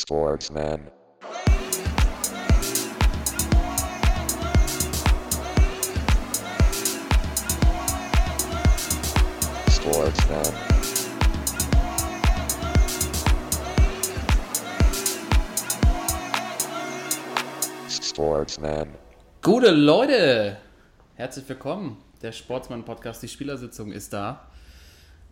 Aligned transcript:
Sportsman. 0.00 0.92
Sportsman. 9.68 10.44
Sportsman. 17.90 18.88
Gute 19.42 19.72
Leute, 19.72 20.58
herzlich 21.16 21.48
willkommen. 21.48 21.96
Der 22.22 22.30
Sportsmann-Podcast, 22.30 23.20
die 23.24 23.28
Spielersitzung 23.28 23.90
ist 23.90 24.12
da. 24.12 24.48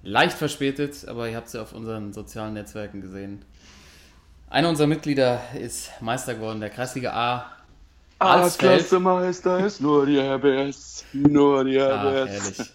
Leicht 0.02 0.36
verspätet, 0.36 1.06
aber 1.06 1.28
ihr 1.28 1.36
habt 1.36 1.48
sie 1.48 1.60
auf 1.60 1.72
unseren 1.72 2.12
sozialen 2.12 2.54
Netzwerken 2.54 3.00
gesehen. 3.00 3.44
Einer 4.48 4.68
unserer 4.68 4.86
Mitglieder 4.86 5.40
ist 5.58 5.90
Meister 6.00 6.34
geworden, 6.34 6.60
der 6.60 6.70
Kreisliga 6.70 7.12
A. 7.12 7.46
A-Klasse 8.18 8.98
Meister 9.00 9.64
ist 9.66 9.80
nur 9.80 10.06
die 10.06 10.18
RBS. 10.18 11.04
Nur 11.12 11.64
die 11.64 11.78
Ah, 11.80 12.08
RBS. 12.10 12.30
herrlich. 12.30 12.72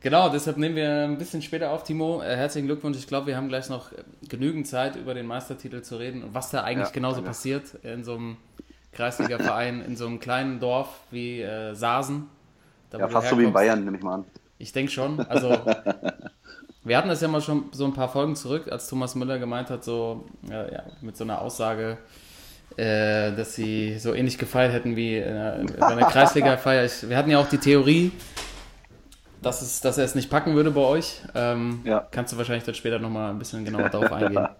Genau, 0.00 0.28
deshalb 0.30 0.56
nehmen 0.56 0.74
wir 0.74 1.04
ein 1.04 1.16
bisschen 1.18 1.42
später 1.42 1.70
auf, 1.70 1.84
Timo. 1.84 2.22
Äh, 2.22 2.34
herzlichen 2.36 2.66
Glückwunsch. 2.66 2.96
Ich 2.98 3.06
glaube, 3.06 3.28
wir 3.28 3.36
haben 3.36 3.48
gleich 3.48 3.68
noch 3.68 3.90
genügend 4.28 4.66
Zeit, 4.66 4.96
über 4.96 5.14
den 5.14 5.26
Meistertitel 5.26 5.82
zu 5.82 5.96
reden 5.96 6.24
und 6.24 6.34
was 6.34 6.50
da 6.50 6.64
eigentlich 6.64 6.88
Ja, 6.88 6.92
genauso 6.94 7.16
danke. 7.16 7.28
passiert 7.30 7.74
in 7.84 8.02
so 8.02 8.14
einem 8.16 8.36
Kreisliga-Verein, 8.92 9.80
in 9.82 9.96
so 9.96 10.06
einem 10.06 10.18
kleinen 10.18 10.58
Dorf 10.58 10.88
wie 11.12 11.40
äh, 11.42 11.74
Saasen. 11.74 12.28
Da, 12.90 12.98
ja, 12.98 13.08
fast 13.08 13.28
so 13.28 13.38
wie 13.38 13.44
in. 13.44 13.52
Bayern, 13.52 13.84
nehme 13.84 13.96
ich 13.98 14.02
mal 14.02 14.14
an. 14.16 14.24
Ich 14.58 14.72
denke 14.72 14.90
schon. 14.90 15.20
Also, 15.20 15.50
wir 16.84 16.96
hatten 16.96 17.08
das 17.08 17.20
ja 17.20 17.28
mal 17.28 17.40
schon 17.40 17.64
so 17.72 17.84
ein 17.84 17.92
paar 17.92 18.08
Folgen 18.08 18.34
zurück, 18.36 18.70
als 18.70 18.88
Thomas 18.88 19.14
Müller 19.14 19.38
gemeint 19.38 19.70
hat, 19.70 19.84
so 19.84 20.24
äh, 20.50 20.72
ja, 20.72 20.82
mit 21.00 21.16
so 21.16 21.24
einer 21.24 21.40
Aussage, 21.40 21.98
äh, 22.76 23.32
dass 23.32 23.54
sie 23.54 23.98
so 23.98 24.14
ähnlich 24.14 24.38
gefeiert 24.38 24.72
hätten 24.72 24.96
wie 24.96 25.16
äh, 25.16 25.64
bei 25.78 25.86
einer 25.86 26.06
Kreisliga-Feier. 26.06 26.88
Wir 27.02 27.16
hatten 27.16 27.30
ja 27.30 27.38
auch 27.38 27.48
die 27.48 27.58
Theorie, 27.58 28.12
dass, 29.42 29.62
es, 29.62 29.80
dass 29.80 29.98
er 29.98 30.04
es 30.04 30.14
nicht 30.14 30.30
packen 30.30 30.54
würde 30.54 30.70
bei 30.70 30.80
euch. 30.80 31.20
Ähm, 31.34 31.80
Ja. 31.84 32.06
Kannst 32.10 32.32
du 32.32 32.38
wahrscheinlich 32.38 32.64
dann 32.64 32.74
später 32.74 32.98
nochmal 32.98 33.30
ein 33.30 33.38
bisschen 33.38 33.64
genauer 33.64 33.88
darauf 33.88 34.12
eingehen. 34.12 34.48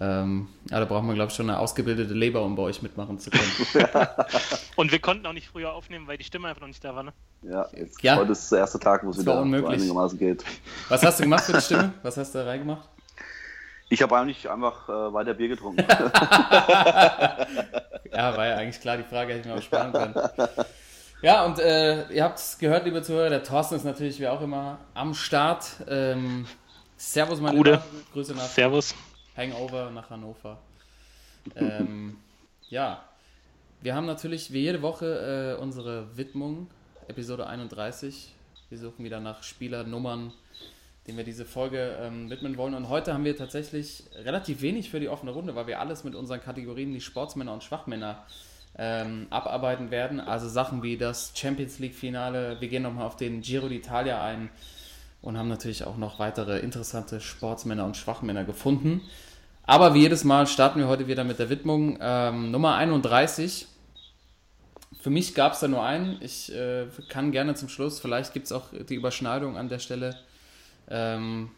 Ähm, 0.00 0.48
ja, 0.70 0.78
da 0.78 0.84
braucht 0.84 1.02
man, 1.02 1.14
glaube 1.16 1.30
ich, 1.30 1.36
schon 1.36 1.50
eine 1.50 1.58
ausgebildete 1.58 2.14
Leber, 2.14 2.42
um 2.42 2.54
bei 2.54 2.62
euch 2.62 2.82
mitmachen 2.82 3.18
zu 3.18 3.30
können. 3.30 3.50
Und 4.76 4.92
wir 4.92 5.00
konnten 5.00 5.26
auch 5.26 5.32
nicht 5.32 5.48
früher 5.48 5.72
aufnehmen, 5.72 6.06
weil 6.06 6.18
die 6.18 6.24
Stimme 6.24 6.46
einfach 6.48 6.60
noch 6.60 6.68
nicht 6.68 6.84
da 6.84 6.94
war. 6.94 7.02
Ne? 7.02 7.12
Ja, 7.42 7.66
jetzt, 7.76 8.02
Ja. 8.02 8.16
heute 8.16 8.32
ist 8.32 8.50
der 8.52 8.60
erste 8.60 8.78
Tag, 8.78 9.04
wo 9.04 9.10
es 9.10 9.18
wieder 9.18 9.34
so 9.34 9.40
unmöglich. 9.40 9.80
einigermaßen 9.80 10.18
geht. 10.18 10.44
Was 10.88 11.02
hast 11.02 11.18
du 11.18 11.24
gemacht 11.24 11.44
für 11.44 11.54
die 11.54 11.60
Stimme? 11.62 11.92
Was 12.02 12.16
hast 12.16 12.34
du 12.34 12.38
da 12.38 12.44
reingemacht? 12.44 12.88
Ich 13.90 14.02
habe 14.02 14.16
eigentlich 14.16 14.48
einfach 14.50 14.88
äh, 14.88 15.12
weiter 15.14 15.34
Bier 15.34 15.48
getrunken. 15.48 15.82
Ja, 18.12 18.36
war 18.36 18.46
ja 18.46 18.56
eigentlich 18.56 18.80
klar, 18.80 18.96
die 18.98 19.02
Frage 19.04 19.32
hätte 19.32 19.40
ich 19.40 19.46
mir 19.46 19.58
auch 19.58 19.62
sparen 19.62 19.92
können. 19.92 20.14
Ja, 21.22 21.44
und 21.44 21.58
äh, 21.58 22.08
ihr 22.12 22.22
habt 22.22 22.38
es 22.38 22.58
gehört, 22.58 22.84
liebe 22.84 23.02
Zuhörer, 23.02 23.30
der 23.30 23.42
Thorsten 23.42 23.74
ist 23.74 23.84
natürlich 23.84 24.20
wie 24.20 24.28
auch 24.28 24.40
immer 24.40 24.78
am 24.94 25.14
Start. 25.14 25.66
Ähm, 25.88 26.46
servus, 26.96 27.40
meine 27.40 27.56
Gute. 27.56 27.70
Lieber. 27.72 27.82
Grüße 28.12 28.34
nach 28.34 28.42
Servus. 28.44 28.94
Hangover 29.38 29.90
nach 29.92 30.10
Hannover. 30.10 30.58
Ähm, 31.54 32.16
ja, 32.68 33.04
wir 33.80 33.94
haben 33.94 34.04
natürlich 34.04 34.52
wie 34.52 34.62
jede 34.62 34.82
Woche 34.82 35.56
äh, 35.56 35.62
unsere 35.62 36.16
Widmung, 36.16 36.66
Episode 37.06 37.46
31. 37.46 38.34
Wir 38.68 38.78
suchen 38.78 39.04
wieder 39.04 39.20
nach 39.20 39.44
Spielernummern, 39.44 40.32
denen 41.06 41.18
wir 41.18 41.24
diese 41.24 41.44
Folge 41.44 41.96
ähm, 42.00 42.28
widmen 42.30 42.56
wollen. 42.56 42.74
Und 42.74 42.88
heute 42.88 43.14
haben 43.14 43.24
wir 43.24 43.36
tatsächlich 43.36 44.02
relativ 44.16 44.60
wenig 44.60 44.90
für 44.90 44.98
die 44.98 45.08
offene 45.08 45.30
Runde, 45.30 45.54
weil 45.54 45.68
wir 45.68 45.78
alles 45.78 46.02
mit 46.02 46.16
unseren 46.16 46.40
Kategorien, 46.40 46.92
die 46.92 47.00
Sportsmänner 47.00 47.52
und 47.52 47.62
Schwachmänner, 47.62 48.26
ähm, 48.76 49.28
abarbeiten 49.30 49.92
werden. 49.92 50.18
Also 50.18 50.48
Sachen 50.48 50.82
wie 50.82 50.96
das 50.96 51.32
Champions 51.36 51.78
League-Finale. 51.78 52.60
Wir 52.60 52.68
gehen 52.68 52.82
nochmal 52.82 53.06
auf 53.06 53.14
den 53.14 53.40
Giro 53.40 53.68
d'Italia 53.68 54.20
ein 54.20 54.50
und 55.22 55.38
haben 55.38 55.48
natürlich 55.48 55.84
auch 55.84 55.96
noch 55.96 56.18
weitere 56.18 56.58
interessante 56.58 57.20
Sportsmänner 57.20 57.84
und 57.84 57.96
Schwachmänner 57.96 58.44
gefunden. 58.44 59.02
Aber 59.68 59.92
wie 59.92 60.00
jedes 60.00 60.24
Mal 60.24 60.46
starten 60.46 60.80
wir 60.80 60.88
heute 60.88 61.08
wieder 61.08 61.24
mit 61.24 61.38
der 61.38 61.50
Widmung. 61.50 61.98
Ähm, 62.00 62.50
Nummer 62.50 62.76
31. 62.76 63.66
Für 65.02 65.10
mich 65.10 65.34
gab 65.34 65.52
es 65.52 65.60
da 65.60 65.68
nur 65.68 65.84
einen. 65.84 66.16
Ich 66.22 66.50
äh, 66.54 66.86
kann 67.10 67.32
gerne 67.32 67.54
zum 67.54 67.68
Schluss, 67.68 68.00
vielleicht 68.00 68.32
gibt 68.32 68.46
es 68.46 68.52
auch 68.52 68.68
die 68.72 68.94
Überschneidung 68.94 69.58
an 69.58 69.68
der 69.68 69.78
Stelle. 69.78 70.16
Ähm, 70.88 71.50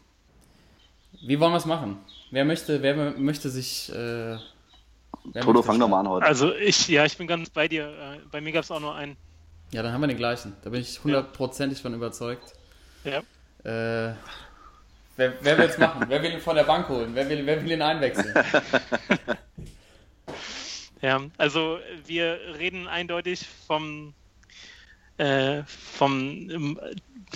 wie 1.23 1.39
wollen 1.39 1.53
wir 1.53 1.59
es 1.59 1.67
machen? 1.67 1.99
Wer 2.33 2.45
möchte, 2.45 2.83
wer 2.83 3.13
möchte 3.17 3.49
sich. 3.49 3.91
Äh, 3.91 3.95
wer 3.95 4.41
Toto, 5.35 5.53
möchte 5.53 5.63
fang 5.69 5.79
doch 5.79 5.89
mal 5.89 6.01
an 6.01 6.09
heute. 6.09 6.27
Also 6.27 6.53
ich, 6.53 6.89
ja, 6.89 7.05
ich 7.05 7.17
bin 7.17 7.29
ganz 7.29 7.49
bei 7.49 7.69
dir. 7.69 7.91
Äh, 7.91 8.19
Bei 8.33 8.41
mir 8.41 8.51
gab 8.51 8.65
es 8.65 8.73
auch 8.73 8.81
nur 8.81 8.97
einen. 8.97 9.17
Ja, 9.71 9.85
dann 9.85 9.93
haben 9.93 10.01
wir 10.01 10.09
den 10.09 10.17
gleichen. 10.17 10.57
Da 10.65 10.71
bin 10.71 10.81
ich 10.81 11.05
hundertprozentig 11.05 11.81
von 11.81 11.95
überzeugt. 11.95 12.55
Ja. 13.05 13.23
Äh, 13.63 14.15
wer 15.21 15.33
wer 15.43 15.59
will 15.59 15.67
es 15.67 15.79
machen? 15.79 16.05
wer 16.09 16.23
will 16.23 16.33
ihn 16.33 16.41
von 16.41 16.57
der 16.57 16.65
Bank 16.65 16.89
holen? 16.89 17.11
Wer 17.15 17.29
will, 17.29 17.47
wer 17.47 17.63
will 17.63 17.71
ihn 17.71 17.83
einwechseln? 17.83 18.35
Ja, 21.03 21.19
also 21.39 21.79
wir 22.07 22.39
reden 22.59 22.87
eindeutig 22.87 23.47
vom, 23.67 24.13
äh, 25.17 25.63
vom, 25.65 26.51
ähm, 26.51 26.81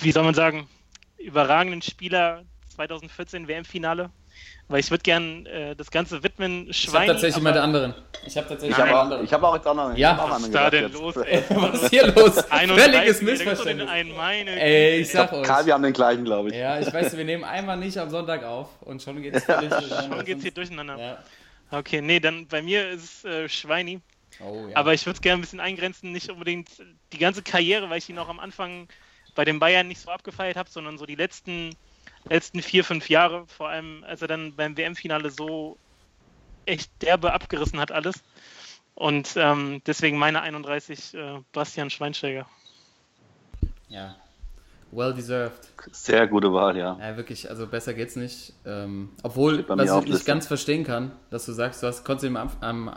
wie 0.03 0.13
soll 0.13 0.25
man 0.25 0.35
sagen, 0.35 0.69
überragenden 1.17 1.81
Spieler 1.81 2.45
2014 2.75 3.49
WM-Finale. 3.49 4.11
Weil 4.69 4.81
ich 4.81 4.91
würde 4.91 5.03
gern 5.03 5.45
äh, 5.47 5.77
das 5.77 5.91
Ganze 5.91 6.23
widmen. 6.23 6.67
Ich 6.71 6.89
habe 6.89 7.07
tatsächlich 7.07 7.43
mal 7.43 7.51
aber- 7.51 7.59
den 7.59 7.63
anderen. 7.65 7.95
Ich 8.27 8.35
habe 8.39 8.49
tatsächlich 8.49 8.71
Ich 8.71 8.79
mal 8.79 8.79
habe 8.79 8.89
den 8.89 8.95
auch, 8.97 9.01
anderen. 9.03 9.25
ich 9.25 9.33
hab 9.33 9.43
auch 9.43 9.55
jetzt 9.55 9.67
auch 9.67 9.75
noch 9.75 9.87
einen. 9.89 9.97
Ja. 9.97 10.15
ich 10.15 10.21
auch 10.21 10.31
Was 10.31 10.43
ist 10.43 10.55
da 10.55 10.71
denn 10.71 10.85
jetzt. 10.85 10.95
los? 10.95 11.17
Ey? 11.19 11.45
Was 11.51 11.83
ist 11.83 11.91
hier 11.91 12.07
los? 12.07 12.51
31, 12.51 12.83
Völliges 12.95 13.23
Missverständnis. 13.23 13.89
meine 14.17 14.51
Ey, 14.61 15.01
ich 15.01 15.11
sag 15.13 15.33
euch. 15.35 15.43
Karl, 15.47 15.67
wir 15.67 15.75
haben 15.75 15.83
den 15.83 15.93
gleichen, 15.93 16.25
glaube 16.25 16.49
ich. 16.49 16.55
Ja, 16.57 16.81
ich 16.81 16.91
weiß, 16.91 17.15
wir 17.17 17.25
nehmen 17.25 17.45
einmal 17.45 17.77
nicht 17.77 17.99
am 17.99 18.09
Sonntag 18.09 18.43
auf 18.45 18.69
und 18.81 19.03
schon 19.03 19.21
geht's 19.21 19.45
völlig 19.45 19.71
Schon 20.09 20.25
geht's 20.25 20.43
hier 20.43 20.53
durcheinander. 20.53 20.99
Ja. 20.99 21.19
Okay, 21.79 22.01
nee, 22.01 22.19
dann 22.21 22.47
bei 22.47 22.63
mir 22.63 22.89
ist 22.89 23.03
es 23.05 23.25
äh, 23.25 23.49
Schweini. 23.51 24.01
Oh, 24.41 24.67
ja. 24.69 24.77
Aber 24.77 24.95
ich 24.95 25.05
würde 25.05 25.17
es 25.17 25.21
gerne 25.21 25.39
ein 25.39 25.43
bisschen 25.43 25.61
eingrenzen, 25.61 26.11
nicht 26.13 26.31
unbedingt 26.31 26.69
die 27.13 27.19
ganze 27.19 27.43
Karriere, 27.43 27.91
weil 27.91 27.99
ich 27.99 28.09
ihn 28.09 28.19
auch 28.19 28.29
am 28.31 28.41
Anfang 28.41 28.89
bei 29.35 29.45
den 29.45 29.59
Bayern 29.59 29.89
nicht 29.89 30.01
so 30.01 30.11
abgefeiert 30.11 30.57
habe, 30.57 30.71
sondern 30.71 30.97
so 30.99 31.05
die 31.07 31.15
letzten, 31.17 31.71
letzten 32.29 32.63
vier, 32.63 32.85
fünf 32.85 33.09
Jahre, 33.09 33.47
vor 33.47 33.69
allem 33.69 34.05
als 34.05 34.23
er 34.23 34.29
dann 34.29 34.55
beim 34.55 34.77
WM-Finale 34.77 35.31
so 35.31 35.77
echt 36.67 36.91
derbe 37.03 37.33
abgerissen 37.33 37.81
hat 37.81 37.93
alles. 37.93 38.23
Und 38.95 39.35
ähm, 39.37 39.83
deswegen 39.87 40.19
meine 40.19 40.43
31 40.43 41.15
äh, 41.15 41.41
Bastian 41.53 41.91
Schweinsteiger. 41.91 42.47
ja. 43.89 44.17
Well 44.95 45.13
deserved. 45.13 45.69
Sehr 45.91 46.29
gute 46.29 46.53
Wahl, 46.53 46.77
ja. 46.77 46.97
Ja, 47.01 47.17
wirklich, 47.17 47.51
also 47.51 47.67
besser 47.67 47.95
geht's 47.95 48.15
nicht. 48.15 48.53
Ähm, 48.65 49.11
obwohl, 49.25 49.69
was 49.69 50.05
ich 50.05 50.13
nicht 50.13 50.25
ganz 50.25 50.47
verstehen 50.47 50.85
kann, 50.85 51.11
dass 51.31 51.47
du 51.47 51.53
sagst, 51.53 51.83
du 51.83 51.89
hast, 51.89 52.05
konntest 52.05 52.31
ihn 52.31 52.37
am, 52.37 52.51
am, 52.61 52.95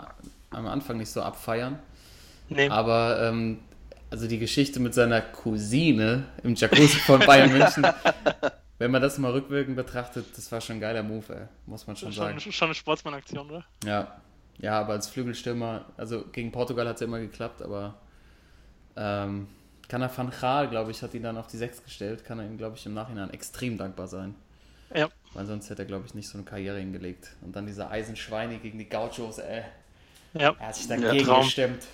am 0.52 0.68
Anfang 0.68 0.98
nicht 0.98 1.10
so 1.10 1.24
abfeiern. 1.24 1.80
Nee, 2.50 2.70
Aber 2.70 3.20
ähm, 3.24 3.60
also 4.12 4.28
die 4.28 4.38
Geschichte 4.38 4.80
mit 4.80 4.94
seiner 4.94 5.22
Cousine 5.22 6.26
im 6.44 6.54
Jacuzzi 6.54 7.00
von 7.00 7.20
Bayern 7.20 7.52
München, 7.52 7.86
wenn 8.80 8.92
man 8.92 9.02
das 9.02 9.18
mal 9.18 9.32
rückwirkend 9.32 9.76
betrachtet, 9.76 10.26
das 10.38 10.52
war 10.52 10.62
schon 10.62 10.78
ein 10.78 10.80
geiler 10.82 11.04
Move, 11.04 11.34
ey, 11.36 11.48
muss 11.66 11.88
man 11.88 11.96
schon 11.96 12.12
sagen. 12.12 12.40
schon, 12.40 12.52
schon 12.52 12.68
eine 12.68 12.76
Sportsmann-Aktion, 12.76 13.50
oder? 13.50 13.66
Ja. 13.84 14.22
Ja, 14.60 14.80
aber 14.80 14.94
als 14.94 15.08
Flügelstürmer, 15.08 15.86
also 15.98 16.26
gegen 16.32 16.52
Portugal 16.52 16.88
hat 16.88 16.96
es 16.96 17.02
ja 17.02 17.08
immer 17.08 17.20
geklappt, 17.20 17.62
aber 17.62 17.96
ähm, 18.96 19.48
Kanner 19.88 20.10
van 20.16 20.32
Gaal, 20.32 20.68
glaube 20.70 20.92
ich, 20.92 21.02
hat 21.04 21.14
ihn 21.14 21.24
dann 21.24 21.38
auf 21.38 21.48
die 21.48 21.58
6 21.58 21.84
gestellt, 21.84 22.26
kann 22.26 22.40
er 22.40 22.46
ihm, 22.46 22.58
glaube 22.58 22.76
ich, 22.76 22.86
im 22.86 22.94
Nachhinein 22.94 23.30
extrem 23.30 23.78
dankbar 23.78 24.08
sein. 24.08 24.34
Ja. 24.94 25.10
Weil 25.34 25.46
sonst 25.46 25.70
hätte 25.70 25.84
er, 25.84 25.86
glaube 25.86 26.06
ich, 26.08 26.14
nicht 26.16 26.28
so 26.28 26.38
eine 26.38 26.46
Karriere 26.46 26.80
hingelegt. 26.80 27.36
Und 27.42 27.56
dann 27.56 27.68
dieser 27.68 27.92
Eisenschweine 27.92 28.58
gegen 28.58 28.80
die 28.80 28.90
Gauchos, 28.90 29.38
ey. 29.38 29.64
Ja. 30.34 30.56
Er 30.60 30.68
hat 30.68 30.76
sich 30.76 30.88
Ja, 30.88 30.98
dagegen 30.98 31.26
Traum. 31.26 31.44
gestemmt. 31.44 31.86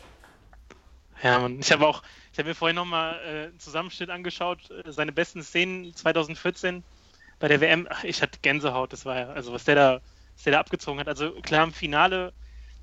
Ja, 1.23 1.39
Mann. 1.39 1.57
Ich 1.59 1.71
habe 1.71 1.87
auch, 1.87 2.03
ich 2.33 2.37
habe 2.37 2.49
mir 2.49 2.55
vorhin 2.55 2.75
nochmal 2.75 3.19
äh, 3.25 3.47
einen 3.47 3.59
Zusammenschnitt 3.59 4.09
angeschaut, 4.09 4.69
äh, 4.69 4.91
seine 4.91 5.13
besten 5.13 5.41
Szenen 5.41 5.95
2014 5.95 6.83
bei 7.39 7.47
der 7.47 7.61
WM. 7.61 7.87
Ach, 7.89 8.03
ich 8.03 8.21
hatte 8.21 8.39
Gänsehaut, 8.41 8.91
das 8.91 9.05
war 9.05 9.17
ja, 9.17 9.29
also 9.29 9.53
was 9.53 9.63
der 9.63 9.75
da, 9.75 10.01
was 10.35 10.43
der 10.43 10.53
da 10.53 10.59
abgezogen 10.59 10.99
hat. 10.99 11.07
Also 11.07 11.31
klar 11.41 11.63
im 11.63 11.71
Finale, 11.71 12.33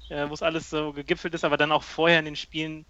äh, 0.08 0.26
wo 0.26 0.32
es 0.32 0.42
alles 0.42 0.70
so 0.70 0.94
gegipfelt 0.94 1.34
ist, 1.34 1.44
aber 1.44 1.58
dann 1.58 1.70
auch 1.70 1.82
vorher 1.82 2.18
in 2.18 2.24
den 2.24 2.36
Spielen, 2.36 2.86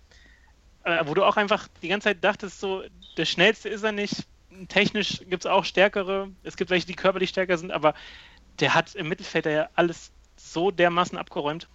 äh, 0.84 1.04
wo 1.04 1.14
du 1.14 1.24
auch 1.24 1.36
einfach 1.36 1.66
die 1.82 1.88
ganze 1.88 2.04
Zeit 2.04 2.22
dachtest, 2.22 2.60
so, 2.60 2.84
der 3.16 3.24
schnellste 3.24 3.68
ist 3.68 3.82
er 3.82 3.92
nicht. 3.92 4.28
Technisch 4.68 5.18
gibt 5.28 5.44
es 5.44 5.50
auch 5.50 5.64
stärkere, 5.64 6.30
es 6.44 6.56
gibt 6.56 6.70
welche, 6.70 6.86
die 6.86 6.94
körperlich 6.94 7.30
stärker 7.30 7.58
sind, 7.58 7.72
aber 7.72 7.94
der 8.60 8.74
hat 8.74 8.94
im 8.94 9.08
Mittelfeld 9.08 9.46
ja 9.46 9.68
alles 9.74 10.12
so 10.36 10.70
dermaßen 10.70 11.18
abgeräumt. 11.18 11.68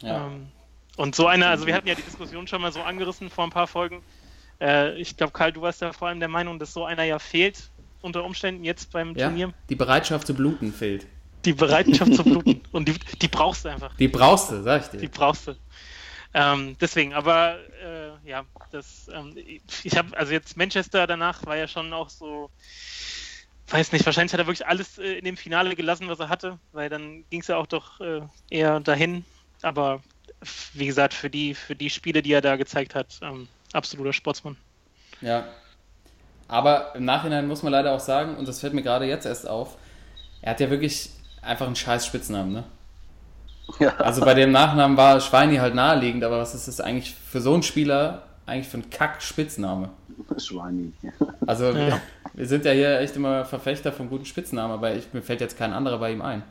Ja. 0.00 0.26
Ähm, 0.26 0.52
und 0.98 1.14
so 1.14 1.28
eine, 1.28 1.46
also 1.46 1.66
wir 1.66 1.74
hatten 1.74 1.86
ja 1.86 1.94
die 1.94 2.02
Diskussion 2.02 2.46
schon 2.48 2.60
mal 2.60 2.72
so 2.72 2.82
angerissen 2.82 3.30
vor 3.30 3.44
ein 3.44 3.50
paar 3.50 3.68
Folgen. 3.68 4.02
Äh, 4.60 5.00
ich 5.00 5.16
glaube, 5.16 5.32
Karl, 5.32 5.52
du 5.52 5.62
warst 5.62 5.80
ja 5.80 5.92
vor 5.92 6.08
allem 6.08 6.18
der 6.18 6.28
Meinung, 6.28 6.58
dass 6.58 6.72
so 6.72 6.84
einer 6.84 7.04
ja 7.04 7.18
fehlt 7.20 7.70
unter 8.02 8.24
Umständen 8.24 8.64
jetzt 8.64 8.90
beim 8.90 9.14
ja. 9.16 9.28
Turnier. 9.28 9.54
Die 9.68 9.76
Bereitschaft 9.76 10.26
zu 10.26 10.34
bluten 10.34 10.72
fehlt. 10.72 11.06
die 11.44 11.52
Bereitschaft 11.52 12.14
zu 12.14 12.24
bluten. 12.24 12.60
Und 12.72 12.88
die, 12.88 12.94
die 13.22 13.28
brauchst 13.28 13.64
du 13.64 13.68
einfach. 13.68 13.94
Die 13.96 14.08
brauchst 14.08 14.50
du, 14.50 14.62
sag 14.62 14.82
ich 14.82 14.88
dir. 14.88 14.98
Die 14.98 15.08
brauchst 15.08 15.46
du. 15.46 15.54
Ähm, 16.34 16.76
deswegen, 16.80 17.14
aber 17.14 17.58
äh, 17.82 18.28
ja, 18.28 18.44
das, 18.72 19.08
ähm, 19.14 19.34
ich 19.84 19.96
habe, 19.96 20.16
also 20.16 20.32
jetzt 20.32 20.56
Manchester 20.56 21.06
danach 21.06 21.46
war 21.46 21.56
ja 21.56 21.68
schon 21.68 21.92
auch 21.92 22.10
so, 22.10 22.50
weiß 23.68 23.92
nicht, 23.92 24.04
wahrscheinlich 24.04 24.32
hat 24.32 24.40
er 24.40 24.46
wirklich 24.46 24.66
alles 24.66 24.98
äh, 24.98 25.12
in 25.18 25.24
dem 25.24 25.36
Finale 25.36 25.74
gelassen, 25.74 26.08
was 26.08 26.18
er 26.18 26.28
hatte, 26.28 26.58
weil 26.72 26.90
dann 26.90 27.24
ging 27.30 27.40
es 27.40 27.46
ja 27.46 27.56
auch 27.56 27.66
doch 27.66 28.00
äh, 28.00 28.20
eher 28.50 28.80
dahin. 28.80 29.24
Aber 29.62 30.02
wie 30.74 30.86
gesagt, 30.86 31.14
für 31.14 31.30
die, 31.30 31.54
für 31.54 31.74
die 31.74 31.90
Spiele, 31.90 32.22
die 32.22 32.32
er 32.32 32.40
da 32.40 32.56
gezeigt 32.56 32.94
hat, 32.94 33.18
ähm, 33.22 33.48
absoluter 33.72 34.12
Sportsmann. 34.12 34.56
Ja. 35.20 35.44
Aber 36.46 36.94
im 36.94 37.04
Nachhinein 37.04 37.46
muss 37.46 37.62
man 37.62 37.72
leider 37.72 37.92
auch 37.92 38.00
sagen, 38.00 38.36
und 38.36 38.48
das 38.48 38.60
fällt 38.60 38.72
mir 38.72 38.82
gerade 38.82 39.04
jetzt 39.04 39.26
erst 39.26 39.48
auf, 39.48 39.76
er 40.40 40.50
hat 40.52 40.60
ja 40.60 40.70
wirklich 40.70 41.10
einfach 41.42 41.66
einen 41.66 41.76
scheiß 41.76 42.06
Spitznamen, 42.06 42.52
ne? 42.52 42.64
Ja. 43.80 43.94
Also 43.96 44.24
bei 44.24 44.32
dem 44.32 44.50
Nachnamen 44.50 44.96
war 44.96 45.20
Schweini 45.20 45.56
halt 45.56 45.74
naheliegend, 45.74 46.24
aber 46.24 46.38
was 46.38 46.54
ist 46.54 46.68
das 46.68 46.80
eigentlich 46.80 47.14
für 47.14 47.40
so 47.42 47.52
einen 47.52 47.62
Spieler 47.62 48.22
eigentlich 48.46 48.68
für 48.68 48.78
ein 48.78 48.88
Kack-Spitzname? 48.88 49.90
Schweini. 50.38 50.92
Also 51.46 51.74
wir, 51.74 51.88
Ja. 51.88 52.00
wir 52.32 52.46
sind 52.46 52.64
ja 52.64 52.72
hier 52.72 52.98
echt 53.00 53.14
immer 53.16 53.44
Verfechter 53.44 53.92
von 53.92 54.08
guten 54.08 54.24
Spitznamen, 54.24 54.72
aber 54.72 54.94
ich, 54.94 55.12
mir 55.12 55.20
fällt 55.20 55.42
jetzt 55.42 55.58
kein 55.58 55.74
anderer 55.74 55.98
bei 55.98 56.12
ihm 56.12 56.22
ein. 56.22 56.42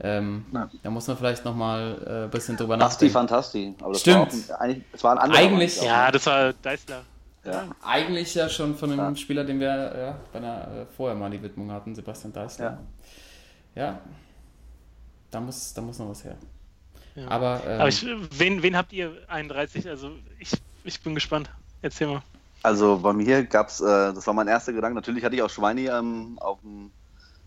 Ähm, 0.00 0.44
Ja. 0.52 0.68
Da 0.82 0.90
muss 0.90 1.06
man 1.06 1.16
vielleicht 1.16 1.44
nochmal 1.44 2.02
äh, 2.06 2.24
ein 2.24 2.30
bisschen 2.30 2.56
drüber 2.56 2.76
Basti 2.76 3.06
nachdenken. 3.06 3.12
Fantasti. 3.12 3.74
Aber 3.80 3.92
das 3.92 4.00
Stimmt. 4.00 4.48
War 4.48 4.60
ein, 4.60 4.70
eigentlich, 4.70 4.84
es 4.92 5.04
war 5.04 5.12
ein 5.12 5.18
anderer. 5.18 5.38
Eigentlich- 5.40 5.82
Ja, 5.82 6.10
das 6.10 6.26
war 6.26 6.52
Deisler. 6.54 7.02
ja. 7.44 7.64
Eigentlich 7.84 8.34
ja 8.34 8.48
schon 8.48 8.74
von 8.76 8.90
einem 8.90 8.98
Ja. 9.14 9.16
Spieler, 9.16 9.44
den 9.44 9.60
wir 9.60 9.66
ja, 9.68 10.16
bei 10.32 10.38
einer, 10.38 10.62
äh, 10.82 10.86
vorher 10.96 11.16
mal 11.16 11.30
die 11.30 11.40
Widmung 11.42 11.70
hatten, 11.70 11.94
Sebastian 11.94 12.32
Deißler. 12.32 12.78
Ja. 13.76 14.00
Da 15.30 15.40
muss, 15.40 15.74
da 15.74 15.80
muss 15.82 15.98
noch 15.98 16.10
was 16.10 16.24
her. 16.24 16.36
Ja. 17.14 17.28
Aber, 17.28 17.62
ähm, 17.66 17.80
Aber 17.80 17.88
ich, 17.88 18.04
wen, 18.38 18.62
wen 18.62 18.76
habt 18.76 18.92
ihr 18.92 19.12
31? 19.28 19.88
Also 19.88 20.10
ich, 20.38 20.50
ich 20.84 21.00
bin 21.00 21.14
gespannt. 21.14 21.50
Erzähl 21.82 22.08
mal. 22.08 22.22
Also 22.62 22.98
bei 22.98 23.12
mir 23.12 23.44
gab 23.44 23.68
es, 23.68 23.80
äh, 23.80 23.84
das 24.12 24.26
war 24.26 24.34
mein 24.34 24.48
erster 24.48 24.72
Gedanke. 24.72 24.94
Natürlich 24.96 25.22
hatte 25.24 25.36
ich 25.36 25.42
auch 25.42 25.50
Schweini 25.50 25.86
ähm, 25.86 26.38
auf 26.40 26.60
dem 26.62 26.90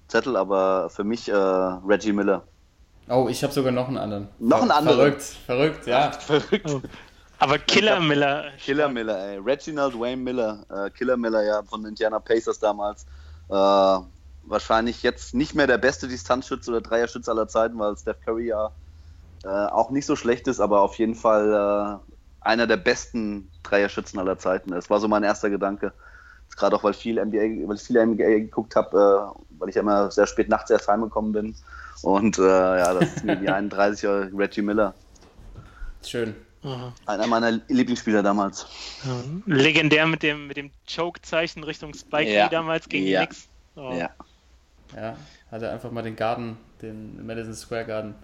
Zettel, 0.08 0.36
aber 0.36 0.90
für 0.90 1.04
mich 1.04 1.30
äh, 1.30 1.36
Reggie 1.36 2.14
Miller. 2.14 2.44
oh, 3.10 3.28
ich 3.30 3.44
habe 3.44 3.54
sogar 3.54 3.72
noch 3.72 3.88
einen 3.88 3.98
anderen. 3.98 4.28
Noch 4.40 4.62
einen 4.62 4.72
anderen? 4.72 4.98
Verrückt, 4.98 5.22
verrückt, 5.22 5.88
ja. 5.88 6.12
Verrückt. 6.20 6.70
Oh. 6.70 6.82
Aber 7.40 7.60
Killer 7.60 8.00
Miller. 8.00 8.46
Killer 8.58 8.90
Miller, 8.90 9.18
ey. 9.20 9.38
Reginald 9.38 10.00
Wayne 10.00 10.22
Miller. 10.22 10.66
Äh, 10.70 10.90
Killer 10.92 11.18
Miller, 11.18 11.44
ja, 11.44 11.62
von 11.64 11.86
Indiana 11.86 12.20
Pacers 12.20 12.60
damals. 12.60 13.06
Äh, 13.50 14.00
wahrscheinlich 14.50 15.04
jetzt 15.04 15.34
nicht 15.36 15.54
mehr 15.54 15.68
der 15.68 15.78
beste 15.78 16.08
Distanzschütze 16.08 16.72
oder 16.72 16.82
Dreierschütze 16.82 17.30
aller 17.30 17.48
Zeiten, 17.48 17.78
weil 17.78 17.96
Steph 17.98 18.22
Curry 18.26 18.48
ja 18.48 18.72
äh, 19.44 19.48
auch 19.48 19.92
nicht 19.92 20.06
so 20.06 20.16
schlecht 20.16 20.48
ist, 20.48 20.60
aber 20.60 20.82
auf 20.82 20.98
jeden 20.98 21.16
Fall 21.16 22.00
äh, 22.02 22.46
einer 22.48 22.66
der 22.66 22.78
besten 22.78 23.52
Dreierschützen 23.64 24.20
aller 24.20 24.40
Zeiten. 24.40 24.72
Das 24.72 24.90
war 24.90 25.00
so 25.00 25.08
mein 25.08 25.24
erster 25.24 25.50
Gedanke. 25.50 25.94
Gerade 26.58 26.76
auch, 26.76 26.84
weil, 26.84 26.94
viel 26.94 27.24
NBA, 27.24 27.68
weil 27.68 27.76
ich 27.76 27.82
viel 27.84 28.04
NBA 28.06 28.40
geguckt 28.40 28.76
habe, 28.76 29.34
äh, 29.38 29.60
weil 29.60 29.70
ich 29.70 29.76
ja 29.76 29.82
immer 29.82 30.12
sehr 30.12 30.28
spät 30.28 30.50
nachts 30.50 30.70
erst 30.72 30.88
heimgekommen 30.88 31.32
bin. 31.32 31.56
Und 32.02 32.38
äh, 32.38 32.42
ja, 32.42 32.94
das 32.94 33.16
ist 33.16 33.24
mir 33.24 33.36
die 33.38 33.50
31er 33.50 34.38
Reggie 34.38 34.62
Miller. 34.62 34.94
Schön. 36.06 36.36
Aha. 36.64 36.92
Einer 37.06 37.28
meiner 37.28 37.60
Lieblingsspieler 37.68 38.24
damals. 38.24 38.66
Ja. 39.06 39.22
Legendär 39.46 40.08
mit 40.08 40.24
dem, 40.24 40.48
mit 40.48 40.58
dem 40.58 40.72
Choke-Zeichen 40.94 41.64
Richtung 41.64 41.94
Spike 41.94 42.30
Ja. 42.32 42.46
Lee 42.46 42.50
damals 42.52 42.90
gegen 42.90 43.06
Ja. 43.06 43.22
die 43.22 43.28
Knicks. 43.28 43.48
Oh. 43.76 43.94
Ja. 43.94 44.10
Ja, 44.96 45.16
hat 45.52 45.62
er 45.62 45.72
einfach 45.74 45.92
mal 45.92 46.02
den 46.02 46.16
Garten, 46.16 46.58
den 46.82 47.26
Madison 47.26 47.54
Square 47.54 47.86
Garden, 47.86 48.16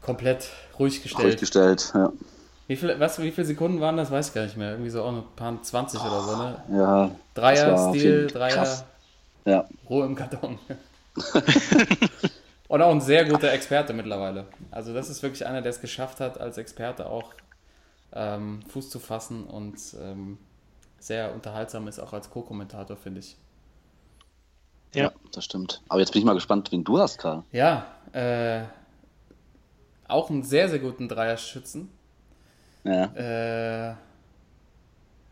komplett 0.00 0.48
ruhig 0.78 1.02
gestellt. 1.02 1.26
Ruhig 1.26 1.36
gestellt, 1.36 1.92
ja. 1.94 2.12
Wie, 2.70 2.76
viel, 2.76 3.00
was, 3.00 3.20
wie 3.20 3.32
viele 3.32 3.48
Sekunden 3.48 3.80
waren 3.80 3.96
das? 3.96 4.12
Weiß 4.12 4.28
ich 4.28 4.34
gar 4.34 4.44
nicht 4.44 4.56
mehr. 4.56 4.70
Irgendwie 4.70 4.90
so 4.90 5.02
auch 5.02 5.08
ein 5.10 5.24
paar 5.34 5.60
20 5.60 6.00
oder 6.00 6.22
so, 6.22 6.36
ne? 6.36 6.62
Ja, 6.70 7.10
Dreier, 7.34 7.88
Stil, 7.88 8.28
Dreier, 8.28 8.52
krass. 8.52 8.84
ja. 9.44 9.64
Ruhe 9.88 10.06
im 10.06 10.14
Karton. 10.14 10.56
Und 12.68 12.80
auch 12.80 12.92
ein 12.92 13.00
sehr 13.00 13.24
guter 13.24 13.50
Experte 13.50 13.92
mittlerweile. 13.92 14.46
Also 14.70 14.94
das 14.94 15.10
ist 15.10 15.20
wirklich 15.20 15.44
einer, 15.44 15.62
der 15.62 15.70
es 15.70 15.80
geschafft 15.80 16.20
hat, 16.20 16.38
als 16.40 16.58
Experte 16.58 17.06
auch 17.10 17.34
ähm, 18.12 18.60
Fuß 18.68 18.88
zu 18.88 19.00
fassen 19.00 19.42
und 19.46 19.76
ähm, 20.00 20.38
sehr 21.00 21.34
unterhaltsam 21.34 21.88
ist, 21.88 21.98
auch 21.98 22.12
als 22.12 22.30
Co-Kommentator, 22.30 22.96
finde 22.96 23.18
ich. 23.18 23.36
Ja. 24.94 25.06
Ja. 25.06 25.12
das 25.32 25.44
stimmt. 25.44 25.82
Aber 25.88 25.98
jetzt 25.98 26.12
bin 26.12 26.20
ich 26.20 26.24
mal 26.24 26.34
gespannt, 26.34 26.70
wen 26.70 26.84
du 26.84 27.00
hast, 27.00 27.18
Karl. 27.18 27.42
Ja, 27.50 27.88
äh, 28.12 28.62
auch 30.06 30.30
einen 30.30 30.44
sehr, 30.44 30.68
sehr 30.68 30.78
guten 30.78 31.08
Dreierschützen. 31.08 31.90
Ja. 32.84 33.90
Äh, 33.90 33.94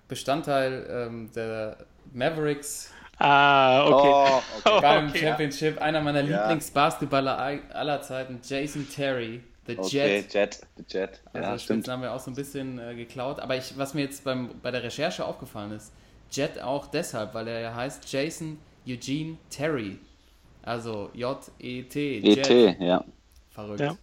Bestandteil 0.09 0.87
ähm, 0.91 1.31
der 1.35 1.77
Mavericks 2.13 2.93
Ah, 3.21 3.85
okay. 3.85 4.09
Oh, 4.13 4.43
okay. 4.71 4.81
beim 4.81 5.09
Okay. 5.09 5.19
Championship. 5.19 5.81
Einer 5.83 6.01
meiner 6.01 6.21
Ja. 6.23 6.43
Lieblingsbasketballer 6.43 7.37
all- 7.37 7.63
aller 7.73 8.01
Zeiten, 8.01 8.41
Jason 8.47 8.87
Terry, 8.89 9.43
The 9.67 9.77
okay, 9.77 10.19
Jet. 10.21 10.33
Jet. 10.35 10.61
The 10.77 10.85
Jet. 10.89 11.21
Also 11.33 11.49
Ja, 11.49 11.59
stimmt. 11.59 11.89
Haben 11.89 12.03
wir 12.03 12.13
auch 12.13 12.21
so 12.21 12.31
ein 12.31 12.35
bisschen 12.35 12.79
äh, 12.79 12.95
geklaut. 12.95 13.41
Aber 13.41 13.57
ich, 13.57 13.77
was 13.77 13.93
mir 13.93 14.03
jetzt 14.03 14.23
beim, 14.25 14.51
bei 14.63 14.71
der 14.71 14.83
Recherche 14.85 15.25
aufgefallen 15.25 15.73
ist, 15.73 15.93
Jet 16.31 16.61
auch 16.63 16.87
deshalb, 16.87 17.35
weil 17.35 17.49
er 17.49 17.61
ja 17.61 17.75
heißt 17.75 18.11
Jason 18.11 18.59
Eugene 18.87 19.37
Terry. 19.51 19.99
Also 20.63 21.11
J-E-T. 21.13 22.19
ET, 22.23 22.51
E 22.51 22.77
ja. 22.79 23.05
Verrückt. 23.51 23.81
Ja. 23.81 23.97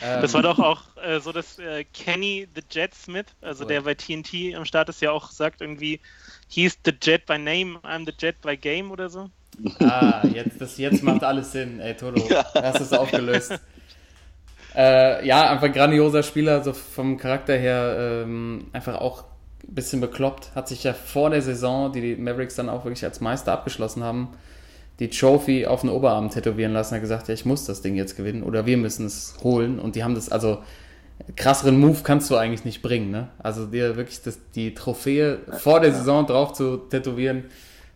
Ähm, 0.00 0.22
Das 0.22 0.32
war 0.34 0.42
doch 0.42 0.58
auch 0.58 0.82
äh, 1.02 1.20
so, 1.20 1.32
dass 1.32 1.58
äh, 1.58 1.84
Kenny 1.92 2.48
the 2.54 2.62
Jet 2.70 2.94
Smith, 2.94 3.26
also 3.40 3.64
Cool. 3.64 3.68
der 3.68 3.80
bei 3.82 3.94
TNT 3.94 4.54
am 4.56 4.64
Start 4.64 4.88
ist, 4.88 5.00
ja 5.02 5.10
auch 5.12 5.30
sagt 5.30 5.60
irgendwie, 5.60 6.00
he's 6.48 6.78
the 6.84 6.92
Jet 7.00 7.26
by 7.26 7.38
name, 7.38 7.78
I'm 7.82 8.04
the 8.06 8.12
Jet 8.18 8.40
by 8.40 8.56
game 8.56 8.90
oder 8.90 9.08
so. 9.10 9.28
Ah, 9.80 10.22
jetzt, 10.32 10.60
das, 10.60 10.78
jetzt 10.78 11.02
macht 11.02 11.22
alles 11.24 11.52
Sinn. 11.52 11.78
Ey, 11.80 11.94
Toto, 11.94 12.22
hast 12.54 12.80
es 12.80 12.92
aufgelöst. 12.92 13.52
Äh, 14.74 15.26
ja, 15.26 15.50
einfach 15.50 15.64
ein 15.66 15.72
grandioser 15.72 16.22
Spieler, 16.22 16.64
so 16.64 16.72
vom 16.72 17.18
Charakter 17.18 17.54
her 17.56 18.22
ähm, 18.24 18.68
einfach 18.72 18.94
auch 18.96 19.24
ein 19.68 19.74
bisschen 19.74 20.00
bekloppt. 20.00 20.54
Hat 20.54 20.68
sich 20.68 20.82
ja 20.84 20.94
vor 20.94 21.28
der 21.30 21.42
Saison, 21.42 21.92
die 21.92 22.00
die 22.00 22.16
Mavericks 22.16 22.54
dann 22.54 22.70
auch 22.70 22.84
wirklich 22.84 23.04
als 23.04 23.20
Meister 23.20 23.52
abgeschlossen 23.52 24.02
haben, 24.02 24.28
die 25.02 25.10
Trophy 25.10 25.66
auf 25.66 25.80
den 25.80 25.90
Oberarm 25.90 26.30
tätowieren 26.30 26.72
lassen. 26.72 26.94
Er 26.94 26.98
hat 26.98 27.02
gesagt, 27.02 27.26
ja, 27.28 27.34
ich 27.34 27.44
muss 27.44 27.64
das 27.64 27.82
Ding 27.82 27.96
jetzt 27.96 28.16
gewinnen 28.16 28.44
oder 28.44 28.66
wir 28.66 28.76
müssen 28.76 29.04
es 29.06 29.34
holen. 29.42 29.80
Und 29.80 29.96
die 29.96 30.04
haben 30.04 30.14
das, 30.14 30.30
also 30.30 30.62
krasseren 31.36 31.80
Move 31.80 31.98
kannst 32.04 32.30
du 32.30 32.36
eigentlich 32.36 32.64
nicht 32.64 32.82
bringen. 32.82 33.10
Ne? 33.10 33.28
Also 33.42 33.66
dir 33.66 33.96
wirklich 33.96 34.22
das, 34.22 34.38
die 34.54 34.74
Trophäe 34.74 35.38
vor 35.58 35.80
der 35.80 35.92
Saison 35.92 36.24
drauf 36.24 36.52
zu 36.52 36.76
tätowieren, 36.76 37.46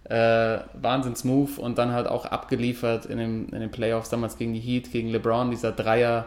äh, 0.04 0.58
Wahnsinns-Move 0.74 1.60
und 1.60 1.78
dann 1.78 1.92
halt 1.92 2.08
auch 2.08 2.26
abgeliefert 2.26 3.06
in, 3.06 3.18
dem, 3.18 3.48
in 3.52 3.60
den 3.60 3.70
Playoffs 3.70 4.08
damals 4.08 4.36
gegen 4.36 4.52
die 4.52 4.60
Heat, 4.60 4.90
gegen 4.90 5.08
LeBron, 5.08 5.50
dieser 5.50 5.70
Dreier 5.70 6.26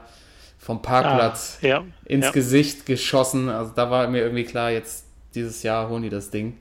vom 0.58 0.82
Parkplatz 0.82 1.60
Ah, 1.62 1.68
ja. 1.68 1.84
ins 2.06 2.28
ja. 2.28 2.32
Gesicht 2.32 2.86
geschossen. 2.86 3.50
Also 3.50 3.74
da 3.76 3.92
war 3.92 4.08
mir 4.08 4.22
irgendwie 4.22 4.46
klar, 4.46 4.72
jetzt 4.72 5.06
dieses 5.36 5.62
Jahr 5.64 5.90
holen 5.90 6.04
die 6.04 6.10
das 6.10 6.30
Ding. 6.30 6.58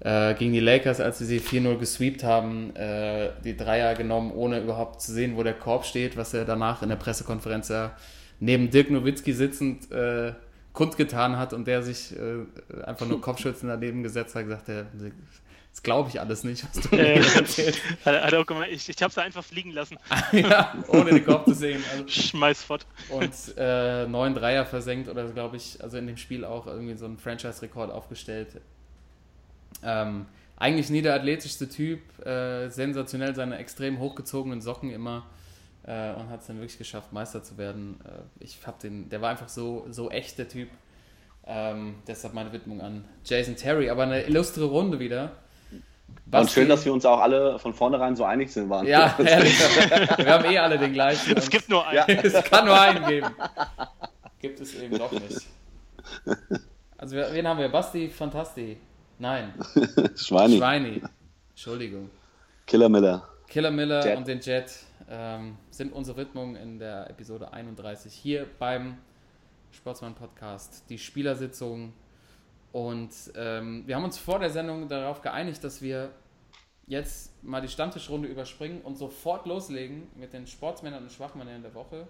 Äh, 0.00 0.34
gegen 0.34 0.52
die 0.52 0.60
Lakers, 0.60 0.98
als 1.00 1.18
sie 1.18 1.26
sie 1.26 1.40
4-0 1.40 1.76
gesweept 1.78 2.24
haben, 2.24 2.74
äh, 2.74 3.32
die 3.44 3.54
Dreier 3.56 3.94
genommen, 3.94 4.32
ohne 4.32 4.60
überhaupt 4.60 5.02
zu 5.02 5.12
sehen, 5.12 5.36
wo 5.36 5.42
der 5.42 5.52
Korb 5.54 5.84
steht, 5.84 6.16
was 6.16 6.32
er 6.32 6.46
danach 6.46 6.82
in 6.82 6.88
der 6.88 6.96
Pressekonferenz 6.96 7.68
ja 7.68 7.94
neben 8.38 8.70
Dirk 8.70 8.90
Nowitzki 8.90 9.34
sitzend 9.34 9.90
äh, 9.92 10.32
kundgetan 10.72 11.36
hat 11.36 11.52
und 11.52 11.66
der 11.66 11.82
sich 11.82 12.14
äh, 12.16 12.82
einfach 12.86 13.06
nur 13.06 13.20
Kopfschützen 13.20 13.68
daneben 13.68 14.02
gesetzt 14.02 14.34
hat, 14.34 14.44
gesagt, 14.44 14.68
der, 14.68 14.86
das 15.72 15.82
glaube 15.82 16.08
ich 16.08 16.18
alles 16.18 16.44
nicht, 16.44 16.64
was 16.64 16.82
du 16.88 16.96
mir 16.96 17.02
Äh, 17.06 17.14
erzählst. 17.36 17.80
hat, 18.06 18.32
auch 18.34 18.46
gemeint, 18.46 18.72
ich, 18.72 18.88
ich 18.88 19.02
habe 19.02 19.12
sie 19.12 19.20
einfach 19.22 19.44
fliegen 19.44 19.72
lassen. 19.72 19.98
ja, 20.32 20.72
ohne 20.88 21.10
den 21.10 21.24
Korb 21.26 21.44
zu 21.46 21.52
sehen. 21.54 21.82
Also, 21.92 22.08
Schmeiß 22.08 22.62
fort. 22.64 22.86
und 23.10 23.32
äh, 23.58 24.06
neun 24.06 24.34
Dreier 24.34 24.64
versenkt 24.64 25.08
oder 25.10 25.28
glaube 25.28 25.58
ich, 25.58 25.82
also 25.82 25.98
in 25.98 26.06
dem 26.06 26.16
Spiel 26.16 26.46
auch 26.46 26.66
irgendwie 26.66 26.96
so 26.96 27.04
einen 27.04 27.18
Franchise-Rekord 27.18 27.90
aufgestellt. 27.90 28.60
Ähm, 29.82 30.26
eigentlich 30.56 30.90
nie 30.90 31.02
der 31.02 31.14
athletischste 31.14 31.68
Typ, 31.68 32.00
äh, 32.24 32.68
sensationell 32.68 33.34
seine 33.34 33.56
extrem 33.58 33.98
hochgezogenen 33.98 34.60
Socken 34.60 34.90
immer 34.90 35.26
äh, 35.84 36.12
und 36.12 36.28
hat 36.28 36.42
es 36.42 36.46
dann 36.46 36.56
wirklich 36.56 36.78
geschafft, 36.78 37.12
Meister 37.12 37.42
zu 37.42 37.56
werden. 37.56 37.98
Äh, 38.04 38.44
ich 38.44 38.58
hab 38.66 38.78
den, 38.78 39.08
der 39.08 39.22
war 39.22 39.30
einfach 39.30 39.48
so, 39.48 39.86
so 39.90 40.10
echt, 40.10 40.38
der 40.38 40.48
Typ. 40.48 40.68
Ähm, 41.46 41.96
deshalb 42.06 42.34
meine 42.34 42.52
Widmung 42.52 42.80
an 42.80 43.04
Jason 43.24 43.56
Terry, 43.56 43.88
aber 43.88 44.02
eine 44.02 44.22
illustre 44.22 44.64
Runde 44.64 45.00
wieder. 45.00 45.32
Und 46.30 46.50
schön, 46.50 46.68
dass 46.68 46.84
wir 46.84 46.92
uns 46.92 47.06
auch 47.06 47.20
alle 47.20 47.58
von 47.58 47.72
vornherein 47.72 48.14
so 48.14 48.24
einig 48.24 48.52
sind 48.52 48.68
waren. 48.68 48.86
Ja, 48.86 49.14
wir 49.18 50.26
haben 50.26 50.44
eh 50.44 50.58
alle 50.58 50.78
den 50.78 50.92
gleichen. 50.92 51.36
Es 51.36 51.48
gibt 51.48 51.68
nur 51.68 51.86
einen. 51.86 51.96
Ja. 51.96 52.06
es 52.22 52.44
kann 52.44 52.66
nur 52.66 52.78
einen 52.78 53.06
geben. 53.06 53.28
Gibt 54.38 54.60
es 54.60 54.74
eben 54.74 54.98
doch 54.98 55.10
nicht. 55.10 55.46
Also, 56.98 57.16
wen 57.16 57.48
haben 57.48 57.58
wir? 57.58 57.68
Basti 57.68 58.08
Fantasti? 58.08 58.76
Nein, 59.20 59.52
Schweini. 60.16 60.56
Schweini. 60.56 61.02
Entschuldigung. 61.50 62.08
Killer 62.66 62.88
Miller. 62.88 63.28
Killer 63.48 63.70
Miller 63.70 64.02
Jet. 64.02 64.16
und 64.16 64.26
den 64.26 64.40
Jet 64.40 64.72
ähm, 65.10 65.58
sind 65.70 65.92
unsere 65.92 66.16
Widmung 66.16 66.56
in 66.56 66.78
der 66.78 67.10
Episode 67.10 67.52
31 67.52 68.14
hier 68.14 68.46
beim 68.58 68.96
Sportsmann 69.72 70.14
Podcast. 70.14 70.84
Die 70.88 70.96
Spielersitzung. 70.96 71.92
Und 72.72 73.10
ähm, 73.36 73.82
wir 73.86 73.96
haben 73.96 74.04
uns 74.04 74.16
vor 74.16 74.38
der 74.38 74.48
Sendung 74.48 74.88
darauf 74.88 75.20
geeinigt, 75.20 75.62
dass 75.64 75.82
wir 75.82 76.12
jetzt 76.86 77.44
mal 77.44 77.60
die 77.60 77.68
Stammtischrunde 77.68 78.26
überspringen 78.26 78.80
und 78.80 78.96
sofort 78.96 79.44
loslegen 79.44 80.08
mit 80.16 80.32
den 80.32 80.46
Sportsmännern 80.46 81.02
und 81.02 81.12
Schwachmännern 81.12 81.60
der 81.60 81.74
Woche. 81.74 82.08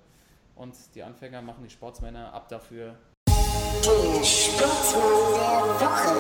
Und 0.55 0.77
die 0.95 1.03
Anfänger 1.03 1.43
machen 1.43 1.65
die 1.65 1.71
Sportsmänner 1.71 2.33
ab 2.33 2.49
dafür. 2.49 2.95
Der 3.83 4.25
Sportsmann 4.25 5.03
der 5.39 5.89
Woche. 5.89 6.15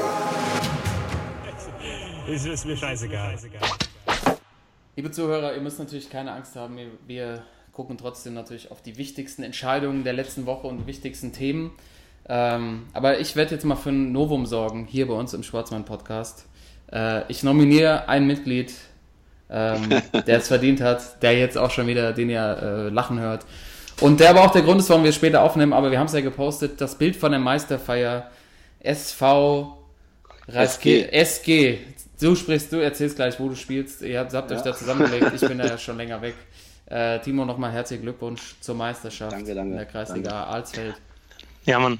Es 2.32 2.44
ist 2.44 2.64
mir 2.64 2.76
scheißegal. 2.76 3.36
Liebe 4.96 5.10
Zuhörer, 5.10 5.54
ihr 5.54 5.60
müsst 5.60 5.78
natürlich 5.78 6.10
keine 6.10 6.32
Angst 6.32 6.56
haben. 6.56 6.78
Wir, 7.06 7.42
gucken 7.72 7.96
trotzdem 7.96 8.34
natürlich 8.34 8.70
auf 8.70 8.82
die 8.82 8.98
wichtigsten 8.98 9.42
Entscheidungen 9.42 10.04
der 10.04 10.12
letzten 10.12 10.44
Woche 10.44 10.66
und 10.66 10.78
die 10.78 10.86
wichtigsten 10.86 11.32
Themen. 11.32 11.72
Ähm, 12.28 12.86
aber 12.92 13.20
ich 13.20 13.36
werde 13.36 13.54
jetzt 13.54 13.64
mal 13.64 13.76
für 13.76 13.90
ein 13.90 14.12
Novum 14.12 14.44
sorgen, 14.46 14.86
hier 14.86 15.08
bei 15.08 15.14
uns 15.14 15.32
im 15.32 15.42
Schwarzmann-Podcast. 15.42 16.46
Äh, 16.92 17.22
ich 17.28 17.42
nominiere 17.42 18.08
ein 18.08 18.26
Mitglied, 18.26 18.74
ähm, 19.48 19.88
der 20.26 20.38
es 20.38 20.48
verdient 20.48 20.80
hat, 20.80 21.22
der 21.22 21.38
jetzt 21.38 21.56
auch 21.56 21.70
schon 21.70 21.86
wieder, 21.86 22.12
den 22.12 22.28
ihr 22.30 22.40
äh, 22.40 22.88
lachen 22.90 23.18
hört. 23.18 23.46
Und 24.00 24.20
der 24.20 24.30
aber 24.30 24.42
auch 24.42 24.50
der 24.50 24.62
Grund 24.62 24.80
ist, 24.80 24.88
warum 24.88 25.04
wir 25.04 25.12
später 25.12 25.42
aufnehmen, 25.42 25.72
aber 25.72 25.90
wir 25.90 25.98
haben 25.98 26.06
es 26.06 26.12
ja 26.12 26.20
gepostet, 26.20 26.80
das 26.80 26.96
Bild 26.96 27.16
von 27.16 27.32
der 27.32 27.40
Meisterfeier 27.40 28.30
SV 28.80 29.76
Raske, 30.48 31.12
SG. 31.12 31.78
Du 32.20 32.34
sprichst, 32.34 32.72
du 32.72 32.76
erzählst 32.76 33.16
gleich, 33.16 33.38
wo 33.38 33.48
du 33.48 33.54
spielst. 33.54 34.02
Ihr 34.02 34.18
habt, 34.20 34.34
habt 34.34 34.50
euch 34.52 34.60
da 34.60 34.74
zusammengelegt. 34.74 35.32
Ich 35.34 35.40
bin 35.40 35.58
da 35.58 35.66
ja 35.66 35.78
schon 35.78 35.96
länger 35.96 36.20
weg. 36.20 36.34
Äh, 36.86 37.20
Timo, 37.20 37.44
nochmal 37.44 37.70
herzlichen 37.72 38.02
Glückwunsch 38.02 38.56
zur 38.60 38.74
Meisterschaft 38.74 39.32
Danke, 39.32 39.54
danke, 39.54 39.70
in 39.70 39.76
der 39.76 39.86
Kreisliga 39.86 40.30
danke. 40.30 40.46
Alsfeld. 40.48 40.94
Ja, 41.64 41.78
Mann. 41.78 41.98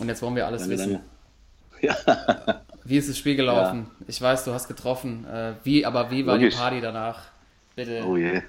Und 0.00 0.08
jetzt 0.08 0.22
wollen 0.22 0.34
wir 0.34 0.46
alles 0.46 0.62
Danke, 0.62 0.76
wissen. 0.76 1.00
danke. 1.80 2.60
Wie 2.84 2.96
ist 2.96 3.08
das 3.08 3.18
Spiel 3.18 3.36
gelaufen? 3.36 3.86
Ich 4.06 4.20
weiß, 4.20 4.44
du 4.44 4.52
hast 4.52 4.66
getroffen. 4.66 5.26
Äh, 5.26 5.52
wie, 5.62 5.84
aber 5.84 6.10
wie 6.10 6.26
war 6.26 6.36
Logisch. 6.36 6.54
die 6.54 6.60
Party 6.60 6.80
danach? 6.80 7.20
Bitte. 7.76 8.02
Oh 8.06 8.16
je. 8.16 8.42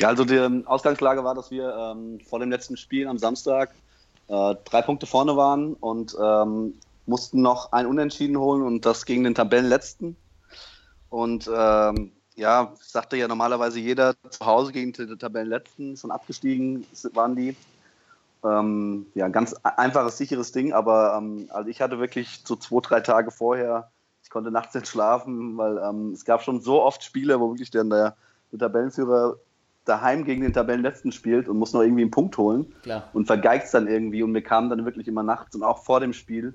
Ja, 0.00 0.08
also 0.08 0.24
die 0.24 0.36
ähm, 0.36 0.66
Ausgangslage 0.66 1.24
war, 1.24 1.34
dass 1.34 1.50
wir 1.50 1.74
ähm, 1.74 2.20
vor 2.20 2.38
dem 2.38 2.50
letzten 2.50 2.76
Spiel 2.76 3.08
am 3.08 3.18
Samstag 3.18 3.74
äh, 4.28 4.54
drei 4.64 4.82
Punkte 4.82 5.06
vorne 5.06 5.36
waren 5.36 5.74
und 5.74 6.16
ähm, 6.22 6.74
mussten 7.06 7.42
noch 7.42 7.72
ein 7.72 7.86
Unentschieden 7.86 8.38
holen 8.38 8.62
und 8.62 8.86
das 8.86 9.06
gegen 9.06 9.24
den 9.24 9.34
Tabellenletzten. 9.34 10.16
Und 11.10 11.50
ähm, 11.52 12.12
ja, 12.36 12.72
sagte 12.80 13.16
ja 13.16 13.26
normalerweise 13.26 13.80
jeder 13.80 14.14
zu 14.30 14.46
Hause 14.46 14.72
gegen 14.72 14.92
den 14.92 15.18
Tabellenletzten, 15.18 15.96
schon 15.96 16.12
abgestiegen 16.12 16.86
waren 17.14 17.34
die. 17.34 17.56
Ähm, 18.44 19.06
ja, 19.14 19.24
ein 19.24 19.32
ganz 19.32 19.54
einfaches, 19.64 20.16
sicheres 20.16 20.52
Ding, 20.52 20.72
aber 20.72 21.18
ähm, 21.18 21.48
also 21.50 21.68
ich 21.68 21.80
hatte 21.80 21.98
wirklich 21.98 22.42
so 22.44 22.54
zwei, 22.54 22.80
drei 22.80 23.00
Tage 23.00 23.32
vorher, 23.32 23.90
ich 24.22 24.30
konnte 24.30 24.52
nachts 24.52 24.74
nicht 24.74 24.86
schlafen, 24.86 25.56
weil 25.56 25.78
ähm, 25.78 26.12
es 26.12 26.24
gab 26.24 26.44
schon 26.44 26.60
so 26.60 26.82
oft 26.82 27.02
Spiele, 27.02 27.40
wo 27.40 27.50
wirklich 27.50 27.72
dann 27.72 27.90
der, 27.90 28.14
der 28.52 28.60
Tabellenführer 28.60 29.38
daheim 29.88 30.24
gegen 30.24 30.42
den 30.42 30.52
Tabellenletzten 30.52 31.12
spielt 31.12 31.48
und 31.48 31.58
muss 31.58 31.72
noch 31.72 31.82
irgendwie 31.82 32.02
einen 32.02 32.10
Punkt 32.10 32.36
holen 32.38 32.74
Klar. 32.82 33.08
und 33.12 33.26
vergeigt 33.26 33.72
dann 33.72 33.88
irgendwie 33.88 34.22
und 34.22 34.32
mir 34.32 34.42
kamen 34.42 34.70
dann 34.70 34.84
wirklich 34.84 35.08
immer 35.08 35.22
nachts 35.22 35.54
und 35.54 35.62
auch 35.62 35.84
vor 35.84 36.00
dem 36.00 36.12
Spiel 36.12 36.54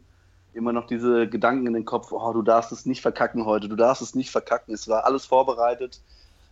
immer 0.54 0.72
noch 0.72 0.88
diese 0.88 1.28
Gedanken 1.28 1.68
in 1.68 1.74
den 1.74 1.86
Kopf, 1.86 2.12
oh, 2.12 2.34
du 2.34 2.42
darfst 2.42 2.72
es 2.72 2.86
nicht 2.86 3.02
verkacken 3.02 3.46
heute, 3.46 3.68
du 3.68 3.76
darfst 3.76 4.02
es 4.02 4.16
nicht 4.16 4.32
verkacken. 4.32 4.74
Es 4.74 4.88
war 4.88 5.06
alles 5.06 5.26
vorbereitet. 5.26 6.00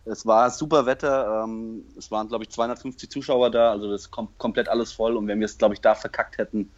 Es 0.04 0.26
war 0.26 0.50
super 0.50 0.86
Wetter. 0.86 1.44
Ähm, 1.44 1.84
es 1.96 2.10
waren, 2.10 2.28
glaube 2.28 2.44
ich, 2.44 2.50
250 2.50 3.08
Zuschauer 3.08 3.50
da, 3.50 3.70
also 3.70 3.90
das 3.90 4.10
kommt 4.10 4.36
komplett 4.38 4.68
alles 4.68 4.92
voll. 4.92 5.16
Und 5.16 5.28
wenn 5.28 5.38
wir 5.38 5.44
es, 5.44 5.58
glaube 5.58 5.74
ich, 5.74 5.80
da 5.80 5.94
verkackt 5.94 6.38
hätten, 6.38 6.70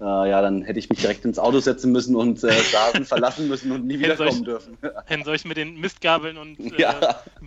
äh, 0.00 0.04
ja, 0.04 0.42
dann 0.42 0.62
hätte 0.62 0.78
ich 0.78 0.88
mich 0.90 1.00
direkt 1.00 1.24
ins 1.24 1.38
Auto 1.38 1.60
setzen 1.60 1.92
müssen 1.92 2.16
und 2.16 2.42
äh, 2.44 2.50
Saßen 2.72 3.04
verlassen 3.04 3.48
müssen 3.48 3.72
und 3.72 3.86
nie 3.86 3.98
wiederkommen 3.98 4.28
euch- 4.30 4.42
dürfen. 4.44 4.76
Hätten 5.06 5.24
solch 5.24 5.44
mit 5.44 5.56
den 5.56 5.80
Mistgabeln 5.80 6.36
und 6.36 6.58
äh, 6.78 6.80
Ja. 6.82 6.94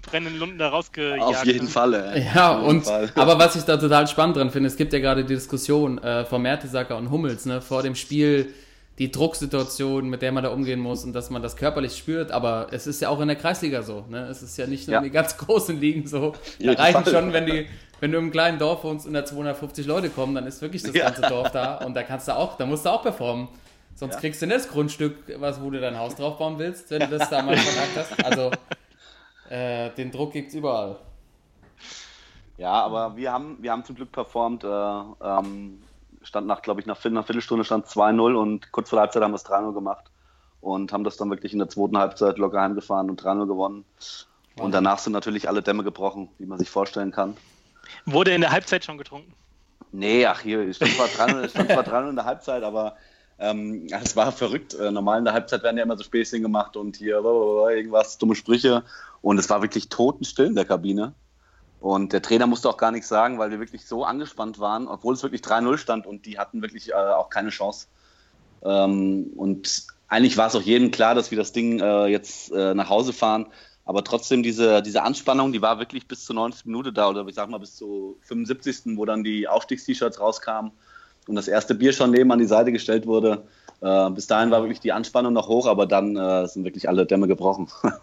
brennenden 0.10 0.40
Lunden 0.40 0.58
da 0.58 0.70
rausgejagt. 0.70 1.22
Auf 1.22 1.46
jeden? 1.46 1.68
Fall. 1.68 1.94
ey. 1.94 2.26
Ja, 2.34 2.54
Auf 2.58 2.62
jeden 2.64 2.78
und 2.78 2.84
Fall. 2.86 3.12
aber 3.16 3.38
was 3.40 3.56
ich 3.56 3.64
da 3.64 3.78
total 3.78 4.08
spannend 4.08 4.38
dran 4.38 4.50
finde, 4.52 4.68
es 4.68 4.78
gibt 4.78 4.94
ja 4.94 5.00
gerade 5.00 5.24
die 5.26 5.34
Diskussion 5.34 5.98
äh, 6.00 6.26
von 6.26 6.42
Mertesacker 6.42 6.98
und 6.98 7.12
Hummels, 7.12 7.46
ne, 7.46 7.62
vor 7.62 7.84
dem 7.84 7.96
Spiel 7.96 8.54
die 9.00 9.12
Drucksituation, 9.12 10.10
mit 10.10 10.24
der 10.24 10.32
man 10.32 10.44
da 10.44 10.50
umgehen 10.50 10.80
muss 10.80 11.04
und 11.04 11.14
dass 11.14 11.30
man 11.30 11.44
das 11.44 11.56
körperlich 11.56 11.96
spürt, 11.96 12.32
aber 12.32 12.70
es 12.72 12.88
ist 12.88 13.00
ja 13.00 13.10
auch 13.10 13.22
in 13.22 13.28
der 13.28 13.38
Kreisliga 13.38 13.84
so, 13.84 14.06
ne? 14.10 14.26
Es 14.28 14.42
ist 14.42 14.58
ja 14.58 14.66
nicht 14.66 14.88
nur 14.88 14.94
Ja. 14.94 14.98
in 15.00 15.04
den 15.04 15.14
ganz 15.14 15.38
großen 15.38 15.80
Ligen 15.80 16.08
so. 16.08 16.32
Da 16.32 16.38
Jeden 16.58 16.76
reichen 16.78 17.04
Fall. 17.04 17.14
schon, 17.14 17.32
wenn 17.34 17.46
die 17.46 17.68
wenn 18.00 18.12
du 18.12 18.18
im 18.18 18.32
kleinen 18.32 18.60
Dorf 18.60 18.84
wohnst 18.84 19.08
und 19.08 19.14
da 19.14 19.26
250 19.26 19.86
Leute 19.86 20.10
kommen, 20.10 20.36
dann 20.36 20.46
ist 20.48 20.62
wirklich 20.62 20.84
das 20.84 20.94
Ja. 20.94 21.06
ganze 21.06 21.22
Dorf 21.24 21.52
da 21.52 21.76
und 21.78 21.94
da 21.96 22.04
kannst 22.04 22.28
du 22.28 22.36
auch, 22.36 22.58
da 22.58 22.66
musst 22.66 22.86
du 22.86 22.90
auch 22.90 23.02
performen. 23.02 23.48
Sonst 23.96 24.16
Ja. 24.16 24.20
kriegst 24.22 24.42
du 24.42 24.46
nicht 24.46 24.58
das 24.58 24.70
Grundstück, 24.70 25.16
was, 25.40 25.62
wo 25.62 25.70
du 25.72 25.80
dein 25.80 25.98
Haus 25.98 26.16
drauf 26.16 26.38
bauen 26.38 26.60
willst, 26.60 26.92
wenn 26.92 27.02
du 27.10 27.18
das 27.18 27.30
da 27.30 27.42
mal 27.42 27.58
verkackt 27.58 27.98
hast. 27.98 28.26
Also 28.26 28.52
äh, 29.50 29.90
den 29.96 30.12
Druck 30.12 30.34
gibt's 30.34 30.54
überall. 30.54 30.98
Ja, 32.58 32.74
aber 32.74 33.16
wir 33.16 33.32
haben, 33.32 33.58
wir 33.62 33.72
haben 33.72 33.84
zum 33.86 33.96
Glück 33.96 34.12
performt. 34.12 34.64
Äh, 34.64 34.68
ähm, 34.68 35.82
stand 36.24 36.48
nach, 36.48 36.62
glaube 36.62 36.82
ich, 36.82 36.88
nach, 36.88 37.04
nach 37.06 37.26
Viertelstunde 37.26 37.64
stand 37.64 37.86
2-0 37.88 38.36
und 38.36 38.72
kurz 38.72 38.90
vor 38.90 38.98
der 38.98 39.02
Halbzeit 39.04 39.24
haben 39.24 39.32
wir 39.32 39.36
es 39.38 39.46
3-0 39.46 39.74
gemacht 39.74 40.06
und 40.62 40.92
haben 40.92 41.04
das 41.04 41.16
dann 41.18 41.30
wirklich 41.30 41.54
in 41.54 41.60
der 41.60 41.70
zweiten 41.70 41.98
Halbzeit 41.98 42.38
locker 42.38 42.60
heimgefahren 42.62 43.10
und 43.10 43.22
3-0 43.24 43.48
gewonnen. 43.48 43.86
Und 44.60 44.74
danach 44.74 44.98
sind 44.98 45.14
natürlich 45.14 45.48
alle 45.48 45.62
Dämme 45.62 45.84
gebrochen, 45.84 46.30
wie 46.40 46.46
man 46.48 46.58
sich 46.58 46.70
vorstellen 46.70 47.12
kann. 47.12 47.38
Wurde 48.06 48.32
in 48.32 48.42
der 48.42 48.52
Halbzeit 48.52 48.86
schon 48.86 48.98
getrunken. 48.98 49.34
Nee, 49.92 50.26
ach 50.26 50.42
hier, 50.42 50.68
es 50.68 50.78
stand 50.78 50.94
zwar 50.94 51.08
3-0 51.08 51.40
es 51.46 51.52
stand 51.52 51.72
zwar 51.72 51.84
3-0 51.84 52.10
in 52.10 52.16
der 52.16 52.26
Halbzeit, 52.26 52.64
aber 52.64 52.98
ähm, 53.40 53.88
es 53.90 54.16
war 54.16 54.32
verrückt. 54.32 54.74
Äh, 54.74 54.92
normal 54.92 55.20
in 55.20 55.26
der 55.26 55.34
Halbzeit 55.34 55.64
werden 55.64 55.78
ja 55.78 55.84
immer 55.84 55.98
so 55.98 56.04
Späßchen 56.04 56.42
gemacht 56.42 56.76
und 56.76 56.98
hier 56.98 57.18
irgendwas, 57.18 58.18
dumme 58.18 58.36
Sprüche. 58.36 58.84
Und 59.22 59.38
es 59.38 59.50
war 59.50 59.62
wirklich 59.62 59.90
totenstill 59.90 60.48
in 60.48 60.56
der 60.56 60.66
Kabine. 60.66 61.14
Und 61.80 62.12
der 62.12 62.22
Trainer 62.22 62.48
musste 62.48 62.70
auch 62.70 62.78
gar 62.78 62.92
nichts 62.92 63.08
sagen, 63.08 63.38
weil 63.38 63.52
wir 63.52 63.60
wirklich 63.60 63.86
so 63.86 64.04
angespannt 64.04 64.60
waren, 64.60 64.88
obwohl 64.88 65.14
es 65.14 65.22
wirklich 65.22 65.42
3-0 65.42 65.78
stand 65.78 66.08
und 66.08 66.26
die 66.26 66.40
hatten 66.40 66.62
wirklich 66.62 66.90
äh, 66.90 66.94
auch 66.94 67.30
keine 67.30 67.50
Chance. 67.50 67.88
Ähm, 68.64 69.32
und 69.36 69.86
eigentlich 70.08 70.38
war 70.38 70.48
es 70.48 70.56
auch 70.56 70.62
jedem 70.62 70.90
klar, 70.90 71.14
dass 71.14 71.30
wir 71.30 71.38
das 71.38 71.52
Ding 71.52 71.80
äh, 71.80 72.08
jetzt 72.08 72.52
äh, 72.52 72.74
nach 72.74 72.90
Hause 72.90 73.14
fahren. 73.14 73.48
Aber 73.88 74.04
trotzdem, 74.04 74.44
diese, 74.44 74.84
diese 74.84 75.04
Anspannung, 75.04 75.54
die 75.54 75.62
war 75.64 75.80
wirklich 75.80 76.08
bis 76.10 76.26
zur 76.26 76.36
90. 76.36 76.66
Minute 76.68 76.94
da 76.94 77.10
oder 77.10 77.26
ich 77.28 77.36
sag 77.36 77.50
mal 77.50 77.60
bis 77.60 77.78
zur 77.78 78.18
75. 78.24 78.98
wo 78.98 79.06
dann 79.06 79.24
die 79.24 79.48
Aufstiegst-T-Shirts 79.48 80.20
rauskamen 80.20 80.74
und 81.28 81.36
das 81.36 81.48
erste 81.48 81.76
Bier 81.76 81.94
schon 81.94 82.12
neben 82.12 82.32
an 82.32 82.40
die 82.40 82.46
Seite 82.48 82.74
gestellt 82.74 83.08
wurde. 83.08 83.48
Äh, 83.82 84.12
bis 84.12 84.28
dahin 84.28 84.52
war 84.52 84.62
wirklich 84.64 84.82
die 84.82 84.94
Anspannung 84.94 85.34
noch 85.34 85.48
hoch, 85.50 85.68
aber 85.68 85.88
dann 85.88 86.18
äh, 86.18 86.48
sind 86.48 86.66
wirklich 86.66 86.90
alle 86.90 87.08
Dämme 87.08 87.28
gebrochen. 87.30 87.70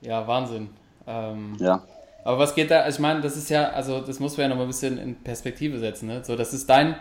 Ja, 0.00 0.26
Wahnsinn. 0.26 0.70
Ähm, 1.06 1.56
ja. 1.60 1.82
Aber 2.24 2.38
was 2.38 2.54
geht 2.54 2.70
da? 2.70 2.88
Ich 2.88 2.98
meine, 2.98 3.20
das 3.20 3.36
ist 3.36 3.48
ja, 3.50 3.70
also 3.70 4.00
das 4.00 4.20
muss 4.20 4.36
man 4.36 4.44
ja 4.44 4.48
noch 4.50 4.56
mal 4.56 4.62
ein 4.62 4.68
bisschen 4.68 4.98
in 4.98 5.22
Perspektive 5.22 5.78
setzen. 5.78 6.06
Ne? 6.08 6.24
So, 6.24 6.36
das 6.36 6.52
ist 6.54 6.68
dein 6.70 6.96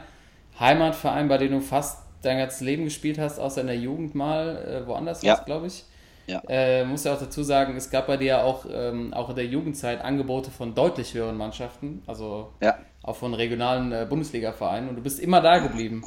Heimatverein, 0.59 1.27
bei 1.27 1.37
dem 1.37 1.51
du 1.51 1.61
fast 1.61 1.99
dein 2.23 2.37
ganzes 2.37 2.61
Leben 2.61 2.85
gespielt 2.85 3.19
hast, 3.19 3.39
außer 3.39 3.61
in 3.61 3.67
der 3.67 3.77
Jugend 3.77 4.15
mal 4.15 4.57
äh, 4.83 4.87
woanders 4.87 5.21
Ja. 5.21 5.33
warst, 5.33 5.45
glaube 5.45 5.67
ich. 5.67 5.85
Ja. 6.27 6.41
Äh, 6.47 6.83
muss 6.85 7.05
ja 7.05 7.13
auch 7.13 7.19
dazu 7.19 7.41
sagen, 7.41 7.75
es 7.77 7.89
gab 7.89 8.07
bei 8.07 8.17
dir 8.17 8.25
ja 8.27 8.43
auch, 8.43 8.65
ähm, 8.69 9.13
auch 9.13 9.29
in 9.29 9.35
der 9.37 9.45
Jugendzeit 9.45 10.01
Angebote 10.03 10.51
von 10.51 10.75
deutlich 10.75 11.13
höheren 11.13 11.37
Mannschaften, 11.37 12.03
also 12.05 12.51
Ja. 12.61 12.75
auch 13.01 13.15
von 13.15 13.33
regionalen 13.33 13.91
äh, 13.93 14.05
Bundesliga-Vereinen 14.09 14.89
und 14.89 14.97
du 14.97 15.01
bist 15.01 15.19
immer 15.19 15.39
da 15.41 15.59
geblieben. 15.59 16.03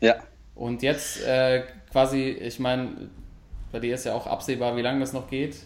Ja. 0.00 0.16
Und 0.54 0.82
jetzt 0.82 1.24
äh, 1.26 1.62
quasi, 1.90 2.28
ich 2.28 2.60
meine, 2.60 3.10
bei 3.72 3.80
dir 3.80 3.94
ist 3.94 4.04
ja 4.04 4.12
auch 4.14 4.26
absehbar, 4.26 4.76
wie 4.76 4.82
lange 4.82 5.00
das 5.00 5.14
noch 5.14 5.28
geht 5.30 5.56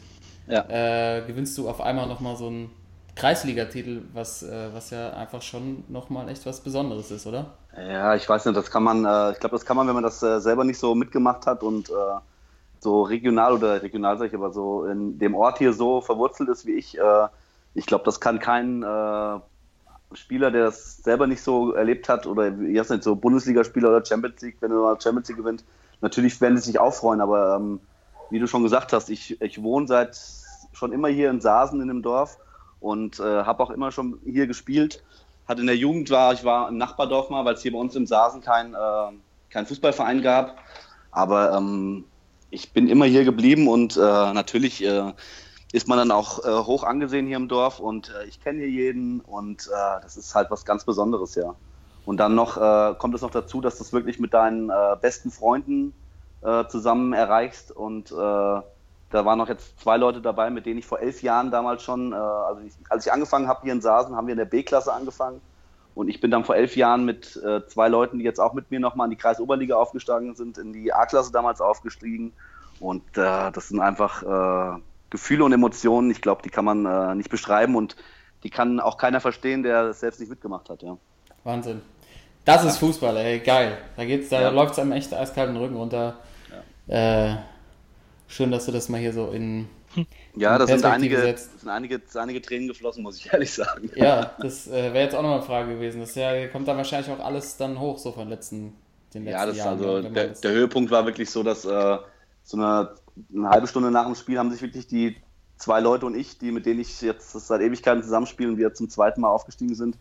Ja. 0.47 0.65
äh, 0.69 1.23
gewinnst 1.27 1.59
du 1.59 1.69
auf 1.69 1.81
einmal 1.81 2.07
nochmal 2.07 2.37
so 2.37 2.47
einen 2.47 2.71
Kreisligatitel, 3.17 4.03
was, 4.13 4.43
äh, 4.45 4.69
was 4.73 4.91
ja 4.91 5.11
einfach 5.15 5.43
schon 5.43 5.83
nochmal 5.89 6.29
echt 6.29 6.47
was 6.47 6.61
Besonderes 6.61 7.11
ist, 7.11 7.27
oder? 7.27 7.55
Ja, 7.77 8.15
ich 8.15 8.29
weiß 8.29 8.45
nicht, 8.45 8.57
das 8.57 8.71
kann 8.71 8.85
man, 8.85 9.05
äh, 9.05 9.33
ich 9.33 9.41
glaube, 9.41 9.57
das 9.57 9.65
kann 9.65 9.77
man, 9.77 9.89
wenn 9.89 9.95
man 9.95 10.05
das 10.05 10.23
äh, 10.23 10.39
selber 10.41 10.63
nicht 10.65 10.79
so 10.79 10.95
mitgemacht 10.95 11.47
hat 11.47 11.63
und 11.65 11.89
äh, 11.89 11.93
so 12.87 13.02
regional 13.02 13.52
oder 13.52 13.83
regional 13.83 14.16
sag 14.16 14.28
ich, 14.28 14.35
aber 14.35 14.52
so 14.52 14.85
in 14.85 15.19
dem 15.19 15.35
Ort 15.35 15.59
hier 15.59 15.73
so 15.73 16.00
verwurzelt 16.00 16.49
ist 16.49 16.66
wie 16.66 16.75
ich, 16.75 16.97
äh, 16.97 17.26
ich 17.75 17.85
glaube, 17.85 18.05
das 18.05 18.21
kann 18.21 18.38
kein 18.38 18.85
äh, 18.85 19.40
Spieler, 20.12 20.52
der 20.52 20.66
das 20.66 20.99
selber 20.99 21.26
nicht 21.26 21.43
so 21.43 21.73
erlebt 21.73 22.09
hat 22.09 22.28
oder 22.28 22.47
jetzt 22.49 22.93
nicht 22.93 23.02
so 23.02 23.16
Bundesligaspieler 23.16 23.88
oder 23.88 24.07
Champions 24.07 24.40
League, 24.40 24.59
wenn 24.61 24.71
er 24.71 24.78
mal 24.78 25.00
Champions 25.00 25.26
League 25.28 25.38
gewinnt, 25.38 25.64
natürlich 26.00 26.40
werden 26.40 26.57
sie 26.59 26.62
sich 26.62 26.78
auch 26.78 26.95
freuen, 26.95 27.21
aber 27.21 27.57
ähm, 27.57 27.81
wie 28.31 28.38
du 28.38 28.47
schon 28.47 28.62
gesagt 28.62 28.93
hast, 28.93 29.11
ich, 29.11 29.40
ich 29.43 29.61
wohne 29.61 29.88
seit 29.88 30.16
schon 30.73 30.93
immer 30.93 31.09
hier 31.09 31.28
in 31.31 31.40
Saasen 31.40 31.81
in 31.81 31.88
dem 31.88 32.02
Dorf 32.02 32.38
und 32.78 33.19
äh, 33.19 33.43
habe 33.43 33.64
auch 33.64 33.71
immer 33.71 33.90
schon 33.90 34.21
hier 34.25 34.47
gespielt. 34.47 35.02
Hat 35.49 35.59
in 35.59 35.66
der 35.66 35.76
Jugend 35.76 36.09
war, 36.11 36.35
ich 36.35 36.45
war 36.45 36.69
im 36.69 36.76
Nachbardorf 36.76 37.31
mal, 37.31 37.45
weil 37.45 37.55
es 37.55 37.62
hier 37.62 37.73
bei 37.73 37.78
uns 37.78 37.97
im 37.97 38.07
Saasen 38.07 38.43
kein, 38.43 38.75
äh, 38.75 39.12
kein 39.50 39.66
Fußballverein 39.66 40.23
gab. 40.23 40.57
Aber 41.11 41.52
ähm, 41.52 42.05
ich 42.50 42.73
bin 42.73 42.88
immer 42.88 43.05
hier 43.07 43.25
geblieben 43.25 43.69
und 43.69 43.97
äh, 43.97 44.00
natürlich 44.00 44.85
äh, 44.85 45.12
ist 45.73 45.88
man 45.88 45.99
dann 45.99 46.11
auch 46.11 46.45
äh, 46.45 46.65
hoch 46.65 46.85
angesehen 46.85 47.26
hier 47.26 47.37
im 47.37 47.49
Dorf 47.49 47.81
und 47.81 48.11
äh, 48.11 48.25
ich 48.26 48.41
kenne 48.41 48.61
hier 48.61 48.71
jeden 48.71 49.21
und 49.21 49.67
äh, 49.67 50.00
das 50.03 50.17
ist 50.17 50.35
halt 50.35 50.50
was 50.50 50.65
ganz 50.65 50.85
Besonderes, 50.85 51.35
ja. 51.35 51.55
Und 52.05 52.19
dann 52.19 52.35
noch 52.35 52.57
äh, 52.57 52.95
kommt 52.95 53.15
es 53.15 53.23
noch 53.23 53.31
dazu, 53.31 53.61
dass 53.61 53.79
du 53.79 53.85
es 53.85 53.93
wirklich 53.93 54.21
mit 54.21 54.33
deinen 54.33 54.71
besten 55.00 55.31
Freunden 55.31 55.93
zusammen 56.69 57.12
erreichst 57.12 57.73
und 57.73 58.12
da 58.12 58.62
waren 59.11 59.38
noch 59.38 59.49
jetzt 59.49 59.81
zwei 59.81 59.97
Leute 59.97 60.21
dabei, 60.21 60.50
mit 60.50 60.67
denen 60.67 60.79
ich 60.79 60.87
vor 60.87 61.00
elf 61.00 61.23
Jahren 61.23 61.50
damals 61.50 61.83
schon, 61.83 62.12
also 62.15 62.61
ich, 62.61 62.75
als 62.88 63.07
ich 63.07 63.12
angefangen 63.12 63.49
habe 63.49 63.62
hier 63.65 63.73
in 63.73 63.81
Sasen, 63.81 64.15
haben 64.15 64.29
wir 64.29 64.33
in 64.33 64.38
der 64.38 64.45
B-Klasse 64.45 64.93
angefangen. 64.93 65.41
Und 65.97 66.09
ich 66.09 66.21
bin 66.21 66.31
dann 66.31 66.45
vor 66.45 66.55
elf 66.57 66.76
Jahren 66.76 67.07
mit 67.07 67.37
äh, 67.43 67.67
zwei 67.67 67.88
Leuten, 67.88 68.19
die 68.19 68.25
jetzt 68.25 68.38
auch 68.38 68.53
mit 68.53 68.71
mir 68.71 68.79
nochmal 68.79 69.07
in 69.07 69.12
die 69.12 69.17
Kreisoberliga 69.17 69.76
aufgestiegen 69.76 70.35
sind, 70.37 70.59
in 70.59 70.75
die 70.75 70.93
A-Klasse 70.93 71.33
damals 71.33 71.62
aufgestiegen. 71.62 72.35
Und 72.81 73.03
äh, 73.17 73.50
das 73.50 73.69
sind 73.69 73.81
einfach 73.81 74.23
äh, 74.23 74.79
Gefühle 75.09 75.45
und 75.45 75.53
Emotionen, 75.55 76.11
ich 76.11 76.21
glaube, 76.21 76.43
die 76.43 76.50
kann 76.50 76.67
man 76.67 76.85
äh, 76.85 77.15
nicht 77.15 77.31
beschreiben 77.31 77.75
und 77.76 77.97
die 78.43 78.50
kann 78.50 78.79
auch 78.79 78.99
keiner 78.99 79.21
verstehen, 79.21 79.62
der 79.62 79.85
es 79.85 80.00
selbst 80.00 80.21
nicht 80.21 80.29
mitgemacht 80.29 80.69
hat. 80.69 80.83
Ja. 80.83 80.99
Wahnsinn. 81.45 81.81
Das 82.45 82.62
ist 82.62 82.76
Fußball, 82.76 83.17
ey, 83.17 83.38
geil. 83.41 83.79
Da 83.97 84.05
geht's, 84.05 84.29
da 84.29 84.43
Ja. 84.43 84.50
läuft 84.50 84.73
es 84.75 84.79
einem 84.79 84.93
echt 84.93 85.15
eiskalten 85.15 85.57
Rücken 85.57 85.76
runter. 85.76 86.19
Äh, 86.88 87.37
schön, 88.28 88.50
dass 88.50 88.66
du 88.66 88.73
das 88.73 88.88
mal 88.88 89.00
hier 89.00 89.12
so 89.12 89.30
in. 89.30 89.68
Ja, 90.35 90.59
da 90.59 90.66
sind 90.66 90.85
einige, 90.85 91.16
setzt. 91.18 91.50
sind 91.56 91.68
einige, 91.71 91.99
sind 92.06 92.21
einige 92.21 92.42
Tränen 92.42 92.68
geflossen, 92.68 93.02
muss 93.02 93.18
ich 93.18 93.33
ehrlich 93.33 93.52
sagen. 93.54 93.90
Ja, 93.95 94.37
das 94.40 94.66
äh, 94.68 94.92
wäre 94.92 95.04
jetzt 95.04 95.14
auch 95.14 95.23
nochmal 95.23 95.38
eine 95.38 95.47
Frage 95.47 95.75
gewesen. 95.75 96.00
Das 96.00 96.14
ja, 96.14 96.49
kommt 96.49 96.68
dann 96.68 96.76
wahrscheinlich 96.76 97.11
auch 97.11 97.25
alles 97.25 97.56
dann 97.56 97.80
hoch, 97.80 97.99
so 97.99 98.12
von 98.12 98.28
letzten, 98.28 98.75
den 99.14 99.25
letzten 99.25 99.33
Ja, 99.33 99.47
das 99.47 99.56
Jahren. 99.56 99.78
also 99.78 100.02
ne, 100.02 100.02
der, 100.02 100.28
das- 100.28 100.42
der 100.42 100.52
Höhepunkt 100.52 100.90
war 100.90 101.06
wirklich 101.06 101.30
so, 101.30 101.42
dass 101.42 101.64
äh, 101.64 101.99
so 102.42 102.56
eine, 102.56 102.95
eine 103.35 103.49
halbe 103.50 103.66
Stunde 103.66 103.90
nach 103.90 104.06
dem 104.06 104.14
Spiel 104.14 104.38
haben 104.38 104.50
sich 104.52 104.62
wirklich 104.62 104.87
die 104.87 105.16
zwei 105.56 105.80
Leute 105.80 106.06
und 106.06 106.14
ich, 106.14 106.38
die 106.38 106.52
mit 106.52 106.66
denen 106.66 106.80
ich 106.80 107.00
jetzt 107.00 107.33
seit 107.33 107.61
Ewigkeiten 107.62 108.02
zusammenspiele 108.02 108.50
und 108.50 108.59
wir 108.59 108.75
zum 108.75 108.88
zweiten 108.90 109.21
Mal 109.23 109.28
aufgestiegen 109.30 109.75
sind, 109.75 109.99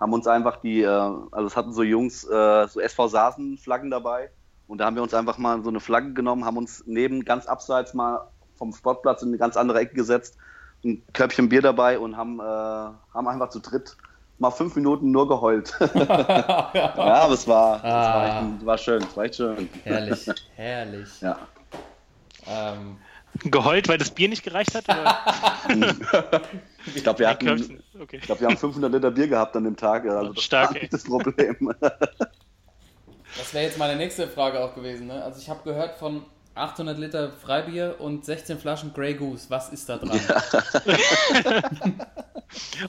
haben 0.00 0.12
uns 0.14 0.26
einfach 0.26 0.58
die, 0.60 0.82
äh, 0.82 0.86
also 0.88 1.46
es 1.46 1.56
hatten 1.56 1.72
so 1.74 1.82
Jungs, 1.82 2.24
äh, 2.24 2.68
so 2.68 2.80
SV 2.80 3.08
Saßen 3.08 3.58
Flaggen 3.58 3.90
dabei 3.90 4.30
und 4.72 4.78
da 4.78 4.86
haben 4.86 4.96
wir 4.96 5.02
uns 5.02 5.12
einfach 5.12 5.36
mal 5.36 5.62
so 5.62 5.68
eine 5.68 5.80
Flagge 5.80 6.14
genommen, 6.14 6.46
haben 6.46 6.56
uns 6.56 6.82
neben 6.86 7.26
ganz 7.26 7.44
abseits 7.44 7.92
mal 7.92 8.26
vom 8.56 8.72
Sportplatz 8.72 9.20
in 9.20 9.28
eine 9.28 9.36
ganz 9.36 9.58
andere 9.58 9.80
Ecke 9.80 9.94
gesetzt, 9.94 10.38
ein 10.82 11.02
Körbchen 11.12 11.50
Bier 11.50 11.60
dabei 11.60 11.98
und 11.98 12.16
haben, 12.16 12.40
äh, 12.40 12.42
haben 12.42 13.28
einfach 13.28 13.50
zu 13.50 13.60
dritt 13.60 13.98
mal 14.38 14.50
fünf 14.50 14.74
Minuten 14.74 15.10
nur 15.10 15.28
geheult. 15.28 15.74
ja, 15.94 16.70
aber 16.94 17.34
es 17.34 17.46
war, 17.46 17.76
es 17.76 17.82
war, 17.84 18.26
echt, 18.26 18.34
ein- 18.36 18.60
war 18.66 18.78
schön, 18.78 19.02
es 19.02 19.14
war 19.14 19.24
echt 19.24 19.34
schön. 19.34 19.68
Herrlich, 19.84 20.26
herrlich. 20.56 21.20
Ja. 21.20 21.36
Ähm, 22.46 22.96
Geheult, 23.44 23.88
weil 23.88 23.98
das 23.98 24.10
Bier 24.10 24.30
nicht 24.30 24.42
gereicht 24.42 24.74
hat? 24.74 24.84
Oder? 24.88 26.42
Ich 26.94 27.02
glaube, 27.02 27.18
wir, 27.18 27.28
hatten- 27.28 27.82
okay. 28.00 28.16
ich 28.16 28.22
glaub, 28.22 28.40
wir 28.40 28.48
haben 28.48 28.56
500 28.56 28.90
Liter 28.90 29.10
Bier 29.10 29.28
gehabt 29.28 29.54
an 29.54 29.64
dem 29.64 29.76
Tag. 29.76 30.06
Also 30.06 30.32
das 30.32 30.42
Stark, 30.44 30.70
war 30.70 30.76
ey. 30.76 30.82
nicht 30.82 30.92
das 30.94 31.04
Problem. 31.04 31.74
Das 33.36 33.54
wäre 33.54 33.64
jetzt 33.64 33.78
meine 33.78 33.96
nächste 33.96 34.28
Frage 34.28 34.60
auch 34.60 34.74
gewesen. 34.74 35.06
Ne? 35.06 35.22
Also 35.22 35.40
ich 35.40 35.48
habe 35.48 35.60
gehört 35.64 35.96
von 35.98 36.24
800 36.54 36.98
Liter 36.98 37.30
Freibier 37.30 37.96
und 37.98 38.24
16 38.24 38.58
Flaschen 38.58 38.92
Grey 38.92 39.14
Goose. 39.14 39.48
Was 39.48 39.70
ist 39.70 39.88
da 39.88 39.96
dran? 39.96 40.20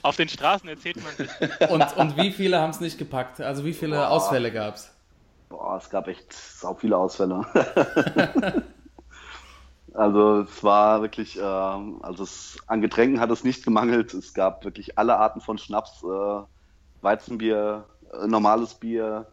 Auf 0.02 0.16
den 0.16 0.28
Straßen 0.28 0.68
erzählt 0.68 0.96
man 1.02 1.14
sich. 1.14 1.30
Und, 1.70 1.96
und 1.96 2.16
wie 2.18 2.30
viele 2.30 2.60
haben 2.60 2.70
es 2.70 2.80
nicht 2.80 2.98
gepackt? 2.98 3.40
Also 3.40 3.64
wie 3.64 3.72
viele 3.72 3.96
Boah. 3.96 4.08
Ausfälle 4.08 4.52
gab 4.52 4.74
es? 4.74 4.90
Boah, 5.48 5.78
es 5.78 5.88
gab 5.88 6.08
echt 6.08 6.32
sau 6.32 6.74
viele 6.74 6.96
Ausfälle. 6.98 7.46
also 9.94 10.40
es 10.40 10.62
war 10.62 11.00
wirklich, 11.00 11.38
ähm, 11.40 12.00
also 12.02 12.24
es, 12.24 12.58
an 12.66 12.82
Getränken 12.82 13.20
hat 13.20 13.30
es 13.30 13.44
nicht 13.44 13.64
gemangelt. 13.64 14.12
Es 14.12 14.34
gab 14.34 14.64
wirklich 14.64 14.98
alle 14.98 15.16
Arten 15.16 15.40
von 15.40 15.56
Schnaps, 15.56 16.02
äh, 16.02 16.42
Weizenbier, 17.00 17.86
äh, 18.12 18.26
normales 18.26 18.74
Bier, 18.74 19.26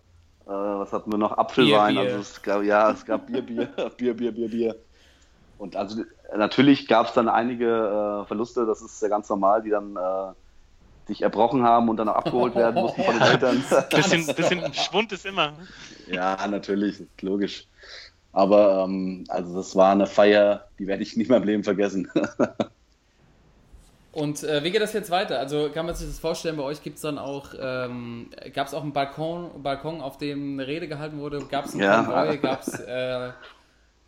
äh, 0.45 0.49
was 0.49 0.93
hatten 0.93 1.11
wir 1.11 1.17
noch? 1.17 1.37
Apfelwein. 1.37 1.95
Bier, 1.95 2.03
Bier. 2.03 2.11
Also 2.13 2.21
es 2.21 2.41
gab, 2.41 2.63
ja, 2.63 2.91
es 2.91 3.05
gab 3.05 3.27
Bier, 3.27 3.41
Bier, 3.41 3.65
Bier, 3.97 4.13
Bier, 4.13 4.31
Bier, 4.31 4.49
Bier. 4.49 4.75
Und 5.57 5.75
also 5.75 6.03
natürlich 6.35 6.87
gab 6.87 7.07
es 7.07 7.13
dann 7.13 7.29
einige 7.29 7.67
äh, 8.23 8.27
Verluste, 8.27 8.65
das 8.65 8.81
ist 8.81 9.01
ja 9.01 9.09
ganz 9.09 9.29
normal, 9.29 9.61
die 9.61 9.69
dann 9.69 9.95
äh, 9.95 10.33
sich 11.07 11.21
erbrochen 11.21 11.63
haben 11.63 11.89
und 11.89 11.97
dann 11.97 12.09
auch 12.09 12.15
abgeholt 12.15 12.55
werden 12.55 12.81
mussten 12.81 13.03
von 13.03 13.13
den 13.13 13.21
Eltern. 13.27 13.63
Bisschen, 13.89 14.25
bisschen 14.25 14.73
Schwund 14.73 15.11
ist 15.11 15.25
immer. 15.25 15.53
Ja, 16.07 16.47
natürlich, 16.47 17.03
logisch. 17.21 17.67
Aber 18.33 18.85
ähm, 18.85 19.25
also 19.27 19.55
das 19.55 19.75
war 19.75 19.91
eine 19.91 20.07
Feier, 20.07 20.67
die 20.79 20.87
werde 20.87 21.03
ich 21.03 21.17
nie 21.17 21.25
mehr 21.25 21.37
im 21.37 21.43
Leben 21.43 21.63
vergessen. 21.63 22.09
Und 24.13 24.43
äh, 24.43 24.63
wie 24.63 24.71
geht 24.71 24.81
das 24.81 24.93
jetzt 24.93 25.09
weiter? 25.09 25.39
Also 25.39 25.69
kann 25.73 25.85
man 25.85 25.95
sich 25.95 26.07
das 26.07 26.19
vorstellen, 26.19 26.57
bei 26.57 26.63
euch 26.63 26.83
gibt 26.83 26.97
es 26.97 27.01
dann 27.01 27.17
auch, 27.17 27.49
ähm, 27.57 28.29
gab 28.53 28.67
es 28.67 28.73
auch 28.73 28.83
einen 28.83 28.91
Balkon, 28.91 29.63
Balkon, 29.63 30.01
auf 30.01 30.17
dem 30.17 30.53
eine 30.53 30.67
Rede 30.67 30.89
gehalten 30.89 31.19
wurde? 31.19 31.39
Gab 31.45 31.65
es 31.65 31.73
einen 31.73 31.83
Ja. 31.83 32.03
Konvoi? 32.03 32.37
Gab 32.37 32.61
es 32.61 32.79
äh, 32.79 33.29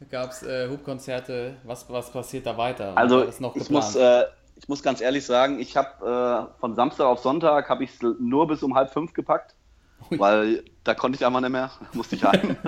gab's, 0.09 0.43
äh, 0.43 0.69
Hubkonzerte? 0.69 1.55
Was, 1.63 1.89
was 1.89 2.11
passiert 2.11 2.45
da 2.45 2.57
weiter? 2.57 2.97
Also 2.97 3.27
ich 3.55 3.69
muss, 3.69 3.95
äh, 3.95 4.25
ich 4.55 4.67
muss 4.67 4.83
ganz 4.83 5.01
ehrlich 5.01 5.25
sagen, 5.25 5.59
ich 5.59 5.77
habe 5.77 6.49
äh, 6.51 6.59
von 6.59 6.75
Samstag 6.75 7.05
auf 7.05 7.19
Sonntag 7.19 7.69
habe 7.69 7.83
ich 7.83 7.91
es 7.91 7.99
nur 8.19 8.47
bis 8.47 8.63
um 8.63 8.75
halb 8.75 8.91
fünf 8.91 9.13
gepackt, 9.13 9.55
weil 10.09 10.63
da 10.83 10.95
konnte 10.95 11.17
ich 11.17 11.25
einfach 11.25 11.41
nicht 11.41 11.51
mehr, 11.51 11.71
musste 11.93 12.15
ich 12.15 12.23
heim. 12.23 12.57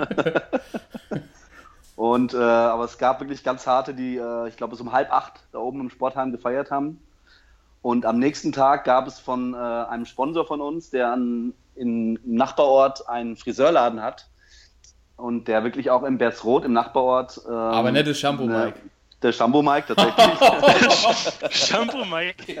Und 1.96 2.34
äh, 2.34 2.36
aber 2.36 2.84
es 2.84 2.98
gab 2.98 3.20
wirklich 3.20 3.42
ganz 3.42 3.66
harte, 3.66 3.94
die 3.94 4.16
äh, 4.16 4.48
ich 4.48 4.56
glaube 4.56 4.72
bis 4.72 4.80
um 4.82 4.92
halb 4.92 5.10
acht 5.10 5.40
da 5.52 5.58
oben 5.58 5.80
im 5.80 5.90
Sportheim 5.90 6.30
gefeiert 6.30 6.70
haben. 6.70 7.00
Und 7.86 8.04
am 8.04 8.18
nächsten 8.18 8.50
Tag 8.50 8.82
gab 8.82 9.06
es 9.06 9.20
von 9.20 9.54
äh, 9.54 9.58
einem 9.58 10.06
Sponsor 10.06 10.44
von 10.44 10.60
uns, 10.60 10.90
der 10.90 11.12
an, 11.12 11.54
in, 11.76 12.16
im 12.16 12.34
Nachbarort 12.34 13.08
einen 13.08 13.36
Friseurladen 13.36 14.02
hat 14.02 14.26
und 15.14 15.46
der 15.46 15.62
wirklich 15.62 15.88
auch 15.90 16.02
im 16.02 16.18
Bersroth 16.18 16.64
im 16.64 16.72
Nachbarort. 16.72 17.40
ähm, 17.46 17.54
Aber 17.54 17.92
nicht 17.92 18.08
das 18.08 18.18
Shampoo, 18.18 18.46
ne- 18.46 18.64
Mike. 18.64 18.80
Der 19.22 19.30
Shampoo 19.30 19.62
Mike 19.62 19.94
tatsächlich. 19.94 21.38
Shampoo, 21.52 22.04
Mike. 22.06 22.60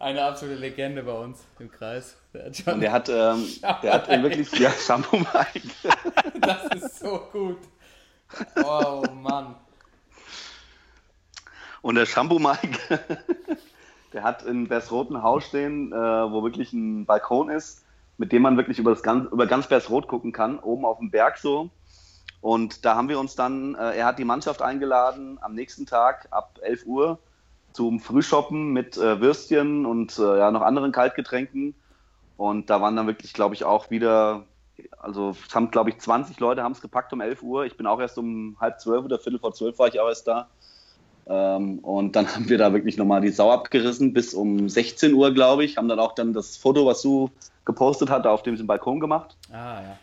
Eine 0.00 0.24
absolute 0.24 0.58
Legende 0.58 1.04
bei 1.04 1.12
uns 1.12 1.44
im 1.60 1.70
Kreis. 1.70 2.16
Der 2.34 2.46
Und 2.74 2.80
der 2.80 2.90
hat, 2.90 3.08
ähm, 3.08 3.46
der 3.84 3.92
hat 3.94 4.08
wirklich 4.08 4.50
ja, 4.58 4.72
Shampoo 4.72 5.18
Mike. 5.18 5.68
das 6.40 6.64
ist 6.74 6.98
so 6.98 7.20
gut. 7.30 7.58
Oh 8.64 9.04
Mann. 9.14 9.54
Und 11.82 11.96
der 11.96 12.06
Shampoo 12.06 12.38
Mike, 12.38 12.78
der 14.12 14.22
hat 14.22 14.42
in 14.42 14.68
Bersroth 14.68 15.10
ein 15.10 15.22
Haus 15.22 15.44
stehen, 15.44 15.92
äh, 15.92 15.96
wo 15.96 16.42
wirklich 16.42 16.72
ein 16.72 17.06
Balkon 17.06 17.50
ist, 17.50 17.84
mit 18.18 18.32
dem 18.32 18.42
man 18.42 18.56
wirklich 18.56 18.78
über, 18.78 18.90
das 18.90 19.02
ganz, 19.02 19.30
über 19.30 19.46
ganz 19.46 19.68
Bersroth 19.68 20.08
gucken 20.08 20.32
kann, 20.32 20.58
oben 20.58 20.84
auf 20.84 20.98
dem 20.98 21.10
Berg 21.10 21.38
so. 21.38 21.70
Und 22.40 22.84
da 22.84 22.94
haben 22.94 23.08
wir 23.08 23.18
uns 23.18 23.34
dann, 23.34 23.74
äh, 23.74 23.96
er 23.96 24.06
hat 24.06 24.18
die 24.18 24.24
Mannschaft 24.24 24.62
eingeladen, 24.62 25.38
am 25.40 25.54
nächsten 25.54 25.86
Tag 25.86 26.28
ab 26.30 26.58
11 26.62 26.86
Uhr 26.86 27.18
zum 27.72 28.00
Frühshoppen 28.00 28.72
mit 28.72 28.96
äh, 28.96 29.20
Würstchen 29.20 29.84
und 29.84 30.18
äh, 30.18 30.38
ja, 30.38 30.50
noch 30.50 30.62
anderen 30.62 30.92
Kaltgetränken. 30.92 31.74
Und 32.36 32.70
da 32.70 32.80
waren 32.80 32.96
dann 32.96 33.06
wirklich, 33.06 33.32
glaube 33.32 33.54
ich, 33.54 33.64
auch 33.64 33.90
wieder, 33.90 34.44
also 34.98 35.34
es 35.46 35.54
haben, 35.54 35.70
glaube 35.70 35.90
ich, 35.90 35.98
20 35.98 36.38
Leute 36.40 36.62
haben 36.62 36.72
es 36.72 36.80
gepackt 36.80 37.12
um 37.12 37.20
11 37.20 37.42
Uhr. 37.42 37.64
Ich 37.64 37.76
bin 37.76 37.86
auch 37.86 38.00
erst 38.00 38.18
um 38.18 38.56
halb 38.60 38.80
zwölf 38.80 39.04
oder 39.04 39.18
viertel 39.18 39.38
vor 39.38 39.52
zwölf 39.52 39.78
war 39.78 39.88
ich 39.88 40.00
auch 40.00 40.08
erst 40.08 40.26
da. 40.28 40.48
Ähm, 41.28 41.80
und 41.80 42.16
dann 42.16 42.26
haben 42.34 42.48
wir 42.48 42.58
da 42.58 42.72
wirklich 42.72 42.96
nochmal 42.96 43.20
die 43.20 43.30
Sau 43.30 43.50
abgerissen 43.50 44.12
bis 44.12 44.34
um 44.34 44.68
16 44.68 45.12
Uhr, 45.14 45.32
glaube 45.32 45.64
ich. 45.64 45.76
Haben 45.76 45.88
dann 45.88 46.00
auch 46.00 46.14
dann 46.14 46.32
das 46.32 46.56
Foto, 46.56 46.86
was 46.86 47.02
du 47.02 47.30
gepostet 47.64 48.10
hast, 48.10 48.26
auf 48.26 48.42
dem 48.42 48.66
Balkon 48.66 49.00
gemacht. 49.00 49.36
Ah 49.50 49.80
ja. 49.82 49.98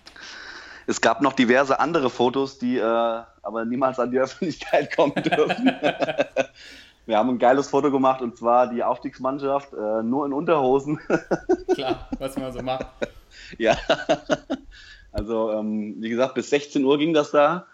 Es 0.86 1.00
gab 1.00 1.22
noch 1.22 1.32
diverse 1.32 1.80
andere 1.80 2.10
Fotos, 2.10 2.58
die 2.58 2.78
äh, 2.78 2.82
aber 2.84 3.66
niemals 3.66 4.00
an 4.00 4.12
die 4.12 4.20
Öffentlichkeit 4.20 4.96
kommen 4.96 5.16
dürfen. 5.16 5.66
wir 7.06 7.18
haben 7.18 7.30
ein 7.30 7.40
geiles 7.40 7.70
Foto 7.70 7.90
gemacht 7.90 8.22
und 8.22 8.38
zwar 8.38 8.68
die 8.68 8.84
Aufstiegsmannschaft 8.84 9.74
äh, 9.74 10.04
nur 10.04 10.26
in 10.26 10.34
Unterhosen. 10.34 11.00
Klar, 11.74 12.10
was 12.20 12.38
man 12.38 12.52
so 12.52 12.62
macht. 12.62 12.88
ja. 13.58 13.78
Also, 15.14 15.52
ähm, 15.52 15.96
wie 16.00 16.10
gesagt, 16.10 16.34
bis 16.34 16.50
16 16.50 16.84
Uhr 16.84 16.98
ging 16.98 17.14
das 17.14 17.32
da. 17.32 17.68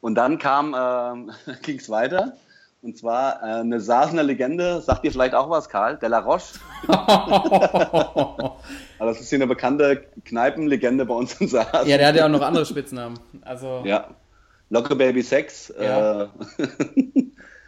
Und 0.00 0.16
dann 0.16 0.38
kam, 0.38 0.74
ähm, 0.78 1.30
ging 1.62 1.78
es 1.78 1.88
weiter. 1.88 2.36
Und 2.84 2.98
zwar 2.98 3.42
äh, 3.42 3.60
eine 3.60 3.80
Saasener 3.80 4.22
Legende, 4.22 4.82
sagt 4.82 5.04
dir 5.06 5.10
vielleicht 5.10 5.34
auch 5.34 5.48
was, 5.48 5.70
Karl, 5.70 5.96
De 5.96 6.06
La 6.06 6.18
Roche. 6.18 6.58
Aber 6.86 8.58
das 8.98 9.20
ist 9.20 9.30
hier 9.30 9.38
eine 9.38 9.46
bekannte 9.46 10.04
Kneipenlegende 10.26 11.06
bei 11.06 11.14
uns 11.14 11.40
in 11.40 11.48
Saasen. 11.48 11.88
Ja, 11.88 11.96
der 11.96 12.08
hat 12.08 12.16
ja 12.16 12.26
auch 12.26 12.30
noch 12.30 12.42
andere 12.42 12.66
Spitznamen. 12.66 13.18
Also 13.40 13.80
Ja. 13.86 14.08
Locke 14.68 14.94
Baby 14.96 15.22
Sex, 15.22 15.72
Ja. 15.80 16.24
äh, 16.24 16.28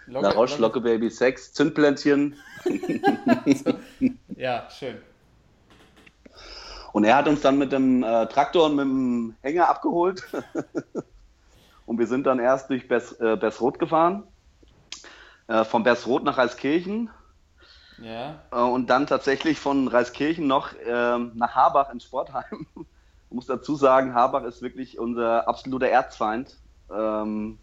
Locke- 0.07 0.27
La 0.27 0.31
Roche, 0.33 0.61
Locke 0.61 0.81
Baby 0.83 1.09
Sex, 1.11 1.53
Zündpläntchen. 1.55 2.35
Ja, 4.37 4.69
schön. 4.69 4.97
Und 6.93 7.05
er 7.05 7.17
hat 7.17 7.27
uns 7.27 7.41
dann 7.41 7.57
mit 7.57 7.73
dem 7.73 8.03
äh, 8.03 8.27
Traktor 8.27 8.67
und 8.67 8.77
mit 8.77 8.85
dem 8.85 9.35
Hänger 9.41 9.67
abgeholt. 9.71 10.23
und 11.87 11.99
wir 11.99 12.07
sind 12.07 12.27
dann 12.27 12.39
erst 12.39 12.69
durch 12.69 12.87
Bess, 12.87 13.13
äh, 13.19 13.37
Bessroth 13.37 13.79
gefahren. 13.79 14.25
Äh, 15.49 15.65
von 15.65 15.83
Bersroth 15.83 16.25
nach 16.25 16.39
Reiskirchen 16.39 17.11
Ja. 17.99 18.51
äh, 18.51 18.57
und 18.61 18.91
dann 18.91 19.07
tatsächlich 19.07 19.59
von 19.59 19.89
Reiskirchen 19.89 20.47
noch 20.47 20.73
ähm, 20.85 21.33
nach 21.35 21.55
Habach 21.55 21.91
ins 21.93 22.05
Sportheim. 22.05 22.67
Ich 22.77 22.87
muss 23.31 23.47
dazu 23.47 23.77
sagen, 23.77 24.15
Habach 24.15 24.45
ist 24.45 24.63
wirklich 24.63 24.99
unser 24.99 25.49
absoluter 25.49 25.89
Erzfeind. 25.89 26.59
Ähm, 26.91 27.59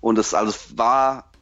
und 0.00 0.18
es, 0.18 0.34
also 0.34 0.50
es, 0.50 0.76
war, 0.78 1.32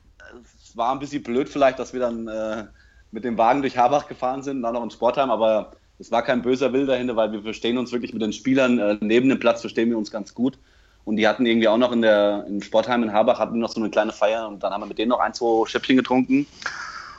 es 0.44 0.76
war 0.76 0.92
ein 0.92 0.98
bisschen 1.00 1.22
blöd 1.22 1.48
vielleicht, 1.48 1.78
dass 1.78 1.92
wir 1.92 2.00
dann 2.00 2.28
äh, 2.28 2.66
mit 3.10 3.24
dem 3.24 3.38
Wagen 3.38 3.62
durch 3.62 3.78
Habach 3.78 4.08
gefahren 4.08 4.42
sind, 4.42 4.62
dann 4.62 4.74
noch 4.74 4.82
ins 4.84 4.94
Sportheim, 4.94 5.30
aber 5.30 5.72
es 5.98 6.10
war 6.10 6.22
kein 6.22 6.42
böser 6.42 6.72
Will 6.72 6.86
dahinter, 6.86 7.16
weil 7.16 7.32
wir 7.32 7.42
verstehen 7.42 7.78
uns 7.78 7.92
wirklich 7.92 8.12
mit 8.12 8.22
den 8.22 8.32
Spielern 8.32 8.78
äh, 8.78 8.98
neben 9.00 9.28
dem 9.28 9.38
Platz, 9.40 9.60
verstehen 9.60 9.90
wir 9.90 9.98
uns 9.98 10.10
ganz 10.10 10.34
gut. 10.34 10.58
Und 11.04 11.16
die 11.16 11.26
hatten 11.26 11.46
irgendwie 11.46 11.68
auch 11.68 11.78
noch 11.78 11.92
in 11.92 12.02
der, 12.02 12.44
im 12.46 12.62
Sportheim 12.62 13.02
in 13.02 13.12
Habach 13.12 13.38
hatten 13.38 13.58
noch 13.58 13.70
so 13.70 13.80
eine 13.80 13.90
kleine 13.90 14.12
Feier 14.12 14.46
und 14.46 14.62
dann 14.62 14.72
haben 14.72 14.82
wir 14.82 14.86
mit 14.86 14.98
denen 14.98 15.08
noch 15.08 15.18
ein, 15.18 15.34
zwei 15.34 15.66
Schäppchen 15.66 15.96
getrunken. 15.96 16.46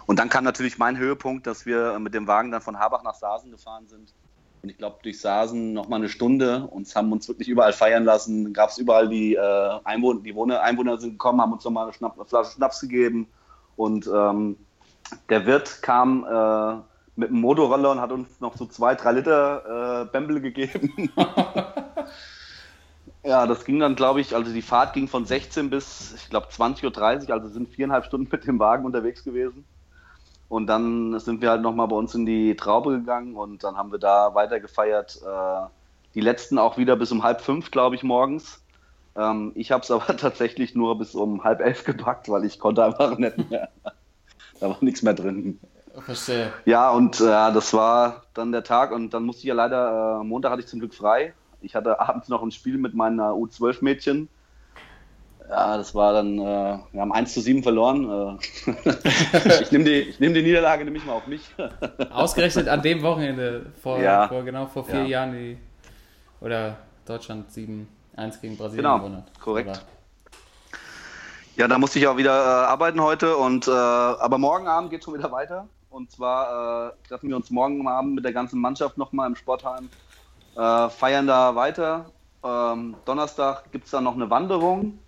Und 0.06 0.20
dann 0.20 0.30
kam 0.30 0.44
natürlich 0.44 0.78
mein 0.78 0.98
Höhepunkt, 0.98 1.48
dass 1.48 1.66
wir 1.66 2.00
mit 2.00 2.14
dem 2.14 2.28
Wagen 2.28 2.52
dann 2.52 2.62
von 2.62 2.80
Habach 2.80 3.04
nach 3.04 3.16
Saasen 3.16 3.52
gefahren 3.52 3.88
sind. 3.88 4.14
Und 4.62 4.70
ich 4.70 4.78
glaube, 4.78 4.98
durch 5.04 5.20
Saasen 5.20 5.74
noch 5.74 5.90
mal 5.90 5.98
eine 5.98 6.08
Stunde 6.08 6.68
und 6.68 6.94
haben 6.96 7.12
uns 7.12 7.28
wirklich 7.28 7.50
überall 7.50 7.74
feiern 7.74 8.06
lassen. 8.06 8.54
Gab 8.54 8.70
es 8.70 8.78
überall 8.78 9.10
die 9.10 9.36
äh, 9.36 9.80
Einwohner, 9.84 10.22
die 10.22 10.34
Wohner, 10.36 10.62
Einwohner 10.62 10.98
sind 10.98 11.12
gekommen, 11.12 11.42
haben 11.42 11.52
uns 11.52 11.66
nochmal 11.66 11.84
eine, 11.86 11.94
Schnapp, 11.94 12.16
eine 12.16 12.26
Flasche 12.26 12.52
Schnaps 12.52 12.80
gegeben. 12.80 13.28
Und 13.76 14.08
ähm, 14.08 14.56
der 15.28 15.46
Wirt 15.46 15.82
kam 15.82 16.24
äh, 16.24 16.82
mit 17.16 17.30
einem 17.30 17.42
Motorroller 17.42 17.92
und 17.92 18.02
hat 18.02 18.14
uns 18.14 18.40
noch 18.40 18.56
so 18.56 18.66
zwei, 18.66 18.96
drei 18.96 19.12
Liter 19.12 20.04
äh, 20.04 20.06
Bämbel 20.06 20.40
gegeben. 20.40 21.12
ja, 23.24 23.48
das 23.48 23.64
ging 23.66 23.80
dann, 23.80 23.96
glaube 23.96 24.22
ich, 24.22 24.36
also 24.36 24.52
die 24.52 24.62
Fahrt 24.62 24.94
ging 24.94 25.08
von 25.08 25.26
16 25.26 25.70
bis, 25.70 26.14
ich 26.16 26.30
glaube, 26.30 26.48
20.30 26.48 27.28
Uhr, 27.28 27.34
also 27.34 27.48
sind 27.48 27.70
viereinhalb 27.70 28.06
Stunden 28.06 28.28
mit 28.32 28.46
dem 28.46 28.60
Wagen 28.60 28.86
unterwegs 28.86 29.24
gewesen. 29.24 29.66
Und 30.50 30.68
dann 30.68 31.20
sind 31.20 31.42
wir 31.42 31.50
halt 31.50 31.62
nochmal 31.62 31.88
bei 31.88 31.96
uns 31.96 32.14
in 32.14 32.26
die 32.26 32.56
Traube 32.56 32.92
gegangen 32.92 33.36
und 33.36 33.64
dann 33.64 33.76
haben 33.76 33.92
wir 33.92 33.98
da 33.98 34.36
weiter 34.36 34.60
gefeiert. 34.60 35.20
Äh, 35.26 35.68
die 36.14 36.22
letzten 36.22 36.60
auch 36.60 36.78
wieder 36.78 36.96
bis 36.96 37.12
um 37.12 37.24
halb 37.24 37.42
fünf, 37.42 37.72
glaube 37.72 37.96
ich, 37.96 38.04
morgens. 38.04 38.62
Ähm, 39.16 39.52
ich 39.56 39.72
habe 39.72 39.84
es 39.84 39.92
aber 39.92 40.16
tatsächlich 40.18 40.76
nur 40.76 40.98
bis 40.98 41.16
um 41.16 41.44
halb 41.44 41.62
elf 41.62 41.86
gepackt, 41.86 42.30
weil 42.30 42.46
ich 42.46 42.60
konnte 42.60 42.84
einfach 42.84 43.18
nicht 43.18 43.50
mehr. 43.50 43.70
da 44.60 44.70
war 44.70 44.78
nichts 44.82 45.02
mehr 45.02 45.14
drin. 45.14 45.60
Verstehe. 46.00 46.52
Ja, 46.66 46.92
und 46.92 47.20
äh, 47.22 47.24
das 47.26 47.74
war 47.74 48.24
dann 48.34 48.52
der 48.52 48.64
Tag 48.64 48.92
und 48.92 49.14
dann 49.14 49.24
musste 49.24 49.42
ich 49.42 49.48
ja 49.48 49.54
leider, 49.54 50.20
äh, 50.22 50.24
Montag 50.24 50.52
hatte 50.52 50.62
ich 50.62 50.68
zum 50.68 50.80
Glück 50.80 50.94
frei. 50.94 51.34
Ich 51.64 51.76
hatte 51.76 52.00
abends 52.00 52.28
noch 52.30 52.44
ein 52.44 52.52
Spiel 52.52 52.78
mit 52.78 52.94
meiner 52.94 53.32
U12-Mädchen. 53.32 54.28
Ja, 55.50 55.78
das 55.78 55.94
war 55.94 56.14
dann, 56.14 56.38
äh, 56.40 56.42
wir 56.92 57.02
haben 57.02 57.12
1 57.12 57.34
zu 57.34 57.42
7 57.42 57.64
verloren. 57.64 58.40
Äh, 58.40 58.72
ich 59.62 59.72
nehme 59.72 59.84
die, 59.84 59.92
ich 60.02 60.20
nehm 60.20 60.34
die 60.34 60.42
Niederlage 60.42 60.86
nämlich 60.86 61.06
mal 61.06 61.14
auf 61.14 61.28
mich. 61.28 61.42
Ausgerechnet 62.12 62.68
an 62.70 62.82
dem 62.82 63.02
Wochenende, 63.02 63.66
vor, 63.82 64.00
Ja. 64.00 64.28
vor 64.28 64.44
genau 64.44 64.68
vor 64.68 64.86
vier 64.86 65.02
Ja. 65.04 65.06
Jahren, 65.06 65.34
die, 65.34 65.58
oder 66.42 66.78
Deutschland 67.06 67.50
7-1 67.52 67.88
gegen 68.42 68.58
Brasilien 68.58 68.84
Genau, 68.84 68.98
gewonnen 69.00 69.18
hat. 69.18 69.40
korrekt. 69.40 69.70
Oder? 69.70 69.80
Ja, 71.56 71.68
da 71.68 71.78
musste 71.78 72.00
ich 72.00 72.08
auch 72.08 72.18
wieder 72.18 72.32
äh, 72.32 72.66
arbeiten 72.68 73.00
heute 73.02 73.36
und 73.38 73.68
äh, 73.68 73.72
aber 73.72 74.38
morgen 74.38 74.68
Abend 74.68 74.90
geht 74.90 75.04
schon 75.04 75.14
wieder 75.14 75.32
weiter. 75.32 75.68
Und 75.90 76.10
zwar 76.10 76.88
äh, 76.88 77.08
treffen 77.08 77.30
wir 77.30 77.36
uns 77.36 77.52
morgen 77.52 77.88
Abend 77.88 78.16
mit 78.16 78.26
der 78.26 78.34
ganzen 78.34 78.60
Mannschaft 78.60 78.98
nochmal 78.98 79.28
im 79.28 79.36
Sportheim, 79.36 79.90
äh, 80.56 80.90
feiern 80.90 81.28
da 81.28 81.56
weiter. 81.56 82.06
Ähm, 82.44 82.96
Donnerstag 83.06 83.72
gibt 83.72 83.86
es 83.86 83.92
dann 83.92 84.04
noch 84.04 84.16
eine 84.16 84.30
Wanderung, 84.30 85.00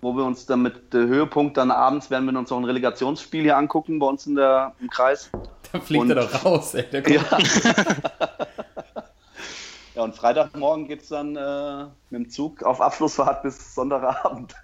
wo 0.00 0.16
wir 0.16 0.24
uns 0.24 0.46
dann 0.46 0.62
mit 0.62 0.92
der 0.94 1.02
Höhepunkt 1.06 1.56
dann 1.56 1.70
abends 1.70 2.10
werden 2.10 2.30
wir 2.30 2.38
uns 2.38 2.50
noch 2.50 2.58
ein 2.58 2.64
Relegationsspiel 2.64 3.42
hier 3.42 3.56
angucken 3.56 3.98
bei 3.98 4.06
uns 4.06 4.26
in 4.26 4.36
der, 4.36 4.72
im 4.80 4.88
Kreis. 4.90 5.30
Da 5.72 5.80
fliegt 5.80 6.02
Und- 6.02 6.10
er 6.10 6.16
doch 6.16 6.44
raus, 6.44 6.74
ey. 6.74 6.84
Der 6.92 7.02
kommt, 7.02 7.16
Ja. 7.16 7.24
ja, 9.96 10.02
und 10.04 10.14
Freitagmorgen 10.14 10.86
geht 10.86 11.02
es 11.02 11.08
dann 11.08 11.34
äh, 11.34 11.84
mit 12.10 12.26
dem 12.26 12.30
Zug 12.30 12.62
auf 12.62 12.80
Abschlussfahrt 12.80 13.42
bis 13.42 13.74
Sonntagabend. 13.74 14.54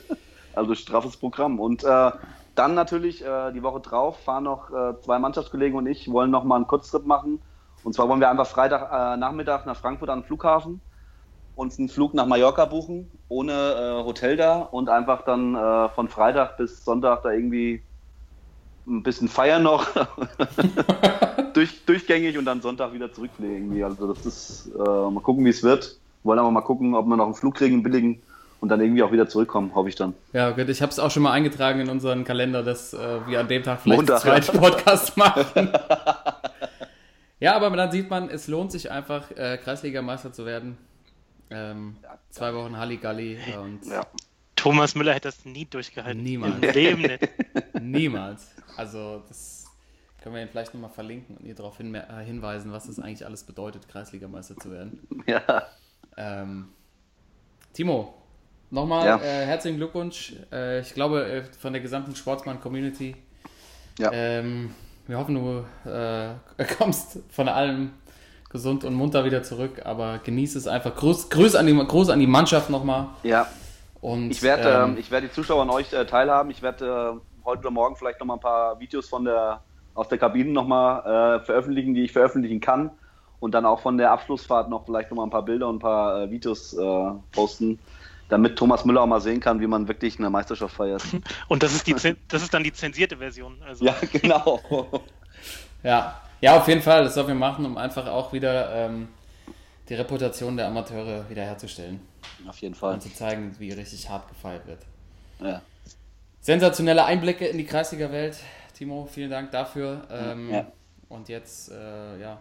also 0.56 0.74
straffes 0.74 1.16
Programm. 1.16 1.60
Und 1.60 1.84
äh, 1.84 2.10
dann 2.56 2.74
natürlich 2.74 3.24
äh, 3.24 3.52
die 3.52 3.62
Woche 3.62 3.78
drauf 3.78 4.18
fahren 4.24 4.42
noch 4.44 4.70
äh, 4.70 5.00
zwei 5.02 5.20
Mannschaftskollegen 5.20 5.78
und 5.78 5.86
ich, 5.86 6.10
wollen 6.10 6.32
noch 6.32 6.42
mal 6.42 6.56
einen 6.56 6.66
Kurztrip 6.66 7.06
machen. 7.06 7.40
Und 7.86 7.92
zwar 7.92 8.08
wollen 8.08 8.18
wir 8.18 8.28
einfach 8.28 8.48
Freitag 8.48 8.90
äh, 8.90 9.16
Nachmittag 9.16 9.64
nach 9.64 9.76
Frankfurt 9.76 10.10
an 10.10 10.22
den 10.22 10.26
Flughafen, 10.26 10.80
uns 11.54 11.78
einen 11.78 11.88
Flug 11.88 12.14
nach 12.14 12.26
Mallorca 12.26 12.64
buchen, 12.64 13.08
ohne 13.28 13.52
äh, 13.52 14.04
Hotel 14.04 14.36
da 14.36 14.56
und 14.56 14.88
einfach 14.88 15.22
dann 15.22 15.54
äh, 15.54 15.88
von 15.90 16.08
Freitag 16.08 16.56
bis 16.56 16.84
Sonntag 16.84 17.22
da 17.22 17.30
irgendwie 17.30 17.80
ein 18.88 19.04
bisschen 19.04 19.28
feiern 19.28 19.62
noch. 19.62 19.86
durch, 21.54 21.84
durchgängig 21.86 22.36
und 22.36 22.44
dann 22.44 22.60
Sonntag 22.60 22.92
wieder 22.92 23.12
zurückfliegen. 23.12 23.54
Irgendwie. 23.54 23.84
Also 23.84 24.12
das 24.12 24.26
ist, 24.26 24.70
äh, 24.74 24.78
mal 24.80 25.20
gucken, 25.20 25.44
wie 25.44 25.50
es 25.50 25.62
wird. 25.62 25.96
Wollen 26.24 26.40
aber 26.40 26.50
mal 26.50 26.62
gucken, 26.62 26.96
ob 26.96 27.06
wir 27.06 27.16
noch 27.16 27.26
einen 27.26 27.34
Flug 27.34 27.54
kriegen, 27.54 27.74
einen 27.74 27.82
billigen 27.84 28.20
und 28.58 28.68
dann 28.68 28.80
irgendwie 28.80 29.04
auch 29.04 29.12
wieder 29.12 29.28
zurückkommen, 29.28 29.76
hoffe 29.76 29.90
ich 29.90 29.94
dann. 29.94 30.14
Ja, 30.32 30.50
gut, 30.50 30.68
ich 30.68 30.82
habe 30.82 30.90
es 30.90 30.98
auch 30.98 31.12
schon 31.12 31.22
mal 31.22 31.30
eingetragen 31.30 31.78
in 31.78 31.88
unseren 31.88 32.24
Kalender, 32.24 32.64
dass 32.64 32.94
äh, 32.94 32.98
wir 33.28 33.38
an 33.38 33.46
dem 33.46 33.62
Tag 33.62 33.82
vielleicht 33.82 34.00
Montag, 34.00 34.24
einen 34.24 34.34
ja. 34.34 34.42
zweiten 34.42 34.58
Podcast 34.60 35.16
machen. 35.16 35.70
Ja, 37.40 37.54
aber 37.56 37.70
dann 37.76 37.90
sieht 37.92 38.08
man, 38.10 38.28
es 38.30 38.48
lohnt 38.48 38.72
sich 38.72 38.90
einfach, 38.90 39.30
äh, 39.32 39.58
Kreisligameister 39.58 40.32
zu 40.32 40.46
werden. 40.46 40.78
Ähm, 41.50 41.96
zwei 42.30 42.52
Wochen 42.54 42.76
Halligalli 42.76 43.38
und 43.60 43.86
Ja. 43.86 44.04
Thomas 44.56 44.94
Müller 44.96 45.14
hätte 45.14 45.28
das 45.28 45.44
nie 45.44 45.64
durchgehalten. 45.66 46.22
Niemals. 46.22 46.54
Im 46.56 46.70
Leben 46.72 47.02
nicht. 47.02 47.28
niemals. 47.80 48.48
Also 48.76 49.22
das 49.28 49.66
können 50.20 50.34
wir 50.34 50.42
ihn 50.42 50.48
vielleicht 50.48 50.74
nochmal 50.74 50.90
verlinken 50.90 51.36
und 51.36 51.44
ihr 51.46 51.54
darauf 51.54 51.76
hin, 51.76 51.94
äh, 51.94 52.02
hinweisen, 52.24 52.72
was 52.72 52.86
das 52.86 52.98
eigentlich 52.98 53.24
alles 53.24 53.44
bedeutet, 53.44 53.86
Kreisligameister 53.88 54.56
zu 54.56 54.72
werden. 54.72 55.06
ja. 55.26 55.62
Ähm, 56.16 56.70
Timo, 57.74 58.14
nochmal 58.70 59.06
Ja. 59.06 59.18
äh, 59.20 59.44
herzlichen 59.46 59.76
Glückwunsch. 59.76 60.32
Äh, 60.50 60.80
ich 60.80 60.94
glaube, 60.94 61.24
äh, 61.26 61.44
von 61.44 61.72
der 61.72 61.82
gesamten 61.82 62.16
Sportsmann-Community. 62.16 63.14
Ja. 63.98 64.10
Ähm, 64.12 64.74
wir 65.06 65.18
hoffen, 65.18 65.34
du 65.34 65.90
äh, 65.90 66.34
kommst 66.78 67.18
von 67.30 67.48
allem 67.48 67.90
gesund 68.50 68.84
und 68.84 68.94
munter 68.94 69.24
wieder 69.24 69.42
zurück, 69.42 69.82
aber 69.84 70.18
genieß 70.18 70.56
es 70.56 70.66
einfach. 70.66 70.94
Gruß, 70.94 71.30
Grüß 71.30 71.54
an 71.56 71.66
die, 71.66 71.74
Gruß 71.74 72.10
an 72.10 72.20
die 72.20 72.26
Mannschaft 72.26 72.70
nochmal. 72.70 73.08
ja. 73.22 73.46
Und, 74.00 74.30
Ich 74.30 74.42
werde 74.42 74.68
ähm, 74.68 74.90
ähm, 74.90 74.98
ich 74.98 75.10
werd 75.10 75.24
die 75.24 75.32
Zuschauer 75.32 75.62
an 75.62 75.70
euch 75.70 75.92
äh, 75.92 76.04
teilhaben. 76.06 76.50
Ich 76.50 76.62
werde 76.62 77.16
äh, 77.16 77.44
heute 77.44 77.60
oder 77.60 77.70
morgen 77.70 77.96
vielleicht 77.96 78.20
noch 78.20 78.26
mal 78.26 78.34
ein 78.34 78.40
paar 78.40 78.78
Videos 78.78 79.08
von 79.08 79.24
der, 79.24 79.62
aus 79.94 80.08
der 80.08 80.18
Kabine 80.18 80.52
noch 80.52 80.66
mal 80.66 81.38
äh, 81.40 81.44
veröffentlichen, 81.44 81.94
die 81.94 82.04
ich 82.04 82.12
veröffentlichen 82.12 82.60
kann. 82.60 82.90
Und 83.40 83.52
dann 83.54 83.66
auch 83.66 83.80
von 83.80 83.98
der 83.98 84.12
Abschlussfahrt 84.12 84.68
noch 84.70 84.84
vielleicht 84.84 85.10
noch 85.10 85.16
mal 85.16 85.24
ein 85.24 85.30
paar 85.30 85.44
Bilder 85.44 85.68
und 85.68 85.76
ein 85.76 85.80
paar 85.80 86.22
äh, 86.22 86.30
Videos 86.30 86.74
äh, 86.74 87.10
posten, 87.32 87.78
damit 88.28 88.56
Thomas 88.56 88.84
Müller 88.84 89.02
auch 89.02 89.06
mal 89.06 89.20
sehen 89.20 89.40
kann, 89.40 89.60
wie 89.60 89.66
man 89.66 89.86
wirklich 89.88 90.18
eine 90.18 90.30
Meisterschaft 90.30 90.74
feiert. 90.74 91.02
Und 91.48 91.62
das 91.62 91.74
ist, 91.74 91.86
die, 91.86 91.94
das 92.28 92.42
ist 92.42 92.52
dann 92.52 92.64
die 92.64 92.72
zensierte 92.72 93.16
Version. 93.18 93.60
Also, 93.62 93.84
ja, 93.84 93.94
genau. 94.12 94.60
Ja, 95.82 96.20
ja, 96.40 96.56
auf 96.56 96.66
jeden 96.66 96.82
Fall. 96.82 97.04
Das 97.04 97.14
sollen 97.14 97.28
wir 97.28 97.34
machen, 97.34 97.64
um 97.64 97.76
einfach 97.76 98.06
auch 98.08 98.32
wieder 98.32 98.74
ähm, 98.74 99.08
die 99.88 99.94
Reputation 99.94 100.56
der 100.56 100.66
Amateure 100.66 101.28
wiederherzustellen 101.28 102.00
Auf 102.48 102.58
jeden 102.58 102.74
Fall. 102.74 102.94
und 102.94 103.02
zu 103.02 103.12
zeigen, 103.14 103.54
wie 103.58 103.70
richtig 103.70 104.08
hart 104.08 104.28
gefeiert 104.28 104.66
wird. 104.66 104.80
Ja. 105.40 105.62
Sensationelle 106.40 107.04
Einblicke 107.04 107.46
in 107.46 107.58
die 107.58 107.66
Kreisliga-Welt. 107.66 108.38
Timo, 108.74 109.06
vielen 109.12 109.30
Dank 109.30 109.52
dafür. 109.52 110.02
Ähm, 110.10 110.50
Ja. 110.50 110.66
Und 111.08 111.28
jetzt, 111.28 111.70
äh, 111.70 112.20
ja, 112.20 112.38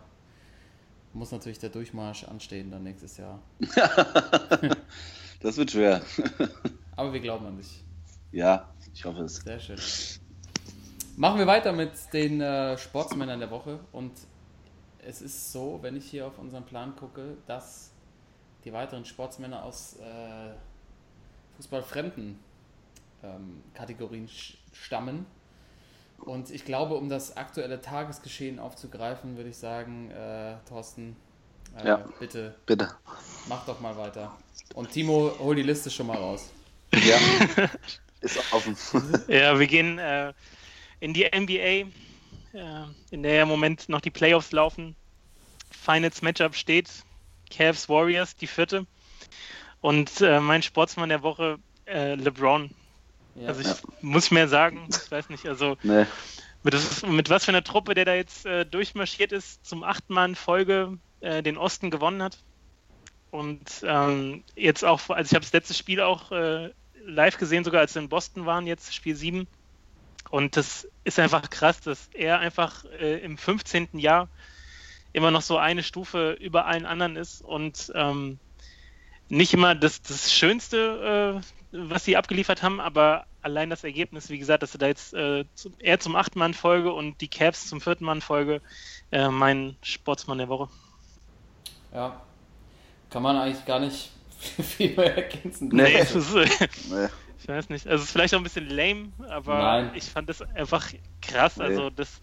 muss 1.13 1.31
natürlich 1.31 1.59
der 1.59 1.69
Durchmarsch 1.69 2.23
anstehen 2.23 2.71
dann 2.71 2.83
nächstes 2.83 3.17
Jahr. 3.17 3.39
Das 5.45 5.57
wird 5.57 5.69
schwer. 5.69 6.01
Aber 6.95 7.13
wir 7.13 7.19
glauben 7.19 7.45
an 7.45 7.57
dich. 7.57 7.83
ja, 8.31 8.67
ich 8.91 9.05
hoffe 9.05 9.25
es. 9.25 9.35
Sehr 9.35 9.59
schön. 9.59 9.77
Machen 11.17 11.37
wir 11.37 11.45
weiter 11.45 11.71
mit 11.71 11.91
den 12.13 12.41
äh, 12.41 12.75
Sportsmännern 12.79 13.39
der 13.39 13.51
Woche. 13.51 13.79
Und 13.91 14.11
es 15.05 15.21
ist 15.21 15.51
so, 15.51 15.77
wenn 15.83 15.95
ich 15.95 16.09
hier 16.09 16.25
auf 16.25 16.39
unseren 16.39 16.65
Plan 16.65 16.95
gucke, 16.95 17.37
dass 17.45 17.91
die 18.63 18.73
weiteren 18.73 19.05
Sportsmänner 19.05 19.63
aus 19.63 19.97
äh, 19.97 20.55
fußballfremden 21.57 22.39
ähm, 23.21 23.61
Kategorien 23.75 24.27
stammen. 24.73 25.27
Und 26.17 26.49
ich 26.49 26.65
glaube, 26.65 26.95
um 26.95 27.07
das 27.07 27.37
aktuelle 27.37 27.81
Tagesgeschehen 27.81 28.57
aufzugreifen, 28.57 29.37
würde 29.37 29.51
ich 29.51 29.57
sagen, 29.57 30.09
äh, 30.09 30.55
Thorsten, 30.67 31.15
äh, 31.77 31.87
Ja. 31.87 32.05
bitte 32.19 32.55
Bitte. 32.65 32.91
mach 33.47 33.65
doch 33.65 33.79
mal 33.79 33.95
weiter. 33.97 34.35
Und 34.73 34.91
Timo, 34.91 35.33
hol 35.39 35.55
die 35.55 35.63
Liste 35.63 35.89
schon 35.89 36.07
mal 36.07 36.17
raus. 36.17 36.49
Ja. 36.93 37.17
Ist 38.21 38.39
offen. 38.53 38.75
Ja, 39.27 39.59
wir 39.59 39.67
gehen 39.67 39.99
äh, 39.99 40.33
in 40.99 41.13
die 41.13 41.25
NBA, 41.25 41.89
äh, 42.57 42.85
in 43.11 43.21
der 43.23 43.43
im 43.43 43.47
Moment 43.47 43.87
noch 43.89 44.01
die 44.01 44.09
Playoffs 44.09 44.51
laufen. 44.51 44.95
Finals 45.69 46.21
Matchup 46.21 46.55
steht. 46.55 46.89
Cavs 47.51 47.87
Warriors, 47.89 48.35
die 48.35 48.47
vierte. 48.47 48.87
Und 49.81 50.21
äh, 50.21 50.39
mein 50.39 50.63
Sportsmann 50.63 51.09
der 51.09 51.21
Woche, 51.21 51.59
äh, 51.85 52.15
LeBron. 52.15 52.71
Ja. 53.35 53.49
Also 53.49 53.61
ich 53.61 54.01
muss 54.01 54.31
mehr 54.31 54.47
sagen, 54.47 54.87
ich 54.89 55.11
weiß 55.11 55.29
nicht, 55.29 55.45
also 55.45 55.77
Nee. 55.83 56.05
mit, 56.63 57.03
mit 57.07 57.29
was 57.29 57.45
für 57.45 57.51
einer 57.51 57.63
Truppe 57.63 57.93
der 57.93 58.05
da 58.05 58.15
jetzt 58.15 58.45
äh, 58.47 58.65
durchmarschiert 58.65 59.31
ist, 59.31 59.63
zum 59.65 59.83
achten 59.83 60.13
Mal 60.13 60.29
in 60.29 60.35
Folge 60.35 60.97
äh, 61.25 61.43
den 61.43 61.57
Osten 61.57 61.89
gewonnen 61.89 62.21
hat. 62.21 62.37
Und 63.31 63.83
ähm, 63.83 64.43
jetzt 64.55 64.85
auch, 64.85 65.09
also 65.09 65.27
ich 65.27 65.35
habe 65.35 65.43
das 65.43 65.53
letzte 65.53 65.73
Spiel 65.73 65.99
auch 65.99 66.31
äh, 66.31 66.69
live 67.05 67.37
gesehen, 67.37 67.63
sogar 67.63 67.81
als 67.81 67.95
wir 67.95 68.01
in 68.01 68.09
Boston 68.09 68.45
waren, 68.45 68.67
jetzt 68.67 68.93
Spiel 68.93 69.15
7. 69.15 69.47
Und 70.29 70.55
das 70.55 70.87
ist 71.03 71.19
einfach 71.19 71.49
krass, 71.49 71.81
dass 71.81 72.09
er 72.13 72.39
einfach 72.39 72.85
äh, 72.99 73.17
im 73.19 73.37
15. 73.37 73.89
Jahr 73.93 74.29
immer 75.13 75.31
noch 75.31 75.41
so 75.41 75.57
eine 75.57 75.83
Stufe 75.83 76.37
über 76.39 76.65
allen 76.65 76.85
anderen 76.85 77.15
ist 77.15 77.41
und 77.41 77.91
ähm, 77.95 78.37
nicht 79.29 79.53
immer 79.53 79.73
das, 79.75 80.01
das 80.01 80.33
Schönste, 80.33 81.41
äh, 81.71 81.77
was 81.89 82.05
sie 82.05 82.17
abgeliefert 82.17 82.61
haben, 82.61 82.79
aber 82.79 83.25
allein 83.41 83.69
das 83.69 83.83
Ergebnis, 83.83 84.29
wie 84.29 84.39
gesagt, 84.39 84.63
dass 84.63 84.71
sie 84.73 84.77
da 84.77 84.87
jetzt 84.87 85.13
äh, 85.13 85.45
zu, 85.55 85.71
er 85.79 85.99
zum 85.99 86.15
achten 86.15 86.39
Mann 86.39 86.53
Folge 86.53 86.93
und 86.93 87.19
die 87.21 87.27
Cavs 87.27 87.67
zum 87.67 87.81
vierten 87.81 88.05
Mann 88.05 88.21
Folge, 88.21 88.61
äh, 89.11 89.29
mein 89.29 89.75
Sportsmann 89.81 90.37
der 90.37 90.49
Woche. 90.49 90.69
Ja. 91.95 92.21
Kann 93.09 93.23
man 93.23 93.37
eigentlich 93.37 93.65
gar 93.65 93.79
nicht 93.79 94.11
viel 94.61 94.95
mehr 94.95 95.15
ergänzen. 95.15 95.69
Nee. 95.71 95.93
das 95.97 96.13
ist, 96.13 96.33
Nee. 96.33 96.45
ich 97.41 97.47
weiß 97.47 97.69
nicht. 97.69 97.87
Also 97.87 98.01
es 98.01 98.09
ist 98.09 98.11
vielleicht 98.11 98.33
auch 98.35 98.39
ein 98.39 98.43
bisschen 98.43 98.69
lame, 98.69 99.09
aber 99.29 99.57
Nein. 99.57 99.91
ich 99.95 100.03
fand 100.05 100.27
das 100.29 100.41
einfach 100.41 100.87
krass. 101.21 101.57
Nee. 101.57 101.63
Also 101.63 101.89
das, 101.89 102.21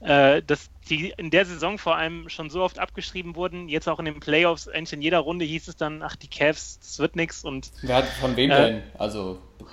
äh, 0.00 0.42
dass 0.42 0.70
die 0.90 1.14
in 1.16 1.30
der 1.30 1.46
Saison 1.46 1.78
vor 1.78 1.96
allem 1.96 2.28
schon 2.28 2.50
so 2.50 2.62
oft 2.62 2.78
abgeschrieben 2.78 3.36
wurden, 3.36 3.68
jetzt 3.68 3.88
auch 3.88 3.98
in 4.00 4.04
den 4.06 4.18
Playoffs, 4.20 4.66
eigentlich 4.68 4.92
in 4.92 5.02
jeder 5.02 5.20
Runde 5.20 5.44
hieß 5.44 5.68
es 5.68 5.76
dann, 5.76 6.02
ach 6.02 6.16
die 6.16 6.28
Cavs, 6.28 6.78
das 6.80 6.98
wird 6.98 7.14
nichts 7.16 7.44
und 7.44 7.70
Wer 7.82 7.96
hat 7.96 8.06
von 8.06 8.36
wem 8.36 8.50
Äh. 8.50 8.56
denn? 8.56 8.82
Also, 8.98 9.38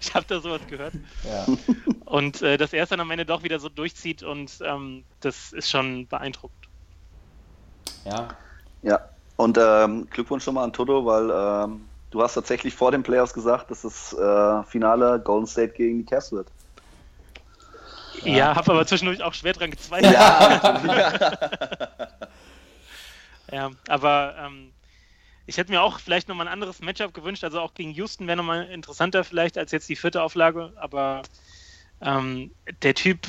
ich 0.00 0.14
habe 0.14 0.26
da 0.28 0.40
sowas 0.40 0.60
gehört. 0.68 0.94
ja. 1.24 1.46
Und 2.04 2.42
äh, 2.42 2.56
dass 2.58 2.72
er 2.72 2.82
es 2.82 2.88
dann 2.90 3.00
am 3.00 3.10
Ende 3.10 3.24
doch 3.24 3.42
wieder 3.42 3.58
so 3.58 3.68
durchzieht 3.68 4.22
und 4.22 4.52
ähm, 4.64 5.04
das 5.20 5.52
ist 5.52 5.70
schon 5.70 6.06
beeindruckend. 6.08 6.61
Ja. 8.04 8.28
Ja, 8.82 9.00
und 9.36 9.58
ähm, 9.60 10.08
Glückwunsch 10.10 10.44
schon 10.44 10.54
mal 10.54 10.64
an 10.64 10.72
Toto, 10.72 11.06
weil 11.06 11.30
ähm, 11.30 11.82
du 12.10 12.22
hast 12.22 12.34
tatsächlich 12.34 12.74
vor 12.74 12.90
den 12.90 13.02
Playoffs 13.02 13.32
gesagt, 13.32 13.70
dass 13.70 13.82
das 13.82 14.12
äh, 14.12 14.62
Finale 14.64 15.20
Golden 15.20 15.46
State 15.46 15.74
gegen 15.74 15.98
die 15.98 16.04
Cavs 16.04 16.32
wird. 16.32 16.48
Ja, 18.24 18.54
habe 18.54 18.72
aber 18.72 18.86
zwischendurch 18.86 19.22
auch 19.22 19.34
schwer 19.34 19.52
dran 19.52 19.70
gezweifelt. 19.70 20.14
Ja, 23.52 23.70
aber 23.86 24.34
ähm, 24.38 24.72
ich 25.46 25.58
hätte 25.58 25.70
mir 25.70 25.82
auch 25.82 26.00
vielleicht 26.00 26.26
nochmal 26.26 26.48
ein 26.48 26.52
anderes 26.52 26.80
Matchup 26.80 27.12
gewünscht. 27.12 27.44
Also 27.44 27.60
auch 27.60 27.74
gegen 27.74 27.90
Houston 27.90 28.26
wäre 28.26 28.38
nochmal 28.38 28.64
interessanter 28.70 29.24
vielleicht 29.24 29.58
als 29.58 29.72
jetzt 29.72 29.90
die 29.90 29.96
vierte 29.96 30.22
Auflage. 30.22 30.72
Aber 30.76 31.22
ähm, 32.00 32.50
der 32.82 32.94
Typ, 32.94 33.28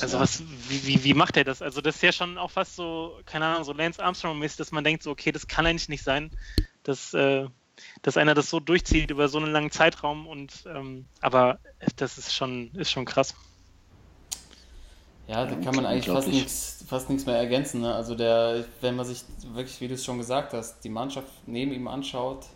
also 0.00 0.18
was, 0.18 0.42
wie, 0.68 0.86
wie, 0.86 1.04
wie 1.04 1.14
macht 1.14 1.36
er 1.36 1.44
das? 1.44 1.62
Also 1.62 1.80
das 1.80 1.96
ist 1.96 2.02
ja 2.02 2.12
schon 2.12 2.38
auch 2.38 2.50
fast 2.50 2.76
so, 2.76 3.20
keine 3.26 3.46
Ahnung, 3.46 3.64
so 3.64 3.72
Lance 3.72 4.02
Armstrong-mäßig, 4.02 4.56
dass 4.56 4.72
man 4.72 4.84
denkt 4.84 5.02
so, 5.02 5.10
okay, 5.10 5.32
das 5.32 5.46
kann 5.46 5.66
eigentlich 5.66 5.88
nicht 5.88 6.02
sein, 6.02 6.30
dass, 6.82 7.14
äh, 7.14 7.46
dass 8.02 8.16
einer 8.16 8.34
das 8.34 8.50
so 8.50 8.60
durchzieht 8.60 9.10
über 9.10 9.28
so 9.28 9.38
einen 9.38 9.52
langen 9.52 9.70
Zeitraum. 9.70 10.26
Und 10.26 10.64
ähm, 10.66 11.06
aber 11.20 11.58
das 11.96 12.18
ist 12.18 12.34
schon, 12.34 12.72
ist 12.74 12.90
schon 12.90 13.04
krass. 13.04 13.34
Ja, 15.28 15.44
da 15.44 15.56
kann 15.56 15.74
man 15.74 15.86
eigentlich 15.86 16.06
fast 16.06 16.28
nichts 16.28 16.76
fast 16.86 17.10
nichts 17.10 17.26
mehr 17.26 17.36
ergänzen. 17.36 17.80
Ne? 17.80 17.94
Also 17.94 18.14
der, 18.14 18.64
wenn 18.80 18.96
man 18.96 19.04
sich 19.04 19.24
wirklich, 19.52 19.80
wie 19.80 19.88
du 19.88 19.94
es 19.94 20.04
schon 20.04 20.18
gesagt 20.18 20.52
hast, 20.52 20.80
die 20.80 20.88
Mannschaft 20.88 21.28
neben 21.46 21.72
ihm 21.72 21.88
anschaut, 21.88 22.46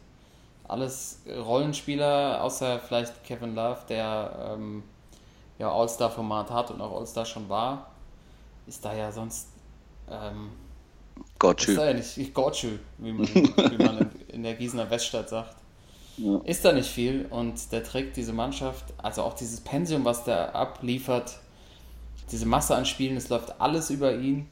alles 0.68 1.22
Rollenspieler, 1.26 2.42
außer 2.42 2.78
vielleicht 2.78 3.24
Kevin 3.24 3.54
Love, 3.54 3.80
der 3.88 4.54
ähm, 4.54 4.84
ja 5.60 5.70
All-Star-Format 5.70 6.50
hat 6.50 6.70
und 6.70 6.80
auch 6.80 6.98
All-Star 6.98 7.26
schon 7.26 7.48
war, 7.48 7.90
ist 8.66 8.84
da 8.84 8.94
ja 8.94 9.12
sonst 9.12 9.48
ähm, 10.10 10.50
Gott, 11.38 11.68
ist 11.68 11.76
da 11.76 11.86
ja 11.86 11.94
nicht 11.94 12.34
Gortschü, 12.34 12.78
wie 12.98 13.12
man, 13.12 13.28
wie 13.28 13.82
man 13.82 13.98
in, 13.98 14.10
in 14.28 14.42
der 14.42 14.54
Gießener 14.54 14.90
Weststadt 14.90 15.28
sagt. 15.28 15.56
Ja. 16.16 16.40
Ist 16.44 16.64
da 16.64 16.72
nicht 16.72 16.88
viel 16.88 17.26
und 17.30 17.72
der 17.72 17.84
trägt 17.84 18.16
diese 18.16 18.32
Mannschaft, 18.32 18.84
also 18.98 19.22
auch 19.22 19.34
dieses 19.34 19.60
Pensium, 19.60 20.04
was 20.04 20.24
der 20.24 20.54
abliefert, 20.54 21.38
diese 22.32 22.46
Masse 22.46 22.74
an 22.74 22.86
Spielen, 22.86 23.16
es 23.16 23.28
läuft 23.28 23.60
alles 23.60 23.90
über 23.90 24.14
ihn. 24.14 24.48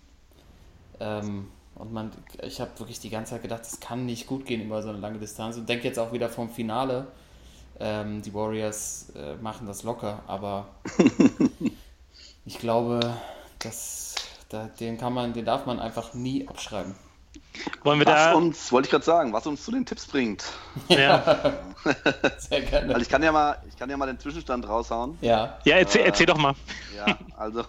Ähm, 1.01 1.49
und 1.75 1.92
man, 1.92 2.11
ich 2.42 2.61
habe 2.61 2.71
wirklich 2.79 3.01
die 3.01 3.11
ganze 3.11 3.33
Zeit 3.33 3.42
gedacht, 3.42 3.62
es 3.62 3.81
kann 3.81 4.05
nicht 4.05 4.27
gut 4.27 4.44
gehen 4.47 4.61
über 4.61 4.83
so 4.83 4.88
eine 4.88 4.99
lange 4.99 5.18
Distanz. 5.18 5.57
Und 5.57 5.68
denke 5.68 5.87
jetzt 5.87 5.99
auch 5.99 6.12
wieder 6.12 6.29
vom 6.29 6.51
Finale. 6.51 7.07
Ähm, 7.81 8.23
die 8.23 8.35
Warriors 8.35 9.11
äh, 9.14 9.37
machen 9.37 9.67
das 9.67 9.83
locker, 9.85 10.23
aber 10.27 10.67
ich 12.45 12.59
glaube, 12.59 13.01
dass 13.61 14.14
da, 14.49 14.64
den 14.81 14.99
kann 14.99 15.12
man, 15.12 15.33
den 15.33 15.45
darf 15.45 15.67
man 15.67 15.79
einfach 15.79 16.14
nie 16.14 16.49
abschreiben. 16.49 16.95
Wollen 17.83 17.99
wir 18.01 18.07
Was 18.07 18.14
da. 18.14 18.33
uns, 18.35 18.73
wollte 18.73 18.87
ich 18.87 18.91
gerade 18.91 19.05
sagen, 19.05 19.33
was 19.33 19.47
uns 19.47 19.64
zu 19.64 19.71
den 19.71 19.85
Tipps 19.85 20.07
bringt. 20.07 20.45
Ja, 20.88 21.23
Sehr 22.38 22.62
gerne. 22.62 22.95
Also 22.95 23.03
ich 23.03 23.09
kann 23.09 23.23
ja 23.23 23.33
mal, 23.33 23.61
ich 23.69 23.77
kann 23.77 23.91
ja 23.91 23.97
mal 23.97 24.07
den 24.07 24.19
Zwischenstand 24.19 24.69
raushauen. 24.69 25.19
ja, 25.21 25.59
ja 25.64 25.77
erzähl, 25.77 26.03
Äh, 26.03 26.07
erzähl 26.07 26.27
doch 26.27 26.38
mal. 26.38 26.55
Ja, 26.97 27.19
also 27.37 27.64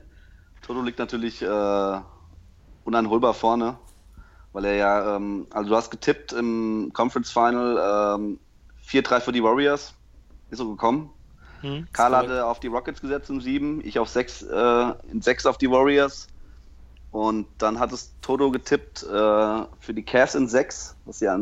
Toto 0.62 0.82
liegt 0.82 0.98
natürlich 0.98 1.42
äh, 1.42 2.00
uneinholbar 2.84 3.34
vorne, 3.34 3.76
weil 4.52 4.64
er 4.66 4.74
ja, 4.76 5.16
ähm, 5.16 5.46
also 5.50 5.70
du 5.70 5.76
hast 5.76 5.90
getippt 5.90 6.32
im 6.32 6.90
Conference 6.92 7.30
Final 7.30 8.16
ähm, 8.16 8.38
4-3 8.88 9.20
für 9.20 9.32
die 9.32 9.42
Warriors, 9.42 9.94
ist 10.50 10.58
so 10.58 10.70
gekommen. 10.70 11.10
Hm. 11.60 11.86
Karl 11.92 12.14
hatte 12.16 12.46
auf 12.46 12.60
die 12.60 12.66
Rockets 12.66 13.00
gesetzt 13.00 13.30
in 13.30 13.40
7, 13.40 13.80
ich 13.84 13.98
auf 13.98 14.08
6, 14.08 14.42
äh, 14.42 14.92
in 15.10 15.22
6 15.22 15.46
auf 15.46 15.58
die 15.58 15.70
Warriors. 15.70 16.28
Und 17.10 17.46
dann 17.58 17.78
hat 17.78 17.92
es 17.92 18.12
Toto 18.20 18.50
getippt 18.50 19.04
äh, 19.04 19.06
für 19.08 19.94
die 19.94 20.02
Cavs 20.02 20.34
in 20.34 20.48
6, 20.48 20.96
was 21.04 21.20
ja 21.20 21.38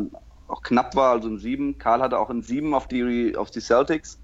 auch 0.47 0.61
knapp 0.61 0.95
war, 0.95 1.13
also 1.13 1.27
in 1.27 1.39
7. 1.39 1.77
Karl 1.77 2.01
hatte 2.01 2.19
auch 2.19 2.29
in 2.29 2.43
7 2.43 2.73
auf 2.73 2.87
die, 2.87 3.35
auf 3.35 3.49
die 3.51 3.59
Celtics. 3.59 4.19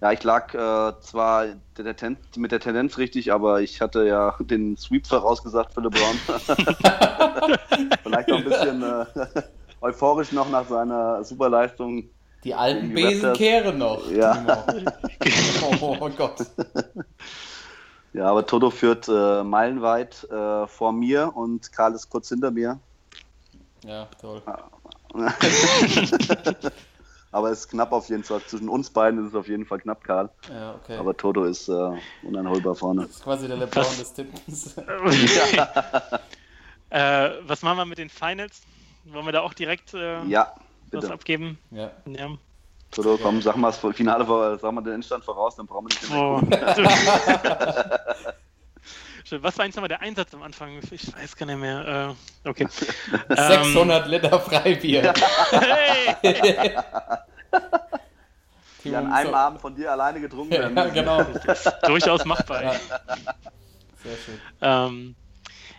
Ja, 0.00 0.12
ich 0.12 0.22
lag 0.22 0.54
äh, 0.54 1.00
zwar 1.00 1.46
der, 1.76 1.84
der 1.84 1.96
Ten, 1.96 2.16
mit 2.36 2.52
der 2.52 2.60
Tendenz 2.60 2.98
richtig, 2.98 3.32
aber 3.32 3.60
ich 3.60 3.80
hatte 3.80 4.06
ja 4.06 4.36
den 4.38 4.76
Sweep 4.76 5.06
vorausgesagt 5.06 5.74
für 5.74 5.80
LeBron. 5.80 6.16
Vielleicht 8.04 8.28
noch 8.28 8.38
ein 8.38 8.44
bisschen 8.44 8.82
äh, 8.82 9.04
euphorisch 9.80 10.30
noch 10.32 10.48
nach 10.50 10.68
seiner 10.68 11.24
Superleistung. 11.24 12.10
Die 12.44 12.54
alten 12.54 12.94
Besen 12.94 13.32
kehren 13.34 13.78
noch. 13.78 14.10
Ja. 14.10 14.64
Oh, 15.80 15.96
oh 16.00 16.10
Gott. 16.10 16.46
Ja, 18.12 18.30
aber 18.30 18.46
Toto 18.46 18.70
führt 18.70 19.08
äh, 19.08 19.42
meilenweit 19.42 20.22
äh, 20.30 20.66
vor 20.66 20.92
mir 20.92 21.34
und 21.36 21.72
Karl 21.72 21.94
ist 21.94 22.08
kurz 22.08 22.30
hinter 22.30 22.50
mir. 22.50 22.80
Ja, 23.84 24.08
toll. 24.20 24.42
Aber 27.30 27.50
es 27.50 27.60
ist 27.60 27.68
knapp 27.68 27.92
auf 27.92 28.08
jeden 28.08 28.24
Fall. 28.24 28.40
Zwischen 28.46 28.70
uns 28.70 28.90
beiden 28.90 29.20
ist 29.20 29.26
es 29.28 29.34
auf 29.34 29.48
jeden 29.48 29.66
Fall 29.66 29.80
knapp, 29.80 30.02
Karl. 30.02 30.30
Ja, 30.48 30.74
okay. 30.74 30.96
Aber 30.96 31.14
Toto 31.16 31.44
ist 31.44 31.68
äh, 31.68 31.90
uneinholbar 32.22 32.74
vorne. 32.74 33.02
das 33.02 33.10
ist 33.10 33.22
quasi 33.22 33.46
der 33.48 33.58
LeBron 33.58 33.84
des 33.98 34.14
Tippens. 34.14 34.74
äh, 36.90 37.30
was 37.42 37.62
machen 37.62 37.76
wir 37.76 37.84
mit 37.84 37.98
den 37.98 38.08
Finals? 38.08 38.62
Wollen 39.04 39.26
wir 39.26 39.32
da 39.32 39.42
auch 39.42 39.52
direkt 39.52 39.92
äh, 39.94 40.24
Ja, 40.90 40.98
was 40.98 41.00
bitte. 41.02 41.12
abgeben? 41.14 41.58
ja. 41.70 41.90
Ja. 42.06 42.30
Toto, 42.90 43.18
komm, 43.22 43.42
sag 43.42 43.56
mal 43.56 43.70
das 43.70 43.78
Finale, 43.94 44.58
sag 44.58 44.72
mal 44.72 44.80
den 44.80 44.94
Endstand 44.94 45.22
voraus, 45.22 45.56
dann 45.56 45.66
brauchen 45.66 45.88
wir 45.88 45.94
nicht 45.94 46.10
mehr. 46.10 46.18
Oh. 46.18 46.40
Schön. 49.28 49.42
Was 49.42 49.58
war 49.58 49.64
eigentlich 49.64 49.76
nochmal 49.76 49.88
der 49.88 50.00
Einsatz 50.00 50.32
am 50.32 50.42
Anfang? 50.42 50.80
Ich 50.90 51.14
weiß 51.14 51.36
gar 51.36 51.44
nicht 51.44 51.58
mehr. 51.58 52.16
Äh, 52.44 52.48
okay. 52.48 52.66
Ähm, 53.28 53.64
600 53.64 54.08
Liter 54.08 54.40
Freibier. 54.40 55.12
hey! 55.50 56.76
Die 58.84 58.94
an 58.94 59.12
einem 59.12 59.34
Abend 59.34 59.60
von 59.60 59.74
dir 59.74 59.92
alleine 59.92 60.20
getrunken 60.20 60.52
werden. 60.52 60.74
Ja, 60.74 60.86
genau. 60.86 61.26
Durchaus 61.86 62.24
machbar. 62.24 62.62
Ja. 62.62 62.72
Sehr 62.72 64.16
schön. 64.24 64.40
Ähm, 64.62 65.14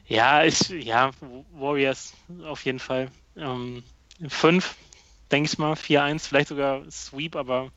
ja, 0.05 0.43
ich, 0.43 0.69
ja, 0.69 1.09
Warriors 1.53 2.13
auf 2.45 2.63
jeden 2.65 2.79
Fall. 2.79 3.09
Ähm, 3.35 3.83
fünf, 4.27 4.75
denke 5.31 5.49
ich 5.51 5.57
mal, 5.57 5.73
4-1, 5.73 6.27
vielleicht 6.27 6.49
sogar 6.49 6.83
Sweep, 6.91 7.35
aber 7.35 7.71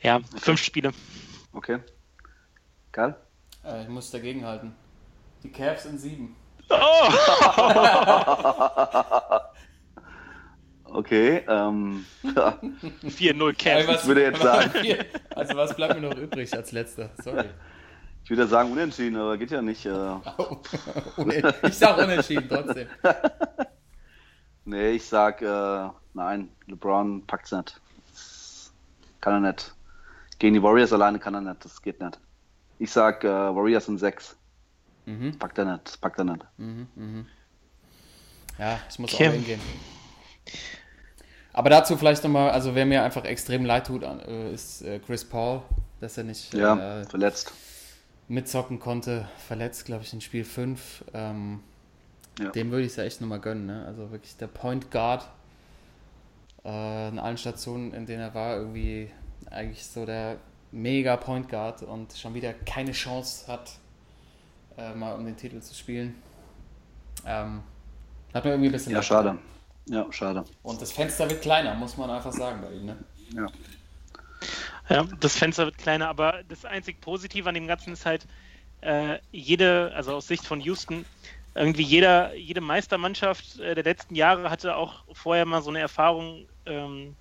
ja, 0.00 0.20
fünf 0.36 0.62
Spiele. 0.62 0.92
Okay. 1.52 1.78
Karl? 2.92 3.16
Äh, 3.64 3.82
ich 3.82 3.88
muss 3.88 4.10
dagegen 4.10 4.44
halten. 4.46 4.74
Die 5.42 5.50
Cavs 5.50 5.84
in 5.86 5.98
sieben. 5.98 6.36
Oh! 6.68 6.76
Okay, 10.92 11.44
ähm, 11.46 12.04
ja, 12.24 12.58
4-0 13.04 13.50
Äh, 13.50 13.54
Cavs. 13.54 13.86
was- 13.88 14.06
würde 14.06 14.22
jetzt 14.24 14.42
sagen. 14.42 14.72
Also 15.36 15.54
was 15.56 15.74
bleibt 15.76 15.94
mir 15.94 16.00
noch 16.08 16.16
übrig 16.18 16.52
als 16.52 16.72
letzter? 16.72 17.10
Sorry. 17.22 17.48
ich 18.24 18.30
würde 18.30 18.48
sagen 18.48 18.72
unentschieden, 18.72 19.16
aber 19.16 19.38
geht 19.38 19.52
ja 19.52 19.62
nicht. 19.62 19.86
Äh, 19.86 19.90
Unen- 21.16 21.54
ich 21.62 21.78
sag 21.78 21.96
unentschieden 21.96 22.48
trotzdem. 22.48 22.88
nee, 24.64 24.90
ich 24.90 25.06
sag, 25.06 25.40
äh, 25.42 25.88
nein, 26.14 26.48
LeBron 26.66 27.26
packt's 27.26 27.52
nicht. 27.52 27.80
Kann 29.20 29.44
er 29.44 29.52
nicht. 29.52 29.74
Gegen 30.38 30.54
die 30.54 30.62
Warriors 30.62 30.92
alleine 30.92 31.18
kann 31.18 31.34
er 31.34 31.40
nicht. 31.42 31.64
Das 31.64 31.80
geht 31.82 32.00
nicht. 32.00 32.18
Ich 32.78 32.90
sag, 32.90 33.22
äh, 33.24 33.28
Warriors 33.28 33.86
sind 33.86 33.98
sechs. 33.98 34.36
Mhm. 35.06 35.38
Packt 35.38 35.58
er 35.58 35.64
nicht. 35.66 35.86
Das 35.86 35.96
packt 35.98 36.18
er 36.18 36.24
nicht. 36.24 36.44
Ja, 38.58 38.78
ich 38.88 38.98
muss 38.98 39.12
Okay. 39.14 39.28
auch 39.28 39.32
hingehen. 39.32 39.60
Aber 41.52 41.68
dazu 41.70 41.96
vielleicht 41.96 42.22
nochmal, 42.22 42.50
also 42.50 42.74
wer 42.74 42.86
mir 42.86 43.02
einfach 43.02 43.24
extrem 43.24 43.64
leid 43.64 43.86
tut, 43.86 44.02
äh, 44.02 44.52
ist 44.52 44.82
äh, 44.82 44.98
Chris 45.00 45.24
Paul, 45.24 45.62
dass 46.00 46.16
er 46.16 46.24
nicht 46.24 46.54
Ja, 46.54 47.00
äh, 47.00 47.04
verletzt. 47.04 47.52
mitzocken 48.28 48.78
konnte, 48.78 49.28
verletzt, 49.46 49.84
glaube 49.84 50.04
ich, 50.04 50.12
in 50.12 50.20
Spiel 50.20 50.44
5. 50.44 51.04
Ähm, 51.12 51.60
Ja. 52.38 52.50
Dem 52.52 52.70
würde 52.70 52.84
ich 52.84 52.92
es 52.92 52.96
ja 52.96 53.04
echt 53.04 53.20
nochmal 53.20 53.40
gönnen. 53.40 53.66
Ne? 53.66 53.84
Also 53.86 54.10
wirklich 54.12 54.36
der 54.36 54.46
Point 54.46 54.90
Guard 54.90 55.28
äh, 56.64 57.08
in 57.08 57.18
allen 57.18 57.38
Stationen, 57.38 57.92
in 57.94 58.06
denen 58.06 58.20
er 58.22 58.34
war, 58.34 58.56
irgendwie 58.56 59.10
eigentlich 59.50 59.86
so 59.86 60.06
der 60.06 60.38
mega 60.72 61.16
Point 61.16 61.48
Guard 61.48 61.82
und 61.82 62.12
schon 62.14 62.34
wieder 62.34 62.52
keine 62.54 62.92
Chance 62.92 63.46
hat, 63.50 63.80
äh, 64.76 64.94
mal 64.94 65.14
um 65.14 65.24
den 65.24 65.36
Titel 65.36 65.60
zu 65.60 65.74
spielen. 65.74 66.22
Ähm, 67.24 67.62
hat 68.34 68.44
mir 68.44 68.52
irgendwie 68.52 68.68
ein 68.68 68.72
bisschen 68.72 68.92
Ja, 68.92 69.02
schade. 69.02 69.30
getan. 69.30 69.40
Ja, 69.86 70.12
schade. 70.12 70.44
Und 70.62 70.80
das 70.82 70.92
Fenster 70.92 71.28
wird 71.30 71.42
kleiner, 71.42 71.74
muss 71.74 71.96
man 71.96 72.10
einfach 72.10 72.32
sagen 72.32 72.60
bei 72.62 72.72
ihm. 72.72 72.86
Ne? 72.86 72.96
Ja. 73.34 73.46
Ja, 74.88 75.04
das 75.20 75.36
Fenster 75.36 75.66
wird 75.66 75.78
kleiner, 75.78 76.08
aber 76.08 76.42
das 76.48 76.64
einzig 76.64 77.00
Positive 77.00 77.48
an 77.48 77.54
dem 77.54 77.66
Ganzen 77.66 77.92
ist 77.92 78.06
halt, 78.06 78.26
äh, 78.80 79.18
jede, 79.30 79.92
also 79.94 80.14
aus 80.14 80.26
Sicht 80.28 80.46
von 80.46 80.60
Houston, 80.60 81.06
irgendwie 81.54 81.82
jeder, 81.82 82.34
jede 82.34 82.60
Meistermannschaft 82.60 83.58
äh, 83.60 83.74
der 83.74 83.84
letzten 83.84 84.14
Jahre 84.14 84.50
hatte 84.50 84.76
auch 84.76 85.04
vorher 85.12 85.46
mal 85.46 85.62
so 85.62 85.70
eine 85.70 85.80
Erfahrung, 85.80 86.46
ähm, 86.70 87.16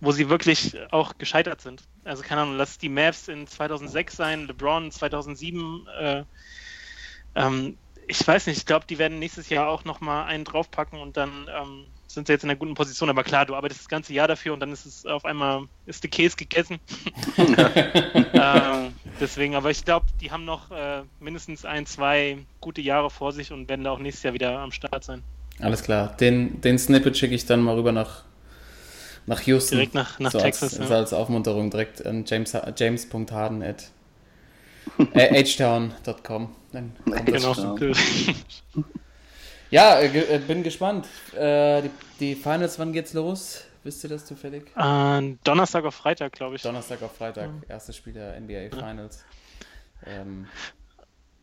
wo 0.00 0.12
sie 0.12 0.30
wirklich 0.30 0.76
auch 0.90 1.18
gescheitert 1.18 1.60
sind. 1.60 1.82
Also 2.04 2.22
keine 2.22 2.42
Ahnung, 2.42 2.56
lass 2.56 2.70
es 2.70 2.78
die 2.78 2.88
Mavs 2.88 3.28
in 3.28 3.46
2006 3.46 4.16
sein, 4.16 4.46
LeBron 4.46 4.90
2007. 4.90 5.86
Äh, 6.00 6.24
ähm, 7.34 7.76
ich 8.06 8.26
weiß 8.26 8.46
nicht, 8.46 8.58
ich 8.58 8.66
glaube, 8.66 8.86
die 8.88 8.98
werden 8.98 9.18
nächstes 9.18 9.50
Jahr 9.50 9.68
auch 9.68 9.84
nochmal 9.84 10.24
einen 10.24 10.44
draufpacken 10.44 10.98
und 10.98 11.16
dann 11.16 11.48
ähm, 11.48 11.84
sind 12.08 12.26
sie 12.26 12.32
jetzt 12.32 12.42
in 12.42 12.50
einer 12.50 12.58
guten 12.58 12.74
Position. 12.74 13.08
Aber 13.08 13.22
klar, 13.22 13.46
du 13.46 13.54
arbeitest 13.54 13.82
das 13.82 13.88
ganze 13.88 14.12
Jahr 14.12 14.26
dafür 14.26 14.52
und 14.52 14.60
dann 14.60 14.72
ist 14.72 14.84
es 14.84 15.06
auf 15.06 15.24
einmal, 15.24 15.64
ist 15.86 16.02
der 16.02 16.10
Käse 16.10 16.36
gegessen. 16.36 16.80
ähm, 17.36 18.94
deswegen, 19.20 19.54
aber 19.54 19.70
ich 19.70 19.84
glaube, 19.84 20.06
die 20.20 20.32
haben 20.32 20.44
noch 20.44 20.70
äh, 20.70 21.02
mindestens 21.20 21.64
ein, 21.64 21.86
zwei 21.86 22.38
gute 22.60 22.80
Jahre 22.80 23.10
vor 23.10 23.32
sich 23.32 23.52
und 23.52 23.68
werden 23.68 23.84
da 23.84 23.92
auch 23.92 24.00
nächstes 24.00 24.24
Jahr 24.24 24.34
wieder 24.34 24.58
am 24.58 24.72
Start 24.72 25.04
sein. 25.04 25.22
Alles 25.60 25.82
klar. 25.82 26.16
Den, 26.16 26.60
den 26.60 26.78
Snippet 26.78 27.16
schicke 27.16 27.34
ich 27.34 27.46
dann 27.46 27.60
mal 27.60 27.76
rüber 27.76 27.92
nach, 27.92 28.24
nach 29.26 29.40
Houston. 29.42 29.76
Direkt 29.76 29.94
nach, 29.94 30.18
nach 30.18 30.32
so 30.32 30.38
Texas. 30.38 30.72
Als, 30.74 30.80
ja. 30.80 30.86
so 30.86 30.94
als 30.94 31.12
Aufmunterung 31.12 31.70
direkt 31.70 32.04
an 32.04 32.24
James, 32.26 32.56
james.harden 32.76 33.62
at 33.62 33.90
äh, 35.14 35.44
htown.com. 35.44 36.54
Dann 36.72 36.92
Genau. 37.24 37.54
Ja, 39.70 40.00
äh, 40.00 40.34
äh, 40.34 40.38
bin 40.40 40.64
gespannt. 40.64 41.06
Äh, 41.36 41.82
die, 41.82 41.90
die 42.18 42.34
Finals, 42.34 42.78
wann 42.80 42.92
geht's 42.92 43.12
los? 43.12 43.64
Wisst 43.84 44.02
ihr 44.02 44.10
das 44.10 44.26
zufällig? 44.26 44.64
Äh, 44.76 45.36
Donnerstag 45.44 45.84
auf 45.84 45.94
Freitag, 45.94 46.32
glaube 46.32 46.56
ich. 46.56 46.62
Donnerstag 46.62 47.00
auf 47.02 47.16
Freitag, 47.16 47.50
erstes 47.68 47.96
Spiel 47.96 48.14
der 48.14 48.38
NBA 48.40 48.76
Finals. 48.76 49.24
Ähm, 50.04 50.46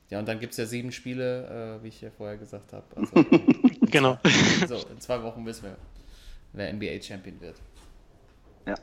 ja, 0.10 0.20
und 0.20 0.28
dann 0.28 0.40
gibt 0.40 0.52
es 0.52 0.58
ja 0.58 0.66
sieben 0.66 0.92
Spiele, 0.92 1.80
äh, 1.80 1.84
wie 1.84 1.88
ich 1.88 2.02
ja 2.02 2.10
vorher 2.16 2.38
gesagt 2.38 2.74
habe. 2.74 2.86
Also, 2.96 3.14
Genau. 3.92 4.18
so, 4.68 4.76
in 4.92 5.00
zwei 5.00 5.24
Wochen 5.24 5.46
wissen 5.46 5.64
wir, 5.64 5.78
wer 6.54 6.74
NBA-Champion 6.74 7.40
wird. 7.42 7.58
Ja. 8.66 8.76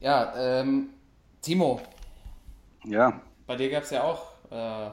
Ja, 0.00 0.60
ähm, 0.60 0.90
Timo, 1.42 1.80
Ja. 2.84 3.20
bei 3.46 3.56
dir 3.56 3.70
gab 3.70 3.82
es 3.82 3.90
ja 3.90 4.02
auch 4.04 4.32
äh, 4.50 4.86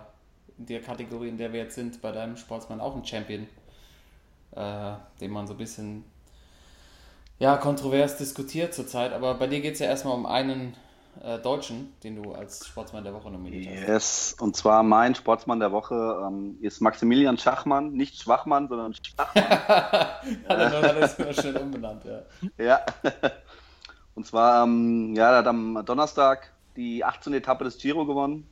in 0.57 0.65
der 0.65 0.81
Kategorie, 0.81 1.29
in 1.29 1.37
der 1.37 1.53
wir 1.53 1.61
jetzt 1.61 1.75
sind, 1.75 2.01
bei 2.01 2.11
deinem 2.11 2.35
Sportsmann 2.37 2.81
auch 2.81 2.93
einen 2.95 3.05
Champion, 3.05 3.47
äh, 4.51 4.93
den 5.21 5.31
man 5.31 5.47
so 5.47 5.53
ein 5.53 5.57
bisschen 5.57 6.03
ja, 7.39 7.57
kontrovers 7.57 8.17
diskutiert 8.17 8.73
zurzeit. 8.73 9.13
Aber 9.13 9.35
bei 9.35 9.47
dir 9.47 9.61
geht 9.61 9.73
es 9.73 9.79
ja 9.79 9.87
erstmal 9.87 10.15
um 10.15 10.25
einen 10.25 10.75
äh, 11.23 11.39
Deutschen, 11.39 11.93
den 12.03 12.21
du 12.21 12.33
als 12.33 12.65
Sportsmann 12.67 13.03
der 13.03 13.13
Woche 13.13 13.29
nominiert 13.31 13.67
hast. 13.81 13.87
Yes. 13.87 14.35
Und 14.39 14.55
zwar 14.55 14.83
mein 14.83 15.15
Sportsmann 15.15 15.59
der 15.59 15.71
Woche 15.71 16.23
ähm, 16.27 16.57
ist 16.61 16.81
Maximilian 16.81 17.37
Schachmann. 17.37 17.93
Nicht 17.93 18.21
Schwachmann, 18.21 18.67
sondern 18.67 18.93
Schachmann. 18.93 19.45
Hat 19.67 20.21
er 20.47 20.69
nur 20.69 20.83
alles 20.83 21.17
nur 21.17 21.33
schnell 21.33 21.57
umbenannt, 21.57 22.03
ja. 22.05 22.21
Ja. 22.63 22.79
Und 24.15 24.25
zwar, 24.25 24.63
ähm, 24.63 25.13
ja, 25.15 25.31
er 25.31 25.37
hat 25.37 25.47
am 25.47 25.83
Donnerstag 25.85 26.51
die 26.75 27.03
18. 27.03 27.33
Etappe 27.33 27.63
des 27.63 27.77
Giro 27.77 28.05
gewonnen 28.05 28.47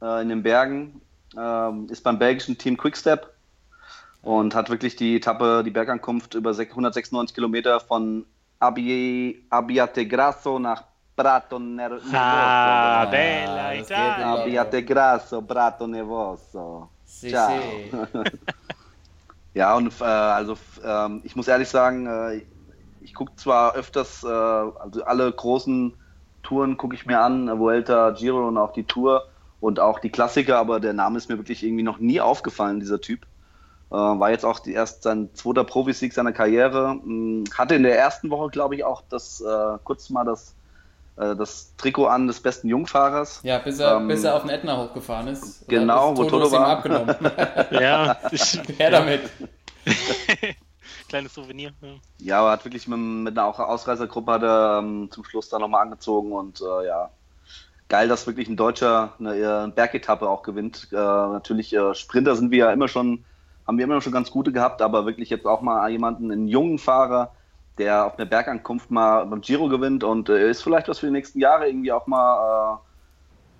äh, 0.00 0.22
in 0.22 0.28
den 0.28 0.42
Bergen. 0.44 1.00
Ähm, 1.36 1.88
ist 1.90 2.04
beim 2.04 2.18
belgischen 2.18 2.58
Team 2.58 2.76
Quickstep 2.76 3.28
und 4.22 4.54
hat 4.54 4.70
wirklich 4.70 4.96
die 4.96 5.16
Etappe, 5.16 5.62
die 5.64 5.70
Bergankunft 5.70 6.34
über 6.34 6.50
sech- 6.52 6.70
196 6.70 7.34
Kilometer 7.34 7.80
von 7.80 8.24
Abbiategrasso 9.50 10.58
nach 10.58 10.84
Prato 11.22 11.58
Ner- 11.58 11.88
Nervoso. 11.90 12.16
Ah, 12.16 13.04
gewonnen. 13.04 13.10
bella 13.10 13.72
geht 13.74 13.82
Italia. 13.84 14.14
in- 14.16 14.22
Abbiategrasso, 14.40 15.42
Prato 15.42 15.86
Nervoso. 15.86 16.90
Si, 17.04 17.28
Ciao. 17.30 17.50
si. 17.50 17.90
Ja, 19.52 19.74
und 19.76 20.00
äh, 20.00 20.04
also 20.04 20.52
f- 20.52 20.80
ähm, 20.84 21.22
ich 21.24 21.34
muss 21.34 21.48
ehrlich 21.48 21.68
sagen, 21.68 22.06
äh, 22.06 22.46
ich 23.00 23.14
gucke 23.14 23.34
zwar 23.36 23.74
öfters, 23.74 24.22
äh, 24.22 24.28
also 24.28 25.02
alle 25.04 25.30
großen 25.32 25.96
Touren 26.42 26.76
gucke 26.76 26.94
ich 26.94 27.04
mir 27.04 27.18
an, 27.20 27.48
äh, 27.48 27.58
Vuelta, 27.58 28.10
Giro 28.12 28.46
und 28.46 28.56
auch 28.58 28.72
die 28.72 28.84
Tour 28.84 29.24
und 29.58 29.80
auch 29.80 29.98
die 29.98 30.10
Klassiker, 30.10 30.58
aber 30.58 30.78
der 30.78 30.92
Name 30.92 31.18
ist 31.18 31.28
mir 31.28 31.36
wirklich 31.36 31.64
irgendwie 31.64 31.82
noch 31.82 31.98
nie 31.98 32.20
aufgefallen, 32.20 32.78
dieser 32.78 33.00
Typ. 33.00 33.26
Äh, 33.90 33.96
war 33.96 34.30
jetzt 34.30 34.44
auch 34.44 34.60
die, 34.60 34.72
erst 34.72 35.02
sein 35.02 35.30
zweiter 35.34 35.64
Profisieg 35.64 36.12
seiner 36.12 36.32
Karriere. 36.32 36.94
Mh, 37.02 37.50
hatte 37.58 37.74
in 37.74 37.82
der 37.82 37.98
ersten 37.98 38.30
Woche, 38.30 38.50
glaube 38.50 38.76
ich, 38.76 38.84
auch 38.84 39.02
das 39.08 39.40
äh, 39.40 39.78
kurz 39.82 40.10
mal 40.10 40.24
das, 40.24 40.54
äh, 41.20 41.36
das 41.36 41.74
Trikot 41.76 42.06
an 42.06 42.26
des 42.26 42.40
besten 42.40 42.68
Jungfahrers. 42.68 43.40
Ja, 43.42 43.58
bis 43.58 43.78
er, 43.78 43.96
Ähm, 43.96 44.08
bis 44.08 44.24
er 44.24 44.34
auf 44.36 44.42
den 44.42 44.50
Ätna 44.50 44.76
hochgefahren 44.76 45.28
ist. 45.28 45.68
Genau, 45.68 46.16
wo 46.16 46.22
wo 46.22 46.24
Toto 46.24 46.50
war. 46.52 46.66
abgenommen. 46.66 47.14
Ja, 47.70 48.16
ich, 48.30 48.60
Her 48.78 48.90
damit. 48.90 49.20
kleines 51.08 51.34
Souvenir. 51.34 51.72
Ja. 51.82 51.88
Ja, 52.18 52.40
aber 52.40 52.50
hat 52.52 52.64
wirklich 52.64 52.88
mit, 52.88 52.98
mit 52.98 53.38
einer 53.38 53.46
auch 53.46 53.58
Ausreißergruppe 53.58 54.32
hat 54.32 54.42
er 54.42 54.78
ähm, 54.78 55.08
zum 55.10 55.24
Schluss 55.24 55.48
dann 55.48 55.60
nochmal 55.60 55.82
angezogen 55.82 56.32
und 56.32 56.60
äh, 56.60 56.86
ja, 56.86 57.10
geil, 57.88 58.08
dass 58.08 58.26
wirklich 58.26 58.48
ein 58.48 58.56
Deutscher 58.56 59.12
eine, 59.18 59.36
äh, 59.36 59.46
eine 59.46 59.72
Bergetappe 59.72 60.28
auch 60.28 60.42
gewinnt. 60.42 60.88
Äh, 60.92 60.96
natürlich, 60.96 61.74
äh, 61.74 61.94
Sprinter 61.94 62.36
sind 62.36 62.50
wir 62.50 62.58
ja 62.58 62.72
immer 62.72 62.88
schon, 62.88 63.24
haben 63.66 63.76
wir 63.76 63.84
immer 63.84 64.00
schon 64.00 64.12
ganz 64.12 64.30
gute 64.30 64.52
gehabt, 64.52 64.80
aber 64.80 65.04
wirklich 65.04 65.28
jetzt 65.28 65.46
auch 65.46 65.60
mal 65.60 65.90
jemanden, 65.90 66.30
einen 66.30 66.48
jungen 66.48 66.78
Fahrer, 66.78 67.32
der 67.78 68.06
auf 68.06 68.18
einer 68.18 68.26
Bergankunft 68.26 68.90
mal 68.90 69.26
beim 69.26 69.40
Giro 69.40 69.68
gewinnt 69.68 70.04
und 70.04 70.28
äh, 70.28 70.50
ist 70.50 70.62
vielleicht 70.62 70.88
was 70.88 70.98
für 70.98 71.06
die 71.06 71.12
nächsten 71.12 71.40
Jahre 71.40 71.68
irgendwie 71.68 71.92
auch 71.92 72.06
mal 72.06 72.76
äh, 72.76 72.78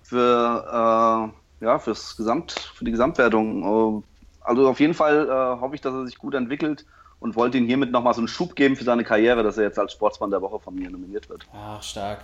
für, 0.03 1.33
äh, 1.61 1.65
ja, 1.65 1.79
fürs 1.79 2.15
Gesamt, 2.17 2.53
für 2.53 2.85
die 2.85 2.91
Gesamtwertung. 2.91 4.03
Äh, 4.03 4.03
also 4.41 4.69
auf 4.69 4.79
jeden 4.79 4.93
Fall 4.93 5.27
äh, 5.29 5.61
hoffe 5.61 5.75
ich, 5.75 5.81
dass 5.81 5.93
er 5.93 6.05
sich 6.05 6.17
gut 6.17 6.33
entwickelt 6.35 6.85
und 7.19 7.35
wollte 7.35 7.57
ihm 7.57 7.65
hiermit 7.67 7.91
nochmal 7.91 8.13
so 8.13 8.21
einen 8.21 8.27
Schub 8.27 8.55
geben 8.55 8.75
für 8.75 8.83
seine 8.83 9.03
Karriere, 9.03 9.43
dass 9.43 9.57
er 9.57 9.65
jetzt 9.65 9.79
als 9.79 9.93
Sportsmann 9.93 10.31
der 10.31 10.41
Woche 10.41 10.59
von 10.59 10.75
mir 10.75 10.89
nominiert 10.89 11.29
wird. 11.29 11.47
Ach, 11.53 11.81
stark. 11.83 12.19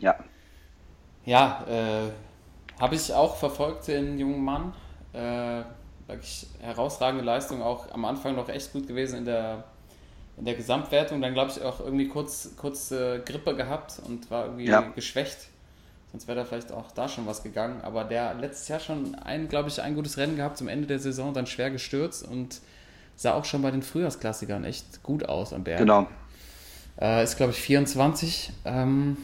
Ja, 0.00 0.16
Ja, 1.24 1.64
äh, 1.68 2.10
habe 2.80 2.94
ich 2.94 3.12
auch 3.12 3.36
verfolgt, 3.36 3.88
den 3.88 4.18
jungen 4.18 4.44
Mann. 4.44 4.72
Wirklich 6.06 6.46
herausragende 6.60 7.22
Leistung, 7.24 7.62
auch 7.62 7.90
am 7.92 8.04
Anfang 8.06 8.34
noch 8.34 8.48
echt 8.48 8.72
gut 8.72 8.86
gewesen 8.86 9.18
in 9.18 9.24
der, 9.26 9.64
in 10.38 10.44
der 10.44 10.54
Gesamtwertung. 10.54 11.20
Dann 11.20 11.34
glaube 11.34 11.50
ich 11.50 11.62
auch 11.62 11.80
irgendwie 11.80 12.08
kurz, 12.08 12.50
kurz 12.56 12.90
äh, 12.90 13.20
Grippe 13.24 13.54
gehabt 13.56 14.00
und 14.06 14.30
war 14.30 14.44
irgendwie 14.46 14.66
Ja. 14.66 14.80
geschwächt. 14.94 15.48
Sonst 16.12 16.26
wäre 16.26 16.38
da 16.38 16.44
vielleicht 16.46 16.72
auch 16.72 16.90
da 16.92 17.08
schon 17.08 17.26
was 17.26 17.42
gegangen. 17.42 17.80
Aber 17.82 18.04
der 18.04 18.30
hat 18.30 18.40
letztes 18.40 18.68
Jahr 18.68 18.80
schon 18.80 19.14
ein, 19.16 19.48
glaube 19.48 19.68
ich, 19.68 19.82
ein 19.82 19.94
gutes 19.94 20.16
Rennen 20.16 20.36
gehabt 20.36 20.56
zum 20.56 20.68
Ende 20.68 20.86
der 20.86 20.98
Saison, 20.98 21.34
dann 21.34 21.46
schwer 21.46 21.70
gestürzt 21.70 22.26
und 22.26 22.60
sah 23.16 23.34
auch 23.34 23.44
schon 23.44 23.60
bei 23.62 23.70
den 23.70 23.82
Frühjahrsklassikern 23.82 24.64
echt 24.64 25.02
gut 25.02 25.28
aus 25.28 25.52
am 25.52 25.64
Berg. 25.64 25.78
genau. 25.80 26.06
Äh, 27.00 27.22
ist, 27.22 27.36
glaube 27.36 27.52
ich, 27.52 27.58
24. 27.60 28.52
Ähm, 28.64 29.18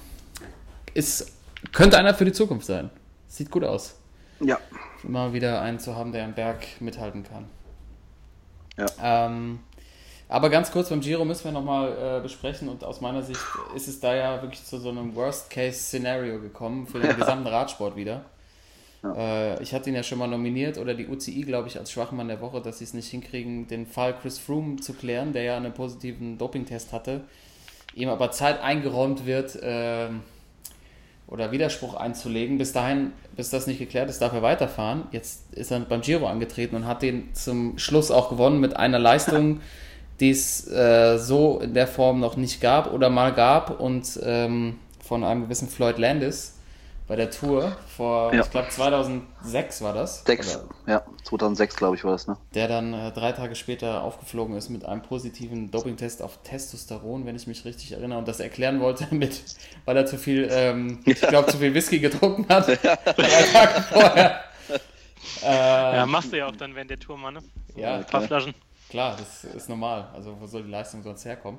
ist, 0.93 1.33
könnte 1.73 1.97
einer 1.99 2.15
für 2.15 2.25
die 2.25 2.33
Zukunft 2.33 2.67
sein. 2.67 2.91
Sieht 3.29 3.51
gut 3.51 3.65
aus. 3.65 3.97
Ja, 4.41 4.59
Immer 5.03 5.33
wieder 5.33 5.61
einen 5.61 5.79
zu 5.79 5.97
haben, 5.97 6.12
der 6.12 6.25
am 6.25 6.35
Berg 6.35 6.67
mithalten 6.81 7.25
kann. 7.25 7.47
Ja. 8.77 8.87
Ähm, 9.27 9.61
aber 10.29 10.51
ganz 10.51 10.72
kurz 10.72 10.89
beim 10.89 11.01
Giro 11.01 11.25
müssen 11.25 11.45
wir 11.45 11.53
nochmal 11.53 12.18
äh, 12.18 12.20
besprechen 12.22 12.68
und 12.68 12.83
aus 12.85 13.01
meiner 13.01 13.22
Sicht 13.22 13.41
ist 13.77 13.89
es 13.89 14.01
da 14.01 14.14
ja 14.14 14.43
wirklich 14.43 14.64
zu 14.64 14.79
so 14.79 14.89
einem 14.89 15.14
Worst-Case-Szenario 15.14 16.41
gekommen 16.41 16.87
für 16.87 17.01
den 17.01 17.16
gesamten 17.18 17.47
Radsport 17.47 17.97
wieder. 17.97 18.25
Äh, 19.05 19.62
ich 19.62 19.75
hatte 19.75 19.91
ihn 19.91 19.97
ja 19.97 20.03
schon 20.03 20.18
mal 20.18 20.27
nominiert 20.27 20.79
oder 20.79 20.95
die 20.95 21.07
UCI, 21.07 21.43
glaube 21.43 21.68
ich, 21.68 21.79
als 21.79 21.91
Schwachmann 21.91 22.29
der 22.29 22.41
Woche, 22.41 22.61
dass 22.61 22.79
sie 22.79 22.85
es 22.85 22.95
nicht 22.95 23.09
hinkriegen, 23.09 23.68
den 23.68 23.87
Fall 23.87 24.14
Chris 24.14 24.39
Froome 24.39 24.77
zu 24.77 24.95
klären, 24.95 25.33
der 25.33 25.43
ja 25.43 25.57
einen 25.57 25.75
positiven 25.75 26.39
Dopingtest 26.39 26.93
hatte. 26.93 27.22
ihm 27.95 28.09
aber 28.09 28.31
Zeit 28.31 28.62
eingeräumt 28.62 29.27
wird 29.27 29.59
ähm, 29.62 30.22
oder 31.27 31.53
Widerspruch 31.53 31.95
einzulegen. 31.95 32.59
Bis 32.59 32.72
dahin, 32.72 33.12
bis 33.37 33.51
das 33.51 33.66
nicht 33.66 33.79
geklärt 33.79 34.09
ist, 34.09 34.20
darf 34.20 34.33
er 34.33 34.43
weiterfahren. 34.43 35.05
Jetzt 35.12 35.53
ist 35.53 35.70
er 35.70 35.81
beim 35.81 36.01
Giro 36.01 36.27
angetreten 36.27 36.77
und 36.77 36.87
hat 36.87 37.03
den 37.03 37.35
zum 37.35 37.79
Schluss 37.79 38.11
auch 38.11 38.31
gewonnen 38.31 38.61
mit 38.61 38.77
einer 38.77 38.99
Leistung, 38.99 39.61
die 40.21 40.31
es 40.31 40.67
äh, 40.71 41.19
so 41.19 41.61
in 41.61 41.75
der 41.75 41.87
Form 41.87 42.21
noch 42.21 42.37
nicht 42.37 42.61
gab 42.61 42.93
oder 42.93 43.11
mal 43.11 43.33
gab 43.33 43.81
und 43.81 44.19
ähm, 44.23 44.79
von 45.05 45.25
einem 45.25 45.43
gewissen 45.45 45.69
Floyd 45.69 45.99
Landis 45.99 46.53
bei 47.07 47.17
der 47.17 47.31
Tour 47.31 47.77
vor, 47.95 48.33
Ja. 48.33 48.41
ich 48.41 48.51
glaube 48.51 48.69
2006 48.71 49.83
war 49.83 49.93
das. 49.93 50.25
Sechs. 50.25 50.59
Ja, 50.87 51.03
2006 51.25 51.77
glaube 51.77 51.97
ich 51.97 52.05
war 52.05 52.12
das, 52.12 52.27
ne? 52.27 52.39
der 52.55 52.67
dann 52.67 52.95
äh, 52.95 53.12
drei 53.12 53.33
Tage 53.33 53.55
später 53.57 54.03
aufgeflogen 54.03 54.57
ist 54.57 54.71
mit 54.71 54.87
einem 54.87 55.03
positiven 55.03 55.71
Dopingtest 55.71 56.23
auf 56.23 56.39
Testosteron, 56.45 57.27
wenn 57.27 57.37
ich 57.37 57.47
mich 57.47 57.67
richtig 57.67 57.93
erinnere, 57.93 58.19
und 58.19 58.27
das 58.27 58.41
erklären 58.41 58.81
wollte 58.81 59.07
mit, 59.15 59.43
weil 59.85 59.97
er 59.99 60.07
zu 60.07 60.17
viel, 60.17 60.49
ähm, 60.51 61.01
ich 61.05 61.21
glaube, 61.21 61.51
zu 61.51 61.59
viel 61.59 61.75
Whisky 61.75 61.99
getrunken 61.99 62.47
hat. 62.49 62.69
drei 63.05 63.43
Tage 63.53 63.83
vorher. 63.93 64.41
Äh, 65.43 65.97
Ja, 65.97 66.07
machst 66.07 66.33
du 66.33 66.39
ja 66.39 66.47
auch 66.47 66.57
dann 66.57 66.75
während 66.75 66.91
der 66.91 66.99
Tour 66.99 67.19
mal, 67.19 67.33
ne? 67.33 67.41
So 67.75 67.81
Ja, 67.81 67.97
ein 67.97 68.01
paar 68.07 68.23
klar. 68.23 68.23
Flaschen. 68.23 68.55
Klar, 68.95 69.16
das 69.16 69.42
ist 69.42 69.68
normal. 69.68 70.09
Also 70.14 70.40
wo 70.40 70.47
soll 70.47 70.62
die 70.62 70.70
Leistung 70.70 71.03
sonst 71.03 71.24
herkommen? 71.24 71.59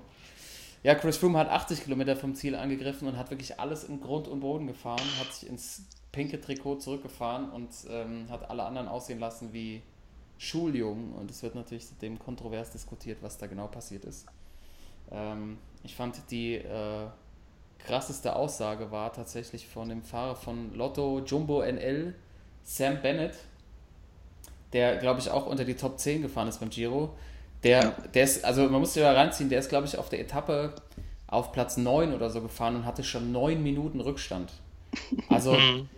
Ja, 0.83 0.95
Chris 0.95 1.17
Froome 1.17 1.37
hat 1.37 1.49
80 1.49 1.83
Kilometer 1.83 2.15
vom 2.15 2.33
Ziel 2.33 2.55
angegriffen 2.55 3.09
und 3.09 3.17
hat 3.17 3.29
wirklich 3.29 3.59
alles 3.59 3.83
im 3.83 3.99
Grund 3.99 4.29
und 4.29 4.39
Boden 4.39 4.67
gefahren, 4.67 5.03
hat 5.19 5.33
sich 5.33 5.49
ins 5.49 5.83
pinke 6.13 6.39
Trikot 6.39 6.77
zurückgefahren 6.77 7.49
und 7.49 7.71
ähm, 7.89 8.27
hat 8.29 8.49
alle 8.49 8.63
anderen 8.63 8.87
aussehen 8.87 9.19
lassen 9.19 9.51
wie 9.51 9.81
Schuljungen. 10.37 11.11
Und 11.11 11.29
es 11.29 11.43
wird 11.43 11.55
natürlich 11.55 11.87
seitdem 11.87 12.19
kontrovers 12.19 12.71
diskutiert, 12.71 13.17
was 13.21 13.37
da 13.37 13.47
genau 13.47 13.67
passiert 13.67 14.05
ist. 14.05 14.27
Ähm, 15.11 15.57
ich 15.83 15.93
fand 15.93 16.31
die 16.31 16.53
äh, 16.53 17.07
krasseste 17.79 18.33
Aussage 18.33 18.91
war 18.91 19.11
tatsächlich 19.11 19.67
von 19.67 19.89
dem 19.89 20.03
Fahrer 20.03 20.37
von 20.37 20.73
Lotto 20.73 21.21
Jumbo 21.25 21.61
NL, 21.63 22.15
Sam 22.63 23.01
Bennett, 23.01 23.35
der, 24.75 24.97
glaube 24.97 25.19
ich, 25.19 25.31
auch 25.31 25.47
unter 25.47 25.65
die 25.65 25.75
Top 25.75 25.99
10 25.99 26.21
gefahren 26.21 26.47
ist 26.47 26.59
beim 26.59 26.69
Giro. 26.69 27.15
Der, 27.63 27.93
der 28.13 28.25
ist, 28.25 28.45
also 28.45 28.63
man 28.69 28.81
muss 28.81 28.93
sich 28.93 29.01
da 29.01 29.13
reinziehen, 29.13 29.49
der 29.49 29.59
ist, 29.59 29.69
glaube 29.69 29.87
ich, 29.87 29.97
auf 29.97 30.09
der 30.09 30.19
Etappe 30.19 30.73
auf 31.27 31.51
Platz 31.51 31.77
9 31.77 32.13
oder 32.13 32.29
so 32.29 32.41
gefahren 32.41 32.75
und 32.75 32.85
hatte 32.85 33.03
schon 33.03 33.31
9 33.31 33.63
Minuten 33.63 34.01
Rückstand. 34.01 34.51
Also 35.29 35.65
Mhm. 35.71 35.89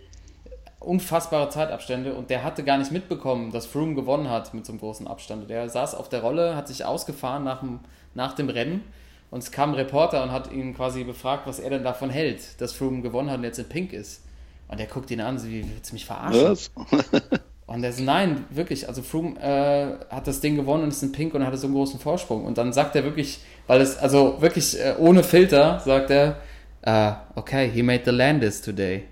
unfassbare 0.80 1.48
Zeitabstände 1.50 2.14
und 2.14 2.30
der 2.30 2.44
hatte 2.44 2.62
gar 2.64 2.78
nicht 2.78 2.92
mitbekommen, 2.92 3.50
dass 3.52 3.66
Froome 3.66 3.94
gewonnen 3.94 4.30
hat 4.30 4.54
mit 4.54 4.64
so 4.64 4.72
einem 4.72 4.80
großen 4.80 5.06
Abstand. 5.06 5.50
Der 5.50 5.68
saß 5.68 5.94
auf 5.94 6.08
der 6.08 6.22
Rolle, 6.22 6.56
hat 6.56 6.68
sich 6.68 6.84
ausgefahren 6.84 7.44
nach 7.44 7.60
dem, 7.60 7.80
nach 8.14 8.34
dem 8.34 8.48
Rennen 8.48 8.82
und 9.30 9.42
es 9.42 9.50
kam 9.50 9.70
ein 9.70 9.74
Reporter 9.74 10.22
und 10.22 10.32
hat 10.32 10.52
ihn 10.52 10.74
quasi 10.74 11.04
befragt, 11.04 11.46
was 11.46 11.58
er 11.58 11.70
denn 11.70 11.84
davon 11.84 12.10
hält, 12.10 12.60
dass 12.60 12.72
Froome 12.72 13.02
gewonnen 13.02 13.30
hat 13.30 13.38
und 13.38 13.44
jetzt 13.44 13.58
in 13.58 13.68
Pink 13.68 13.92
ist. 13.92 14.22
Und 14.68 14.78
der 14.78 14.86
guckt 14.86 15.10
ihn 15.10 15.20
an, 15.20 15.38
so 15.38 15.48
wie 15.48 15.68
willst 15.68 15.90
du 15.90 15.94
mich 15.94 16.06
verarschen? 16.06 16.52
Was? 16.52 16.70
Und 17.68 17.84
er 17.84 17.92
so, 17.92 18.02
nein, 18.02 18.46
wirklich, 18.48 18.88
also 18.88 19.02
Froome 19.02 19.38
äh, 19.38 19.98
hat 20.08 20.26
das 20.26 20.40
Ding 20.40 20.56
gewonnen 20.56 20.84
und 20.84 20.88
ist 20.88 21.02
in 21.02 21.12
Pink 21.12 21.34
und 21.34 21.44
hatte 21.44 21.58
so 21.58 21.66
einen 21.66 21.74
großen 21.74 22.00
Vorsprung. 22.00 22.46
Und 22.46 22.56
dann 22.56 22.72
sagt 22.72 22.96
er 22.96 23.04
wirklich, 23.04 23.40
weil 23.66 23.82
es, 23.82 23.98
also 23.98 24.40
wirklich 24.40 24.80
äh, 24.80 24.94
ohne 24.98 25.22
Filter, 25.22 25.78
sagt 25.80 26.08
er, 26.08 26.40
äh, 26.80 27.12
okay, 27.34 27.70
he 27.70 27.82
made 27.82 28.02
the 28.06 28.10
Landis 28.10 28.62
today. 28.62 29.04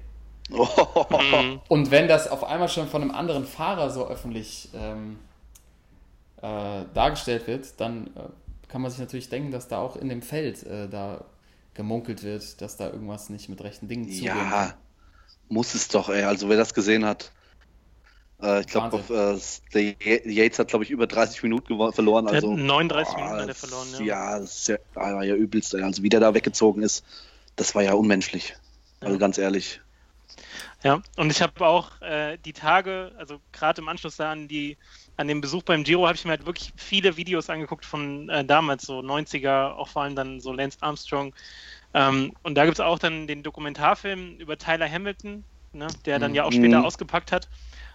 Und 1.68 1.90
wenn 1.90 2.08
das 2.08 2.28
auf 2.30 2.44
einmal 2.44 2.70
schon 2.70 2.88
von 2.88 3.02
einem 3.02 3.10
anderen 3.10 3.44
Fahrer 3.44 3.90
so 3.90 4.08
öffentlich 4.08 4.70
ähm, 4.74 5.18
äh, 6.40 6.84
dargestellt 6.94 7.46
wird, 7.46 7.78
dann 7.78 8.06
äh, 8.06 8.20
kann 8.68 8.80
man 8.80 8.90
sich 8.90 9.00
natürlich 9.00 9.28
denken, 9.28 9.50
dass 9.50 9.68
da 9.68 9.78
auch 9.78 9.96
in 9.96 10.08
dem 10.08 10.22
Feld 10.22 10.64
äh, 10.64 10.88
da 10.88 11.24
gemunkelt 11.74 12.22
wird, 12.22 12.62
dass 12.62 12.78
da 12.78 12.86
irgendwas 12.86 13.28
nicht 13.28 13.50
mit 13.50 13.62
rechten 13.62 13.86
Dingen 13.86 14.04
zugeht. 14.04 14.24
Ja, 14.24 14.72
muss 15.50 15.74
es 15.74 15.88
doch, 15.88 16.08
ey. 16.08 16.22
Also 16.22 16.48
wer 16.48 16.56
das 16.56 16.72
gesehen 16.72 17.04
hat, 17.04 17.32
äh, 18.42 18.60
ich 18.60 18.66
glaube, 18.66 18.98
äh, 19.74 20.30
Yates 20.30 20.58
hat, 20.58 20.68
glaube 20.68 20.84
ich, 20.84 20.90
über 20.90 21.06
30 21.06 21.42
Minuten 21.42 21.76
verloren. 21.92 22.26
Also, 22.28 22.52
hat 22.52 22.58
39 22.58 23.16
boah, 23.16 23.16
Minuten 23.16 23.40
hat 23.42 23.48
er 23.48 23.54
verloren, 23.54 23.92
ja. 23.92 24.00
Ja, 24.04 24.38
das 24.38 24.56
ist 24.60 24.68
ja, 24.68 24.76
ah, 24.94 25.14
war 25.14 25.24
ja 25.24 25.34
übelst. 25.34 25.74
Also 25.74 26.02
wie 26.02 26.08
der 26.08 26.20
da 26.20 26.34
weggezogen 26.34 26.82
ist, 26.82 27.04
das 27.56 27.74
war 27.74 27.82
ja 27.82 27.94
unmenschlich. 27.94 28.56
Also 29.00 29.14
Ja. 29.14 29.18
ganz 29.18 29.38
ehrlich. 29.38 29.80
Ja, 30.82 31.02
und 31.16 31.30
ich 31.30 31.42
habe 31.42 31.66
auch 31.66 32.00
äh, 32.02 32.38
die 32.38 32.52
Tage, 32.52 33.12
also 33.18 33.40
gerade 33.52 33.80
im 33.82 33.88
Anschluss 33.88 34.16
da 34.16 34.30
an, 34.32 34.48
die, 34.48 34.78
an 35.16 35.28
den 35.28 35.40
Besuch 35.40 35.62
beim 35.62 35.84
Giro, 35.84 36.06
habe 36.06 36.16
ich 36.16 36.24
mir 36.24 36.30
halt 36.32 36.46
wirklich 36.46 36.72
viele 36.76 37.16
Videos 37.16 37.50
angeguckt 37.50 37.84
von 37.84 38.28
äh, 38.28 38.44
damals, 38.44 38.84
so 38.84 39.02
90er, 39.02 39.74
auch 39.76 39.88
vor 39.88 40.02
allem 40.02 40.14
dann 40.16 40.40
so 40.40 40.52
Lance 40.52 40.78
Armstrong. 40.80 41.34
Ähm, 41.94 42.32
und 42.42 42.54
da 42.56 42.64
gibt 42.64 42.76
es 42.78 42.80
auch 42.80 42.98
dann 42.98 43.26
den 43.26 43.42
Dokumentarfilm 43.42 44.36
über 44.38 44.58
Tyler 44.58 44.90
Hamilton, 44.90 45.44
ne, 45.72 45.96
der 46.04 46.18
dann 46.18 46.34
ja 46.34 46.44
auch 46.44 46.52
später 46.52 46.78
Mhm. 46.78 46.84
ausgepackt 46.84 47.32
hat. 47.32 47.50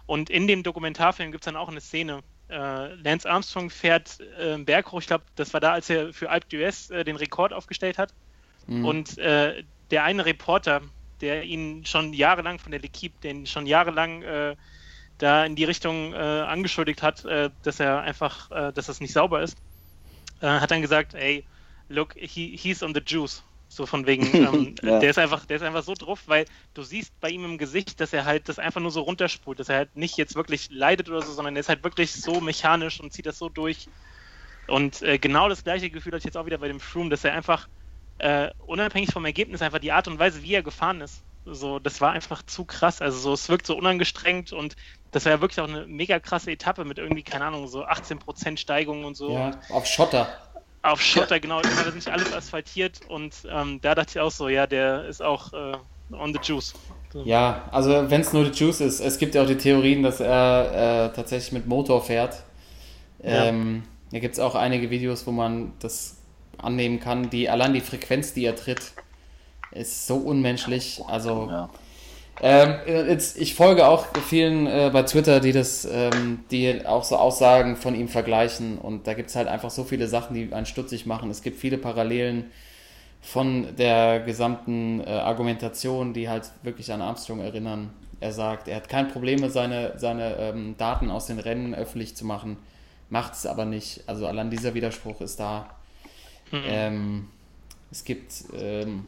Und 0.05 0.29
in 0.29 0.47
dem 0.47 0.63
Dokumentarfilm 0.63 1.31
gibt 1.31 1.43
es 1.43 1.45
dann 1.45 1.55
auch 1.55 1.69
eine 1.69 1.81
Szene. 1.81 2.21
Äh, 2.49 2.93
Lance 2.95 3.29
Armstrong 3.29 3.69
fährt 3.69 4.19
äh, 4.37 4.53
einen 4.53 4.65
Berg 4.65 4.91
hoch, 4.91 4.99
ich 4.99 5.07
glaube, 5.07 5.23
das 5.35 5.53
war 5.53 5.61
da, 5.61 5.71
als 5.73 5.89
er 5.89 6.13
für 6.13 6.29
Alpe 6.29 6.47
d'Huez 6.47 6.91
äh, 6.91 7.03
den 7.03 7.15
Rekord 7.15 7.53
aufgestellt 7.53 7.97
hat. 7.97 8.13
Mhm. 8.67 8.85
Und 8.85 9.17
äh, 9.17 9.63
der 9.89 10.03
eine 10.03 10.25
Reporter, 10.25 10.81
der 11.21 11.43
ihn 11.43 11.85
schon 11.85 12.13
jahrelang 12.13 12.59
von 12.59 12.71
der 12.71 12.81
L'Equipe, 12.81 13.13
den 13.23 13.45
schon 13.45 13.67
jahrelang 13.67 14.21
äh, 14.23 14.55
da 15.17 15.45
in 15.45 15.55
die 15.55 15.65
Richtung 15.65 16.13
äh, 16.13 16.17
angeschuldigt 16.17 17.03
hat, 17.03 17.25
dass 17.61 17.79
er 17.79 18.01
einfach, 18.01 18.49
dass 18.49 18.87
das 18.87 18.99
nicht 18.99 19.13
sauber 19.13 19.43
ist, 19.43 19.55
hat 20.41 20.71
dann 20.71 20.81
gesagt, 20.81 21.13
ey, 21.13 21.45
look, 21.89 22.15
he, 22.15 22.57
he's 22.57 22.81
on 22.81 22.95
the 22.95 23.01
juice. 23.05 23.43
So 23.73 23.85
von 23.85 24.05
wegen, 24.05 24.23
ähm, 24.35 24.75
Ja. 24.83 24.99
der 24.99 25.09
ist 25.11 25.17
einfach, 25.17 25.45
der 25.45 25.55
ist 25.55 25.63
einfach 25.63 25.83
so 25.83 25.93
drauf, 25.93 26.23
weil 26.25 26.45
du 26.73 26.83
siehst 26.83 27.17
bei 27.21 27.29
ihm 27.29 27.45
im 27.45 27.57
Gesicht, 27.57 28.01
dass 28.01 28.11
er 28.11 28.25
halt 28.25 28.49
das 28.49 28.59
einfach 28.59 28.81
nur 28.81 28.91
so 28.91 28.99
runterspult, 28.99 29.59
dass 29.61 29.69
er 29.69 29.77
halt 29.77 29.95
nicht 29.95 30.17
jetzt 30.17 30.35
wirklich 30.35 30.69
leidet 30.69 31.07
oder 31.07 31.21
so, 31.21 31.31
sondern 31.31 31.55
er 31.55 31.61
ist 31.61 31.69
halt 31.69 31.81
wirklich 31.85 32.11
so 32.11 32.41
mechanisch 32.41 32.99
und 32.99 33.13
zieht 33.13 33.25
das 33.25 33.37
so 33.37 33.47
durch. 33.47 33.87
Und 34.67 35.01
äh, 35.03 35.17
genau 35.19 35.47
das 35.47 35.63
gleiche 35.63 35.89
Gefühl 35.89 36.11
hatte 36.11 36.19
ich 36.19 36.25
jetzt 36.25 36.35
auch 36.37 36.45
wieder 36.45 36.57
bei 36.57 36.67
dem 36.67 36.81
Froome, 36.81 37.09
dass 37.09 37.23
er 37.23 37.33
einfach 37.33 37.69
äh, 38.17 38.49
unabhängig 38.59 39.13
vom 39.13 39.23
Ergebnis 39.23 39.61
einfach 39.61 39.79
die 39.79 39.93
Art 39.93 40.09
und 40.09 40.19
Weise, 40.19 40.43
wie 40.43 40.53
er 40.53 40.63
gefahren 40.63 40.99
ist, 40.99 41.23
so 41.45 41.79
das 41.79 42.01
war 42.01 42.11
einfach 42.11 42.43
zu 42.43 42.65
krass. 42.65 43.01
Also 43.01 43.17
so 43.19 43.33
es 43.33 43.47
wirkt 43.47 43.65
so 43.65 43.77
unangestrengt 43.77 44.51
und 44.51 44.75
das 45.11 45.23
war 45.23 45.31
ja 45.31 45.41
wirklich 45.41 45.61
auch 45.61 45.69
eine 45.69 45.87
mega 45.87 46.19
krasse 46.19 46.51
Etappe 46.51 46.83
mit 46.83 46.97
irgendwie 46.97 47.23
keine 47.23 47.45
Ahnung 47.45 47.67
so 47.67 47.85
18% 47.85 48.57
Steigung 48.57 49.05
und 49.05 49.15
so. 49.15 49.31
ja, 49.31 49.51
auf 49.69 49.85
Schotter. 49.85 50.27
Auf 50.83 51.01
Schotter, 51.01 51.39
genau, 51.39 51.61
immer 51.61 51.83
das 51.83 51.93
nicht 51.93 52.09
alles 52.09 52.33
asphaltiert 52.33 53.01
und 53.07 53.35
ähm, 53.49 53.79
da 53.81 53.93
dachte 53.93 54.11
ich 54.15 54.19
auch 54.19 54.31
so, 54.31 54.47
ja, 54.49 54.65
der 54.65 55.05
ist 55.05 55.21
auch 55.21 55.53
äh, 55.53 55.77
on 56.11 56.33
the 56.33 56.39
juice. 56.41 56.73
So. 57.13 57.23
Ja, 57.23 57.69
also 57.71 58.09
wenn 58.09 58.21
es 58.21 58.33
nur 58.33 58.45
die 58.45 58.57
Juice 58.57 58.81
ist, 58.81 58.99
es 58.99 59.17
gibt 59.17 59.35
ja 59.35 59.43
auch 59.43 59.47
die 59.47 59.57
Theorien, 59.57 60.01
dass 60.01 60.19
er 60.19 61.09
äh, 61.11 61.15
tatsächlich 61.15 61.51
mit 61.51 61.67
Motor 61.67 62.01
fährt. 62.01 62.43
Ja. 63.21 63.45
Ähm, 63.45 63.83
da 64.11 64.19
gibt 64.19 64.33
es 64.33 64.39
auch 64.39 64.55
einige 64.55 64.89
Videos, 64.89 65.27
wo 65.27 65.31
man 65.31 65.73
das 65.79 66.17
annehmen 66.57 66.99
kann. 66.99 67.29
Die, 67.29 67.49
allein 67.49 67.73
die 67.73 67.81
Frequenz, 67.81 68.33
die 68.33 68.45
er 68.45 68.55
tritt, 68.55 68.93
ist 69.71 70.07
so 70.07 70.15
unmenschlich. 70.15 71.01
Also 71.07 71.47
Ja. 71.51 71.69
Ähm, 72.41 72.75
jetzt, 72.87 73.37
ich 73.37 73.53
folge 73.53 73.87
auch 73.87 74.07
vielen 74.27 74.65
äh, 74.65 74.89
bei 74.91 75.03
Twitter, 75.03 75.39
die 75.39 75.51
das, 75.51 75.85
ähm, 75.85 76.39
die 76.49 76.85
auch 76.85 77.03
so 77.03 77.15
Aussagen 77.17 77.75
von 77.75 77.93
ihm 77.93 78.07
vergleichen 78.07 78.77
und 78.79 79.05
da 79.05 79.13
gibt 79.13 79.29
es 79.29 79.35
halt 79.35 79.47
einfach 79.47 79.69
so 79.69 79.83
viele 79.83 80.07
Sachen, 80.07 80.33
die 80.33 80.51
einen 80.51 80.65
stutzig 80.65 81.05
machen. 81.05 81.29
Es 81.29 81.43
gibt 81.43 81.59
viele 81.59 81.77
Parallelen 81.77 82.51
von 83.21 83.75
der 83.77 84.21
gesamten 84.21 85.01
äh, 85.01 85.09
Argumentation, 85.09 86.13
die 86.13 86.27
halt 86.27 86.49
wirklich 86.63 86.91
an 86.91 87.01
Armstrong 87.01 87.39
erinnern. 87.39 87.93
Er 88.19 88.31
sagt, 88.31 88.67
er 88.67 88.77
hat 88.77 88.89
kein 88.89 89.07
Problem, 89.09 89.47
seine, 89.49 89.93
seine 89.97 90.35
ähm, 90.37 90.75
Daten 90.77 91.11
aus 91.11 91.27
den 91.27 91.39
Rennen 91.39 91.75
öffentlich 91.75 92.15
zu 92.15 92.25
machen, 92.25 92.57
macht 93.09 93.33
es 93.33 93.45
aber 93.45 93.65
nicht. 93.65 94.03
Also 94.07 94.25
allein 94.25 94.49
dieser 94.49 94.73
Widerspruch 94.73 95.21
ist 95.21 95.39
da. 95.39 95.69
Mhm. 96.51 96.63
Ähm, 96.65 97.27
es 97.91 98.03
gibt, 98.03 98.33
ähm, 98.59 99.05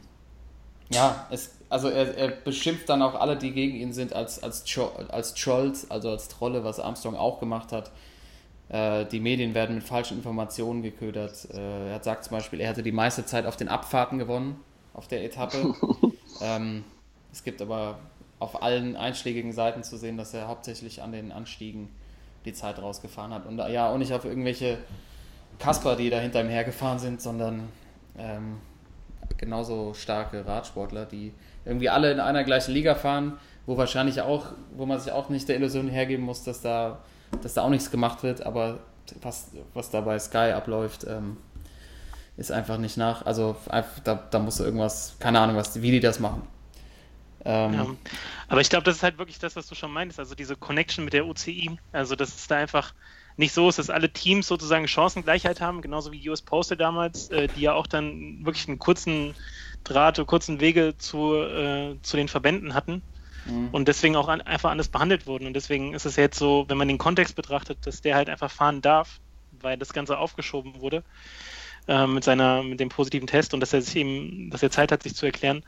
ja, 0.90 1.26
es, 1.30 1.52
also 1.68 1.88
er, 1.88 2.16
er 2.16 2.28
beschimpft 2.28 2.88
dann 2.88 3.02
auch 3.02 3.14
alle, 3.14 3.36
die 3.36 3.52
gegen 3.52 3.76
ihn 3.76 3.92
sind, 3.92 4.12
als, 4.12 4.42
als, 4.42 4.64
als 5.08 5.34
Trolls, 5.34 5.90
also 5.90 6.10
als 6.10 6.28
Trolle, 6.28 6.64
was 6.64 6.78
Armstrong 6.78 7.16
auch 7.16 7.40
gemacht 7.40 7.72
hat. 7.72 7.90
Äh, 8.68 9.06
die 9.06 9.20
Medien 9.20 9.54
werden 9.54 9.76
mit 9.76 9.84
falschen 9.84 10.16
Informationen 10.16 10.82
geködert. 10.82 11.48
Äh, 11.52 11.88
er 11.88 11.94
hat 11.94 12.04
sagt 12.04 12.24
zum 12.24 12.36
Beispiel, 12.36 12.60
er 12.60 12.68
hätte 12.68 12.82
die 12.82 12.92
meiste 12.92 13.24
Zeit 13.26 13.46
auf 13.46 13.56
den 13.56 13.68
Abfahrten 13.68 14.18
gewonnen, 14.18 14.60
auf 14.92 15.08
der 15.08 15.24
Etappe. 15.24 15.74
ähm, 16.40 16.84
es 17.32 17.44
gibt 17.44 17.60
aber 17.60 17.98
auf 18.38 18.62
allen 18.62 18.96
einschlägigen 18.96 19.52
Seiten 19.52 19.82
zu 19.82 19.96
sehen, 19.96 20.16
dass 20.16 20.34
er 20.34 20.48
hauptsächlich 20.48 21.02
an 21.02 21.12
den 21.12 21.32
Anstiegen 21.32 21.88
die 22.44 22.52
Zeit 22.52 22.80
rausgefahren 22.80 23.32
hat. 23.32 23.46
Und 23.46 23.58
ja, 23.58 23.90
auch 23.90 23.98
nicht 23.98 24.12
auf 24.12 24.24
irgendwelche 24.24 24.78
Kasper, 25.58 25.96
die 25.96 26.10
da 26.10 26.18
hinter 26.18 26.40
ihm 26.42 26.48
hergefahren 26.48 26.98
sind, 26.98 27.22
sondern 27.22 27.68
ähm, 28.18 28.58
genauso 29.36 29.94
starke 29.94 30.46
Radsportler, 30.46 31.06
die 31.06 31.32
irgendwie 31.64 31.88
alle 31.88 32.12
in 32.12 32.20
einer 32.20 32.44
gleichen 32.44 32.72
Liga 32.72 32.94
fahren, 32.94 33.38
wo 33.66 33.76
wahrscheinlich 33.76 34.20
auch, 34.20 34.46
wo 34.76 34.86
man 34.86 35.00
sich 35.00 35.12
auch 35.12 35.28
nicht 35.28 35.48
der 35.48 35.56
Illusion 35.56 35.88
hergeben 35.88 36.24
muss, 36.24 36.44
dass 36.44 36.60
da, 36.60 36.98
dass 37.42 37.54
da 37.54 37.62
auch 37.62 37.70
nichts 37.70 37.90
gemacht 37.90 38.22
wird, 38.22 38.44
aber 38.44 38.80
was, 39.22 39.50
was 39.72 39.90
da 39.90 40.00
bei 40.00 40.18
Sky 40.18 40.52
abläuft, 40.52 41.04
ähm, 41.08 41.36
ist 42.36 42.50
einfach 42.50 42.78
nicht 42.78 42.96
nach. 42.96 43.24
Also 43.26 43.56
da, 44.04 44.14
da 44.30 44.38
musst 44.38 44.60
du 44.60 44.64
irgendwas, 44.64 45.16
keine 45.18 45.40
Ahnung, 45.40 45.56
was, 45.56 45.80
wie 45.80 45.90
die 45.90 46.00
das 46.00 46.20
machen. 46.20 46.42
Ähm, 47.44 47.74
Ja. 47.74 47.86
Aber 48.48 48.60
ich 48.60 48.70
glaube, 48.70 48.84
das 48.84 48.96
ist 48.96 49.02
halt 49.02 49.18
wirklich 49.18 49.38
das, 49.38 49.56
was 49.56 49.66
du 49.66 49.74
schon 49.74 49.92
meintest, 49.92 50.18
also 50.18 50.34
diese 50.34 50.56
Connection 50.56 51.04
mit 51.04 51.12
der 51.12 51.26
UCI. 51.26 51.78
Also, 51.92 52.16
dass 52.16 52.34
es 52.34 52.46
da 52.46 52.56
einfach 52.56 52.94
nicht 53.36 53.52
so 53.52 53.68
ist, 53.68 53.78
dass 53.78 53.90
alle 53.90 54.12
Teams 54.12 54.46
sozusagen 54.46 54.88
Chancengleichheit 54.88 55.60
haben, 55.60 55.82
genauso 55.82 56.12
wie 56.12 56.28
US 56.30 56.42
Postal 56.42 56.76
damals, 56.78 57.30
äh, 57.30 57.48
die 57.48 57.62
ja 57.62 57.74
auch 57.74 57.86
dann 57.86 58.44
wirklich 58.44 58.68
einen 58.68 58.78
kurzen 58.78 59.34
Draht, 59.84 60.18
oder 60.18 60.26
kurzen 60.26 60.60
Wege 60.60 60.96
zu, 60.98 61.34
äh, 61.36 61.98
zu 62.02 62.16
den 62.16 62.28
Verbänden 62.28 62.74
hatten 62.74 63.02
Mhm. 63.46 63.70
und 63.70 63.88
deswegen 63.88 64.16
auch 64.16 64.28
an, 64.28 64.40
einfach 64.42 64.70
anders 64.70 64.88
behandelt 64.88 65.26
wurden. 65.26 65.46
Und 65.46 65.54
deswegen 65.54 65.94
ist 65.94 66.06
es 66.06 66.16
jetzt 66.16 66.38
so, 66.38 66.64
wenn 66.68 66.78
man 66.78 66.88
den 66.88 66.98
Kontext 66.98 67.36
betrachtet, 67.36 67.86
dass 67.86 68.00
der 68.00 68.16
halt 68.16 68.30
einfach 68.30 68.50
fahren 68.50 68.82
darf, 68.82 69.20
weil 69.50 69.78
das 69.78 69.92
Ganze 69.92 70.18
aufgeschoben 70.18 70.80
wurde 70.80 71.04
äh, 71.88 72.06
mit 72.06 72.24
seiner, 72.24 72.62
mit 72.62 72.80
dem 72.80 72.88
positiven 72.88 73.26
Test 73.26 73.54
und 73.54 73.60
dass 73.60 73.72
er 73.72 73.82
sich 73.82 73.96
eben, 73.96 74.50
dass 74.50 74.62
er 74.62 74.70
Zeit 74.70 74.92
hat, 74.92 75.02
sich 75.02 75.14
zu 75.14 75.26
erklären. 75.26 75.64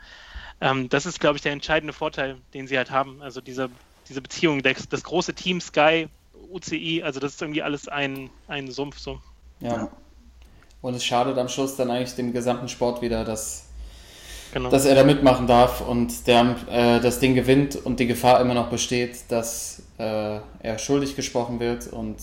Ähm, 0.61 0.89
das 0.89 1.07
ist, 1.07 1.21
glaube 1.21 1.37
ich, 1.37 1.43
der 1.43 1.53
entscheidende 1.53 1.93
Vorteil, 1.93 2.43
den 2.55 2.67
sie 2.67 2.77
halt 2.79 2.91
haben. 2.91 3.23
Also 3.23 3.41
diese, 3.41 3.71
diese 4.09 4.23
Beziehung, 4.23 4.63
das 4.63 5.03
große 5.03 5.35
Team 5.35 5.61
Sky, 5.61 6.09
UCI, 6.51 7.03
also 7.03 7.21
das 7.21 7.35
ist 7.35 7.43
irgendwie 7.43 7.63
alles 7.63 7.89
ein, 7.89 8.31
ein 8.49 8.71
Sumpf 8.71 8.99
so. 8.99 9.21
ja. 9.61 9.91
Und 10.83 10.95
es 10.95 11.05
schadet 11.05 11.37
am 11.39 11.49
Schluss 11.49 11.75
dann 11.75 11.91
eigentlich 11.91 12.15
dem 12.15 12.33
gesamten 12.33 12.69
Sport 12.69 13.03
wieder, 13.03 13.25
dass, 13.25 13.67
Genau. 14.53 14.71
dass 14.71 14.85
er 14.85 14.95
da 14.95 15.05
mitmachen 15.05 15.47
darf 15.47 15.81
und 15.81 16.27
der 16.27 16.57
äh, 16.71 17.01
das 17.01 17.19
Ding 17.19 17.35
gewinnt 17.35 17.77
und 17.77 17.99
die 17.99 18.07
Gefahr 18.07 18.41
immer 18.41 18.55
noch 18.55 18.71
besteht, 18.71 19.25
dass 19.29 19.83
äh, 19.99 20.39
er 20.61 20.79
schuldig 20.79 21.17
gesprochen 21.17 21.61
wird 21.61 21.89
und 21.89 22.17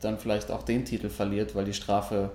dann 0.00 0.18
vielleicht 0.18 0.50
auch 0.50 0.62
den 0.62 0.84
Titel 0.84 1.08
verliert, 1.08 1.54
weil 1.54 1.64
die 1.64 1.72
Strafe 1.72 2.30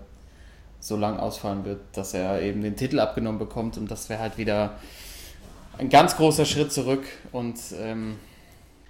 so 0.79 0.97
lang 0.97 1.17
ausfallen 1.19 1.65
wird, 1.65 1.79
dass 1.93 2.13
er 2.13 2.41
eben 2.41 2.61
den 2.61 2.75
Titel 2.75 2.99
abgenommen 2.99 3.39
bekommt 3.39 3.77
und 3.77 3.89
das 3.89 4.09
wäre 4.09 4.19
halt 4.19 4.37
wieder 4.37 4.77
ein 5.77 5.89
ganz 5.89 6.15
großer 6.15 6.45
Schritt 6.45 6.71
zurück 6.71 7.05
und 7.31 7.57
ähm, 7.79 8.17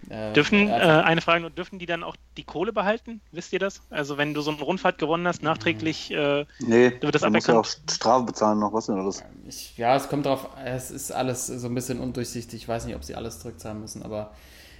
äh, 0.09 0.33
Dürfen, 0.33 0.67
äh, 0.67 0.71
einfach- 0.71 1.05
eine 1.05 1.21
Frage 1.21 1.41
nur, 1.41 1.49
dürfen 1.49 1.79
die 1.79 1.85
dann 1.85 2.03
auch 2.03 2.15
die 2.37 2.43
Kohle 2.43 2.73
behalten? 2.73 3.21
Wisst 3.31 3.53
ihr 3.53 3.59
das? 3.59 3.81
Also 3.89 4.17
wenn 4.17 4.33
du 4.33 4.41
so 4.41 4.51
eine 4.51 4.61
Rundfahrt 4.61 4.97
gewonnen 4.97 5.27
hast, 5.27 5.43
nachträglich, 5.43 6.11
äh, 6.11 6.45
Nee, 6.59 6.91
wird 7.01 7.15
das 7.15 7.21
da 7.21 7.29
musst 7.29 7.47
du 7.47 7.51
auch 7.53 7.57
aberkannt? 7.59 7.91
Strafe 7.91 8.25
bezahlen 8.25 8.59
noch, 8.59 8.73
was 8.73 8.85
denn 8.87 9.03
das? 9.05 9.23
Ich, 9.47 9.77
ja, 9.77 9.95
es 9.95 10.07
kommt 10.09 10.25
drauf, 10.25 10.49
es 10.63 10.91
ist 10.91 11.11
alles 11.11 11.47
so 11.47 11.67
ein 11.67 11.75
bisschen 11.75 11.99
undurchsichtig. 11.99 12.61
Ich 12.61 12.67
weiß 12.67 12.85
nicht, 12.85 12.95
ob 12.95 13.03
sie 13.03 13.15
alles 13.15 13.39
zurückzahlen 13.39 13.79
müssen, 13.81 14.03
aber 14.03 14.31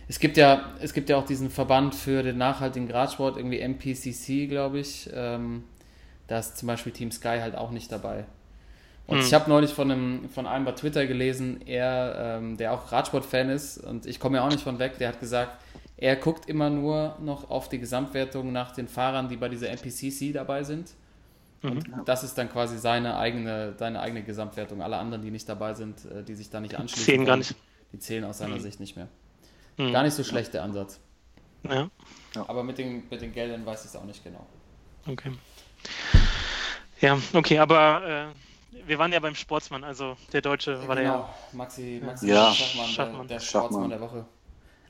es 0.08 0.20
gibt 0.20 0.38
ja, 0.38 0.74
es 0.82 0.94
gibt 0.94 1.10
ja 1.10 1.18
auch 1.18 1.26
diesen 1.26 1.50
Verband 1.50 1.96
für 1.96 2.22
den 2.22 2.38
nachhaltigen 2.38 2.90
Radsport, 2.92 3.38
irgendwie 3.38 3.60
MPCC, 3.60 4.48
glaube 4.48 4.80
ich. 4.80 5.10
Ähm, 5.14 5.64
da 6.28 6.40
ist 6.40 6.58
zum 6.58 6.68
Beispiel 6.68 6.92
Team 6.92 7.12
Sky 7.12 7.40
halt 7.42 7.56
auch 7.56 7.72
nicht 7.72 7.92
dabei. 7.92 8.26
Und 9.08 9.20
Hm. 9.20 9.26
ich 9.26 9.34
habe 9.34 9.50
neulich 9.50 9.72
von 9.74 9.92
einem, 9.92 10.30
von 10.30 10.48
einem 10.48 10.66
bei 10.66 10.72
Twitter 10.72 11.06
gelesen, 11.06 11.62
er, 11.68 12.38
ähm, 12.40 12.58
der 12.58 12.74
auch 12.74 12.92
Radsport-Fan 12.92 13.50
ist, 13.50 13.78
und 13.78 14.06
ich 14.06 14.20
komme 14.20 14.38
ja 14.38 14.44
auch 14.46 14.50
nicht 14.50 14.62
von 14.64 14.80
weg, 14.80 14.98
der 14.98 15.10
hat 15.10 15.20
gesagt, 15.20 15.62
er 15.98 16.16
guckt 16.16 16.50
immer 16.50 16.70
nur 16.70 17.16
noch 17.22 17.50
auf 17.50 17.70
die 17.70 17.80
Gesamtwertung 17.80 18.52
nach 18.52 18.72
den 18.72 18.88
Fahrern, 18.88 19.30
die 19.30 19.38
bei 19.38 19.48
dieser 19.48 19.70
MPCC 19.70 20.34
dabei 20.34 20.64
sind. 20.64 20.90
Und 21.64 21.88
das 22.06 22.24
ist 22.24 22.38
dann 22.38 22.50
quasi 22.50 22.78
seine 22.78 23.18
eigene, 23.18 23.74
seine 23.78 24.00
eigene 24.00 24.22
Gesamtwertung. 24.24 24.82
Alle 24.84 24.98
anderen, 24.98 25.24
die 25.24 25.32
nicht 25.32 25.48
dabei 25.50 25.74
sind, 25.74 26.06
äh, 26.06 26.24
die 26.24 26.36
sich 26.36 26.50
da 26.52 26.60
nicht 26.60 26.76
anschließen, 26.76 27.06
zählen 27.06 27.26
gar 27.26 27.38
nicht. 27.38 27.56
die 27.92 27.98
zählen 28.00 28.24
aus 28.26 28.38
seiner 28.38 28.60
Sicht 28.60 28.80
nicht 28.80 28.96
mehr. 28.96 29.08
Hm. 29.78 29.92
Gar 29.92 30.04
nicht 30.04 30.14
so 30.14 30.24
schlecht 30.24 30.54
der 30.54 30.64
Ansatz. 30.64 31.00
Ja, 31.68 31.90
Aber 32.48 32.64
mit 32.64 32.78
den, 32.78 33.04
mit 33.10 33.22
den 33.22 33.32
Geldern 33.34 33.66
weiß 33.66 33.82
ich 33.86 33.90
es 33.90 33.96
auch 33.96 34.04
nicht 34.04 34.24
genau. 34.24 34.46
okay. 35.08 35.32
Ja, 37.02 37.18
okay, 37.34 37.58
aber 37.60 38.04
äh, 38.32 38.45
wir 38.86 38.98
waren 39.00 39.12
ja 39.14 39.20
beim 39.20 39.36
Sportsmann, 39.36 39.84
also 39.84 40.16
der 40.34 40.42
Deutsche 40.42 40.88
war 40.88 40.96
der 40.96 41.04
ja. 41.06 41.12
genau, 41.14 41.30
Maxi, 41.54 42.02
Maxi 42.06 42.28
Ja. 42.28 42.52
Schachmann, 42.52 42.88
Schachmann. 42.88 43.28
Der, 43.28 43.38
der 43.38 43.44
Schachmann. 43.44 43.62
Sportsmann 43.72 43.90
der 43.90 44.02
Woche. 44.02 44.26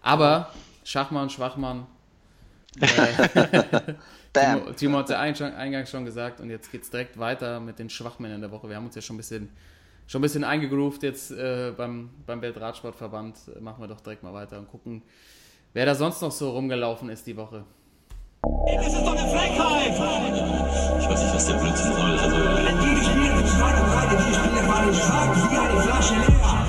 Aber 0.02 0.50
Schachmann, 0.84 1.30
Schwachmann. 1.30 1.88
Äh, 2.82 3.94
Bam. 4.34 4.60
Timo, 4.66 4.74
Timo 4.74 4.98
hat 4.98 5.06
es 5.06 5.12
ja 5.12 5.20
eingang- 5.22 5.56
eingangs 5.56 5.90
schon 5.90 6.04
gesagt 6.04 6.42
und 6.42 6.50
jetzt 6.50 6.70
geht 6.70 6.84
es 6.84 6.90
direkt 6.90 7.18
weiter 7.18 7.62
mit 7.62 7.80
den 7.80 7.90
Schwachmännern 7.90 8.42
der 8.42 8.52
Woche. 8.52 8.68
Wir 8.68 8.76
haben 8.76 8.86
uns 8.86 8.94
ja 8.96 9.02
schon 9.02 9.16
ein 9.16 9.20
bisschen, 9.20 9.50
schon 10.08 10.20
ein 10.20 10.24
bisschen 10.24 10.44
eingegroovt 10.44 11.04
jetzt 11.04 11.32
äh, 11.32 11.72
beim, 11.76 12.10
beim 12.26 12.42
Weltradsportverband. 12.42 13.62
Machen 13.62 13.82
wir 13.82 13.88
doch 13.88 14.02
direkt 14.02 14.24
mal 14.24 14.34
weiter 14.34 14.60
und 14.60 14.68
gucken, 14.70 15.04
wer 15.72 15.86
da 15.86 15.96
sonst 15.96 16.22
noch 16.22 16.34
so 16.34 16.50
rumgelaufen 16.52 17.08
ist 17.08 17.26
die 17.28 17.38
Woche. 17.38 17.64
Das 18.76 18.88
ist 18.88 18.96
doch 19.02 19.16
eine 19.16 19.30
Frechheit! 19.30 21.00
Ich 21.00 21.08
weiß 21.10 21.24
nicht, 21.24 21.34
was 21.36 21.48
der 21.48 21.54
Blödsinn 21.54 21.94
soll. 21.94 22.20
Also, 22.20 23.35
Die 24.18 24.34
spielen 24.34 24.68
mal 24.68 24.86
den 24.86 24.96
Schrank 24.96 25.36
wie 25.36 25.58
eine 25.58 25.82
Flasche 25.82 26.14
leer. 26.14 26.66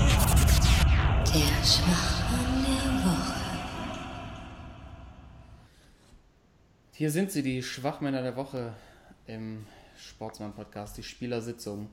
Der 1.32 1.64
Schwachmann 1.64 2.64
der 2.64 3.05
Woche. 3.05 3.40
Hier 6.92 7.11
sind 7.11 7.30
sie, 7.30 7.42
die 7.42 7.62
Schwachmänner 7.62 8.22
der 8.22 8.34
Woche 8.34 8.72
im 9.26 9.64
Sportsmann-Podcast, 9.97 10.97
die 10.97 11.05
Spielersitzung. 11.05 11.88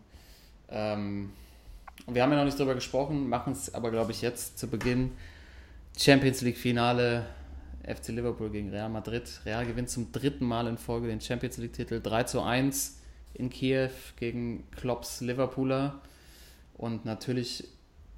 Ähm, 0.69 1.31
wir 2.07 2.23
haben 2.23 2.31
ja 2.31 2.37
noch 2.37 2.45
nicht 2.45 2.57
drüber 2.57 2.73
gesprochen, 2.73 3.29
machen 3.29 3.53
es 3.53 3.73
aber, 3.75 3.91
glaube 3.91 4.11
ich, 4.11 4.23
jetzt 4.23 4.57
zu 4.57 4.67
Beginn. 4.67 5.11
Champions 5.95 6.41
League-Finale 6.41 7.27
FC 7.83 8.07
Liverpool 8.07 8.49
gegen 8.49 8.71
Real 8.71 8.89
Madrid. 8.89 9.29
Real 9.45 9.65
gewinnt 9.67 9.89
zum 9.89 10.11
dritten 10.11 10.45
Mal 10.45 10.65
in 10.65 10.79
Folge 10.79 11.09
den 11.09 11.21
Champions 11.21 11.57
League-Titel 11.57 12.01
3 12.01 12.23
zu 12.23 12.41
1 12.41 13.02
in 13.33 13.49
Kiew 13.49 13.89
gegen 14.17 14.69
Klopps 14.71 15.21
Liverpooler. 15.21 16.01
Und 16.75 17.05
natürlich 17.05 17.65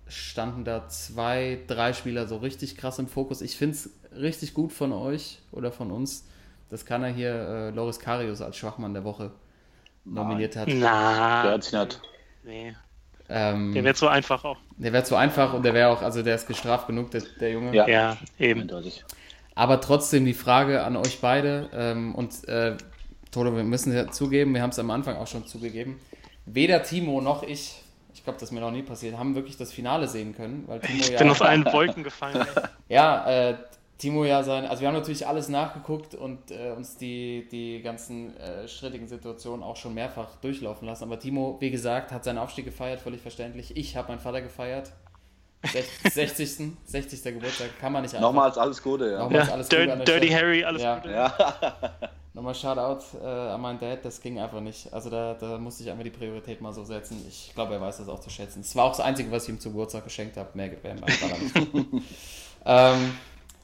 standen 0.08 0.66
da 0.66 0.88
zwei, 0.88 1.60
drei 1.68 1.94
Spieler 1.94 2.28
so 2.28 2.38
richtig 2.38 2.78
krass 2.78 3.00
im 3.00 3.08
Fokus. 3.08 3.42
Ich 3.42 3.58
finde 3.58 3.76
es 3.76 3.90
richtig 4.16 4.54
gut 4.54 4.72
von 4.72 4.94
euch 4.94 5.40
oder 5.52 5.72
von 5.72 5.92
uns, 5.92 6.26
dass 6.70 6.86
Kanner 6.86 7.08
hier 7.08 7.34
äh, 7.34 7.70
Loris 7.72 8.00
Karius 8.00 8.42
als 8.42 8.58
Schwachmann 8.58 8.94
der 8.94 9.04
Woche 9.04 9.32
nominiert 10.04 10.56
hat. 10.56 10.68
Na, 10.72 11.44
Der 11.44 11.52
hat 11.54 11.64
sich 11.64 11.74
nicht. 11.74 12.02
nee. 12.44 12.76
Ähm, 13.28 13.74
Der 13.74 13.84
wird 13.84 13.98
so 13.98 14.08
einfach 14.08 14.44
auch. 14.46 14.58
der 14.78 14.94
wäre 14.94 15.04
zu 15.04 15.16
einfach 15.16 15.54
und 15.54 15.64
der 15.64 15.74
wäre 15.74 15.90
auch, 15.90 16.04
also 16.04 16.22
der 16.22 16.36
ist 16.36 16.46
gestraft 16.48 16.86
genug, 16.86 17.10
der, 17.10 17.24
der 17.40 17.52
Junge. 17.52 17.74
Ja. 17.76 17.88
Ja, 17.88 18.18
eben. 18.38 18.70
Aber 19.56 19.82
trotzdem 19.82 20.26
die 20.26 20.36
Frage 20.36 20.84
an 20.84 20.96
euch 20.96 21.22
beide 21.22 21.70
ähm, 21.74 22.14
und 22.14 22.48
äh, 22.48 22.78
Toto, 23.36 23.54
wir 23.56 23.64
müssen 23.66 23.94
ja 23.94 24.10
zugeben, 24.10 24.54
wir 24.54 24.62
haben 24.62 24.70
es 24.70 24.80
am 24.80 24.90
Anfang 24.92 25.18
auch 25.18 25.28
schon 25.28 25.46
zugegeben, 25.46 26.00
weder 26.46 26.82
Timo 26.84 27.20
noch 27.20 27.44
ich, 27.44 27.76
ich 28.14 28.24
glaube, 28.24 28.40
das 28.40 28.50
ist 28.50 28.54
mir 28.54 28.62
noch 28.62 28.72
nie 28.72 28.82
passiert, 28.82 29.18
haben 29.18 29.36
wirklich 29.36 29.58
das 29.58 29.74
Finale 29.74 30.08
sehen 30.08 30.34
können, 30.34 30.64
weil 30.68 30.80
Timo 30.80 31.00
Ich 31.02 31.10
ja, 31.10 31.18
bin 31.20 31.30
aus 31.30 31.42
allen 31.42 31.66
Wolken 31.66 32.04
gefallen. 32.04 32.46
ja, 32.88 33.50
äh, 33.50 33.56
Timo 33.98 34.24
ja 34.24 34.42
sein, 34.44 34.66
also 34.66 34.80
wir 34.82 34.88
haben 34.88 34.96
natürlich 34.96 35.28
alles 35.28 35.50
nachgeguckt 35.50 36.16
und 36.16 36.50
äh, 36.52 36.72
uns 36.72 36.96
die, 36.96 37.46
die 37.52 37.82
ganzen 37.82 38.36
äh, 38.38 38.70
strittigen 38.70 39.10
Situationen 39.10 39.64
auch 39.64 39.76
schon 39.76 39.94
mehrfach 39.94 40.38
durchlaufen 40.38 40.88
lassen, 40.88 41.04
aber 41.04 41.20
Timo, 41.20 41.58
wie 41.60 41.72
gesagt, 41.72 42.14
hat 42.14 42.24
seinen 42.24 42.38
Aufstieg 42.38 42.64
gefeiert, 42.64 43.02
völlig 43.02 43.20
verständlich. 43.22 43.76
Ich 43.76 43.98
habe 43.98 44.08
meinen 44.10 44.20
Vater 44.22 44.42
gefeiert. 44.42 44.94
Sech- 45.66 46.10
60. 46.10 46.72
60. 46.86 47.24
Geburtstag 47.24 47.78
kann 47.82 47.92
man 47.92 48.04
nicht 48.04 48.14
einfach. 48.16 48.30
Nochmals 48.30 48.58
alles 48.58 48.82
Gute, 48.82 49.12
ja. 49.12 49.20
Nochmal. 49.20 49.46
Ja, 49.46 49.54
alles 49.54 49.68
Gute 49.68 50.04
Dirty. 50.06 50.30
Harry, 50.30 50.64
alles 50.64 50.82
Ja. 50.82 50.96
Gute. 51.00 51.12
Ja. 51.12 51.34
Nochmal 52.36 52.54
Shoutout 52.54 53.18
äh, 53.24 53.26
an 53.26 53.62
meinen 53.62 53.80
Dad, 53.80 54.04
das 54.04 54.20
ging 54.20 54.40
einfach 54.40 54.60
nicht. 54.60 54.92
Also 54.92 55.10
da, 55.10 55.36
da 55.36 55.58
musste 55.58 55.84
ich 55.84 55.90
einfach 55.90 56.04
die 56.04 56.10
Priorität 56.10 56.60
mal 56.60 56.74
so 56.74 56.84
setzen. 56.84 57.26
Ich 57.30 57.54
glaube, 57.56 57.76
er 57.76 57.80
weiß 57.80 58.00
das 58.00 58.10
auch 58.10 58.20
zu 58.20 58.30
schätzen. 58.30 58.60
Es 58.60 58.76
war 58.76 58.84
auch 58.84 58.90
das 58.90 59.00
Einzige, 59.00 59.32
was 59.32 59.44
ich 59.44 59.50
ihm 59.50 59.60
zum 59.62 59.72
Geburtstag 59.72 60.04
geschenkt 60.04 60.36
habe. 60.36 60.50
Mehr 60.54 60.70
wäre 60.84 60.96
nicht. 60.96 61.56
ähm, 62.66 63.18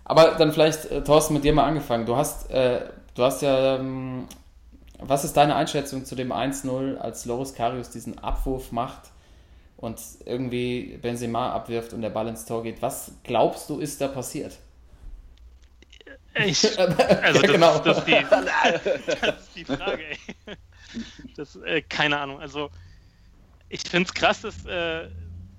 aber 0.05 0.35
dann 0.35 0.53
vielleicht, 0.53 0.85
äh, 0.85 1.03
Thorsten, 1.03 1.33
mit 1.33 1.43
dir 1.43 1.51
mal 1.51 1.65
angefangen. 1.65 2.05
Du 2.05 2.15
hast, 2.15 2.49
äh, 2.49 2.85
du 3.13 3.23
hast 3.23 3.41
ja, 3.41 3.75
ähm, 3.75 4.25
was 4.99 5.25
ist 5.25 5.35
deine 5.35 5.55
Einschätzung 5.55 6.05
zu 6.05 6.15
dem 6.15 6.31
1-0, 6.31 6.95
als 6.95 7.25
Loris 7.25 7.53
Karius 7.53 7.89
diesen 7.89 8.19
Abwurf 8.19 8.71
macht 8.71 9.11
und 9.75 9.99
irgendwie 10.23 10.97
Benzema 11.01 11.51
abwirft 11.51 11.91
und 11.91 12.03
der 12.03 12.09
Ball 12.09 12.29
ins 12.29 12.45
Tor 12.45 12.63
geht? 12.63 12.81
Was 12.81 13.11
glaubst 13.23 13.69
du, 13.69 13.79
ist 13.79 13.99
da 13.99 14.07
passiert? 14.07 14.59
Ich, 16.35 16.79
also 16.79 17.41
das, 17.41 17.41
genau. 17.41 17.79
das, 17.79 17.97
ist 17.99 18.05
die, 18.05 18.11
das 19.21 19.41
ist 19.41 19.55
die 19.55 19.65
Frage, 19.65 20.05
ey. 20.05 20.17
Das, 21.35 21.55
äh, 21.57 21.81
keine 21.81 22.19
Ahnung. 22.19 22.39
Also 22.39 22.69
ich 23.69 23.81
finde 23.81 24.07
es 24.07 24.13
krass, 24.13 24.41
dass 24.41 24.65
äh, 24.65 25.09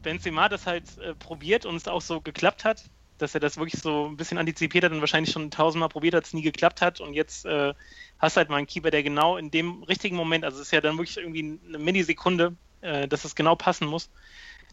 Benzema 0.02 0.48
das 0.48 0.66
halt 0.66 0.98
äh, 0.98 1.14
probiert 1.14 1.66
und 1.66 1.76
es 1.76 1.88
auch 1.88 2.02
so 2.02 2.20
geklappt 2.20 2.64
hat, 2.64 2.84
dass 3.18 3.34
er 3.34 3.40
das 3.40 3.56
wirklich 3.56 3.80
so 3.80 4.06
ein 4.06 4.16
bisschen 4.16 4.38
antizipiert 4.38 4.84
hat 4.84 4.92
und 4.92 5.00
wahrscheinlich 5.00 5.32
schon 5.32 5.50
tausendmal 5.50 5.88
probiert 5.88 6.14
hat, 6.14 6.24
es 6.24 6.34
nie 6.34 6.42
geklappt 6.42 6.80
hat 6.80 7.00
und 7.00 7.14
jetzt 7.14 7.44
äh, 7.44 7.72
hast 8.18 8.36
halt 8.36 8.48
mal 8.48 8.56
einen 8.56 8.66
Keeper, 8.66 8.90
der 8.90 9.02
genau 9.02 9.36
in 9.36 9.50
dem 9.50 9.82
richtigen 9.84 10.16
Moment, 10.16 10.44
also 10.44 10.58
es 10.58 10.66
ist 10.66 10.72
ja 10.72 10.80
dann 10.80 10.96
wirklich 10.96 11.16
irgendwie 11.16 11.58
eine 11.66 11.78
Millisekunde, 11.78 12.54
äh, 12.80 13.06
dass 13.08 13.24
es 13.24 13.34
genau 13.34 13.54
passen 13.54 13.86
muss, 13.86 14.10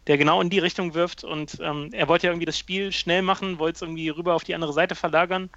der 0.06 0.18
genau 0.18 0.40
in 0.40 0.50
die 0.50 0.58
Richtung 0.58 0.94
wirft 0.94 1.24
und 1.24 1.58
ähm, 1.60 1.90
er 1.92 2.08
wollte 2.08 2.26
ja 2.26 2.32
irgendwie 2.32 2.46
das 2.46 2.58
Spiel 2.58 2.90
schnell 2.92 3.22
machen, 3.22 3.58
wollte 3.58 3.76
es 3.76 3.82
irgendwie 3.82 4.08
rüber 4.08 4.34
auf 4.34 4.44
die 4.44 4.54
andere 4.54 4.72
Seite 4.72 4.94
verlagern 4.94 5.50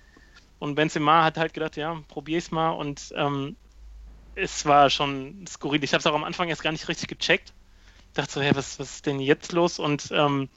und 0.63 0.75
Benzema 0.75 1.25
hat 1.25 1.37
halt 1.37 1.53
gedacht, 1.53 1.75
ja, 1.75 2.01
probier's 2.07 2.49
mal 2.49 2.69
und 2.69 3.13
ähm, 3.17 3.57
es 4.33 4.65
war 4.65 4.89
schon 4.89 5.45
skurril. 5.45 5.83
Ich 5.83 5.91
habe 5.91 5.99
es 5.99 6.07
auch 6.07 6.15
am 6.15 6.23
Anfang 6.23 6.47
erst 6.47 6.63
gar 6.63 6.71
nicht 6.71 6.87
richtig 6.87 7.09
gecheckt. 7.09 7.53
Dachte 8.13 8.31
so, 8.31 8.41
hä, 8.41 8.51
was, 8.53 8.79
was 8.79 8.95
ist 8.95 9.05
denn 9.05 9.19
jetzt 9.19 9.51
los? 9.51 9.77
Und 9.77 10.07
ähm, 10.11 10.47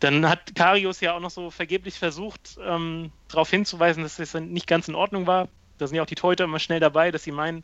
dann 0.00 0.28
hat 0.28 0.56
Karius 0.56 1.00
ja 1.00 1.14
auch 1.14 1.20
noch 1.20 1.30
so 1.30 1.52
vergeblich 1.52 1.96
versucht, 1.96 2.58
ähm, 2.60 3.12
darauf 3.28 3.48
hinzuweisen, 3.48 4.02
dass 4.02 4.18
es 4.18 4.34
nicht 4.34 4.66
ganz 4.66 4.88
in 4.88 4.96
Ordnung 4.96 5.28
war. 5.28 5.48
Da 5.78 5.86
sind 5.86 5.96
ja 5.96 6.02
auch 6.02 6.06
die 6.06 6.16
Torhüter 6.16 6.42
immer 6.42 6.58
schnell 6.58 6.80
dabei, 6.80 7.12
dass 7.12 7.22
sie 7.22 7.30
meinen, 7.30 7.62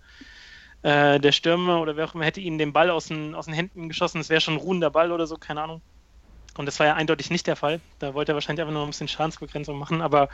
äh, 0.82 1.18
der 1.18 1.32
Stürmer 1.32 1.80
oder 1.80 1.96
wer 1.96 2.05
auch 2.05 2.14
immer 2.14 2.26
hätte 2.26 2.40
ihnen 2.40 2.59
den 2.59 2.72
Ball 2.72 2.90
aus 2.90 3.09
den, 3.09 3.34
aus 3.34 3.46
den 3.46 3.55
Händen 3.55 3.88
geschossen. 3.88 4.20
Es 4.20 4.28
wäre 4.28 4.40
schon 4.40 4.55
ein 4.55 4.61
ruhender 4.61 4.90
Ball 4.90 5.11
oder 5.11 5.26
so, 5.26 5.34
keine 5.34 5.62
Ahnung. 5.62 5.82
Und 6.57 6.66
das 6.66 6.78
war 6.78 6.86
ja 6.86 6.94
eindeutig 6.94 7.28
nicht 7.28 7.48
der 7.48 7.57
Fall. 7.57 7.80
Da 7.98 8.14
wollte 8.14 8.30
er 8.30 8.34
wahrscheinlich 8.36 8.61
einfach 8.61 8.72
nur 8.72 8.84
ein 8.84 8.90
bisschen 8.90 9.09
Schadensbegrenzung 9.09 9.76
machen, 9.76 10.01
aber 10.01 10.28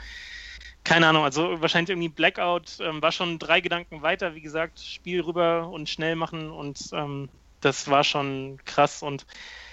keine 0.87 1.07
Ahnung, 1.07 1.25
also 1.25 1.61
wahrscheinlich 1.61 1.89
irgendwie 1.89 2.07
Blackout, 2.07 2.79
ähm, 2.79 3.01
war 3.01 3.11
schon 3.11 3.39
drei 3.39 3.59
Gedanken 3.59 4.01
weiter, 4.03 4.35
wie 4.35 4.41
gesagt, 4.41 4.79
Spiel 4.79 5.19
rüber 5.19 5.67
und 5.67 5.89
schnell 5.89 6.15
machen 6.15 6.49
und 6.49 6.79
ähm, 6.93 7.27
das 7.59 7.89
war 7.89 8.05
schon 8.05 8.57
krass 8.63 9.03
und 9.03 9.25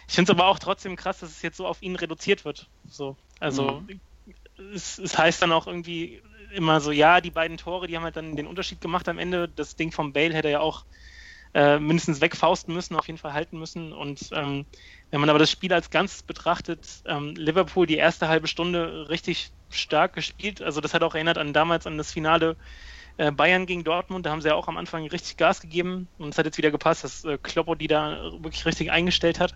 ich 0.08 0.16
finde 0.16 0.32
es 0.32 0.36
aber 0.36 0.48
auch 0.48 0.58
trotzdem 0.58 0.96
krass, 0.96 1.20
dass 1.20 1.30
es 1.30 1.42
jetzt 1.42 1.56
so 1.56 1.68
auf 1.68 1.82
ihn 1.82 1.94
reduziert 1.94 2.44
wird. 2.44 2.68
So, 2.88 3.16
also 3.38 3.84
mhm. 3.86 4.00
es, 4.74 4.98
es 4.98 5.16
heißt 5.16 5.40
dann 5.40 5.52
auch 5.52 5.68
irgendwie 5.68 6.20
immer 6.52 6.80
so, 6.80 6.90
ja, 6.90 7.20
die 7.20 7.30
beiden 7.30 7.58
Tore, 7.58 7.86
die 7.86 7.96
haben 7.96 8.02
halt 8.02 8.16
dann 8.16 8.34
den 8.34 8.48
Unterschied 8.48 8.80
gemacht 8.80 9.08
am 9.08 9.18
Ende. 9.18 9.48
Das 9.48 9.76
Ding 9.76 9.92
vom 9.92 10.12
Bale 10.12 10.34
hätte 10.34 10.48
er 10.48 10.52
ja 10.52 10.60
auch 10.60 10.84
äh, 11.54 11.78
mindestens 11.78 12.20
wegfausten 12.20 12.74
müssen, 12.74 12.96
auf 12.96 13.06
jeden 13.06 13.18
Fall 13.18 13.32
halten 13.32 13.58
müssen. 13.58 13.92
Und 13.92 14.30
ähm, 14.32 14.66
wenn 15.14 15.20
man 15.20 15.30
aber 15.30 15.38
das 15.38 15.52
Spiel 15.52 15.72
als 15.72 15.90
Ganzes 15.90 16.24
betrachtet, 16.24 16.88
ähm, 17.04 17.36
Liverpool 17.36 17.86
die 17.86 17.98
erste 17.98 18.26
halbe 18.26 18.48
Stunde 18.48 19.08
richtig 19.08 19.52
stark 19.70 20.12
gespielt. 20.12 20.60
Also 20.60 20.80
das 20.80 20.92
hat 20.92 21.04
auch 21.04 21.14
erinnert 21.14 21.38
an 21.38 21.52
damals 21.52 21.86
an 21.86 21.96
das 21.98 22.10
Finale 22.10 22.56
äh, 23.16 23.30
Bayern 23.30 23.66
gegen 23.66 23.84
Dortmund. 23.84 24.26
Da 24.26 24.32
haben 24.32 24.40
sie 24.40 24.48
ja 24.48 24.56
auch 24.56 24.66
am 24.66 24.76
Anfang 24.76 25.06
richtig 25.06 25.36
Gas 25.36 25.60
gegeben 25.60 26.08
und 26.18 26.30
es 26.30 26.38
hat 26.38 26.46
jetzt 26.46 26.58
wieder 26.58 26.72
gepasst, 26.72 27.04
dass 27.04 27.24
äh, 27.24 27.38
Kloppo 27.40 27.76
die 27.76 27.86
da 27.86 28.32
wirklich 28.40 28.66
richtig 28.66 28.90
eingestellt 28.90 29.38
hat. 29.38 29.54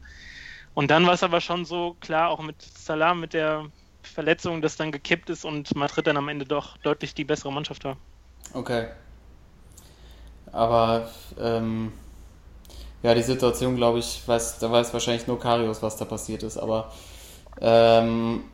Und 0.74 0.92
dann 0.92 1.04
war 1.06 1.14
es 1.14 1.24
aber 1.24 1.40
schon 1.40 1.64
so 1.64 1.96
klar, 1.98 2.28
auch 2.30 2.40
mit 2.40 2.62
Salam, 2.62 3.18
mit 3.18 3.32
der 3.32 3.64
Verletzung, 4.04 4.62
dass 4.62 4.76
dann 4.76 4.92
gekippt 4.92 5.28
ist 5.28 5.44
und 5.44 5.74
Madrid 5.74 6.06
dann 6.06 6.18
am 6.18 6.28
Ende 6.28 6.44
doch 6.44 6.76
deutlich 6.76 7.14
die 7.14 7.24
bessere 7.24 7.52
Mannschaft 7.52 7.82
war. 7.82 7.96
Okay. 8.52 8.86
Aber 10.52 11.10
ähm, 11.36 11.92
ja, 13.02 13.14
die 13.14 13.22
Situation, 13.22 13.76
glaube 13.76 14.00
ich, 14.00 14.22
weiß, 14.26 14.58
da 14.58 14.70
weiß 14.70 14.92
wahrscheinlich 14.92 15.26
nur 15.26 15.38
Karius, 15.38 15.82
was 15.82 15.96
da 15.96 16.04
passiert 16.04 16.42
ist, 16.42 16.56
aber 16.56 16.90
ähm, 17.60 18.44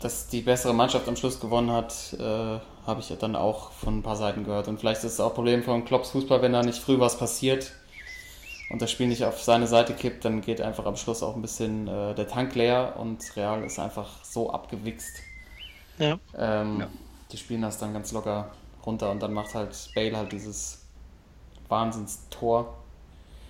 dass 0.00 0.28
die 0.28 0.42
bessere 0.42 0.74
Mannschaft 0.74 1.08
am 1.08 1.16
Schluss 1.16 1.40
gewonnen 1.40 1.70
hat, 1.70 2.14
äh, 2.18 2.58
habe 2.86 3.00
ich 3.00 3.12
dann 3.18 3.36
auch 3.36 3.72
von 3.72 3.98
ein 3.98 4.02
paar 4.02 4.16
Seiten 4.16 4.44
gehört. 4.44 4.68
Und 4.68 4.78
vielleicht 4.78 5.02
ist 5.04 5.14
es 5.14 5.20
auch 5.20 5.30
ein 5.30 5.34
Problem 5.34 5.62
von 5.62 5.84
Klopps 5.84 6.10
Fußball, 6.10 6.42
wenn 6.42 6.52
da 6.52 6.62
nicht 6.62 6.78
früh 6.78 7.00
was 7.00 7.18
passiert 7.18 7.72
und 8.70 8.82
das 8.82 8.90
Spiel 8.90 9.08
nicht 9.08 9.24
auf 9.24 9.42
seine 9.42 9.66
Seite 9.66 9.94
kippt, 9.94 10.24
dann 10.24 10.40
geht 10.40 10.60
einfach 10.60 10.86
am 10.86 10.96
Schluss 10.96 11.22
auch 11.22 11.36
ein 11.36 11.42
bisschen 11.42 11.88
äh, 11.88 12.14
der 12.14 12.28
Tank 12.28 12.54
leer 12.54 12.94
und 12.98 13.36
Real 13.36 13.64
ist 13.64 13.78
einfach 13.78 14.24
so 14.24 14.50
abgewichst. 14.50 15.16
Ja. 15.98 16.18
Ähm, 16.36 16.80
ja. 16.80 16.88
Die 17.32 17.36
spielen 17.36 17.62
das 17.62 17.78
dann 17.78 17.92
ganz 17.92 18.12
locker 18.12 18.50
runter 18.84 19.10
und 19.10 19.22
dann 19.22 19.32
macht 19.32 19.54
halt 19.54 19.90
Bale 19.94 20.16
halt 20.16 20.32
dieses 20.32 20.82
Wahnsinnstor. 21.68 22.74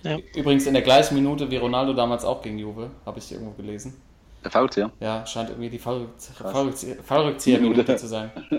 Ja. 0.07 0.17
Übrigens 0.35 0.65
in 0.65 0.73
der 0.73 0.83
gleichen 0.83 1.15
Minute 1.15 1.51
wie 1.51 1.57
Ronaldo 1.57 1.93
damals 1.93 2.23
auch 2.23 2.41
gegen 2.41 2.57
Juve, 2.57 2.91
habe 3.05 3.19
ich 3.19 3.29
irgendwo 3.31 3.51
gelesen. 3.51 4.01
Der 4.43 4.51
Fallrückzieher? 4.51 4.91
Ja, 4.99 5.25
scheint 5.25 5.49
irgendwie 5.49 5.69
die 5.69 5.79
Fallrückzieher-Minute 5.79 7.95
zu 7.97 8.07
sein. 8.07 8.31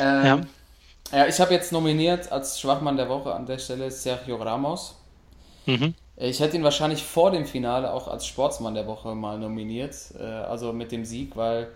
ähm, 0.00 0.26
ja. 0.26 0.40
Ja, 1.12 1.26
ich 1.26 1.40
habe 1.40 1.52
jetzt 1.52 1.72
nominiert 1.72 2.32
als 2.32 2.58
Schwachmann 2.58 2.96
der 2.96 3.08
Woche 3.08 3.34
an 3.34 3.46
der 3.46 3.58
Stelle 3.58 3.90
Sergio 3.90 4.36
Ramos. 4.36 4.96
Mhm. 5.66 5.94
Ich 6.16 6.40
hätte 6.40 6.56
ihn 6.56 6.64
wahrscheinlich 6.64 7.02
vor 7.02 7.30
dem 7.30 7.46
Finale 7.46 7.92
auch 7.92 8.08
als 8.08 8.26
Sportsmann 8.26 8.74
der 8.74 8.86
Woche 8.86 9.14
mal 9.14 9.38
nominiert, 9.38 9.94
äh, 10.18 10.22
also 10.22 10.72
mit 10.72 10.92
dem 10.92 11.04
Sieg, 11.04 11.36
weil 11.36 11.68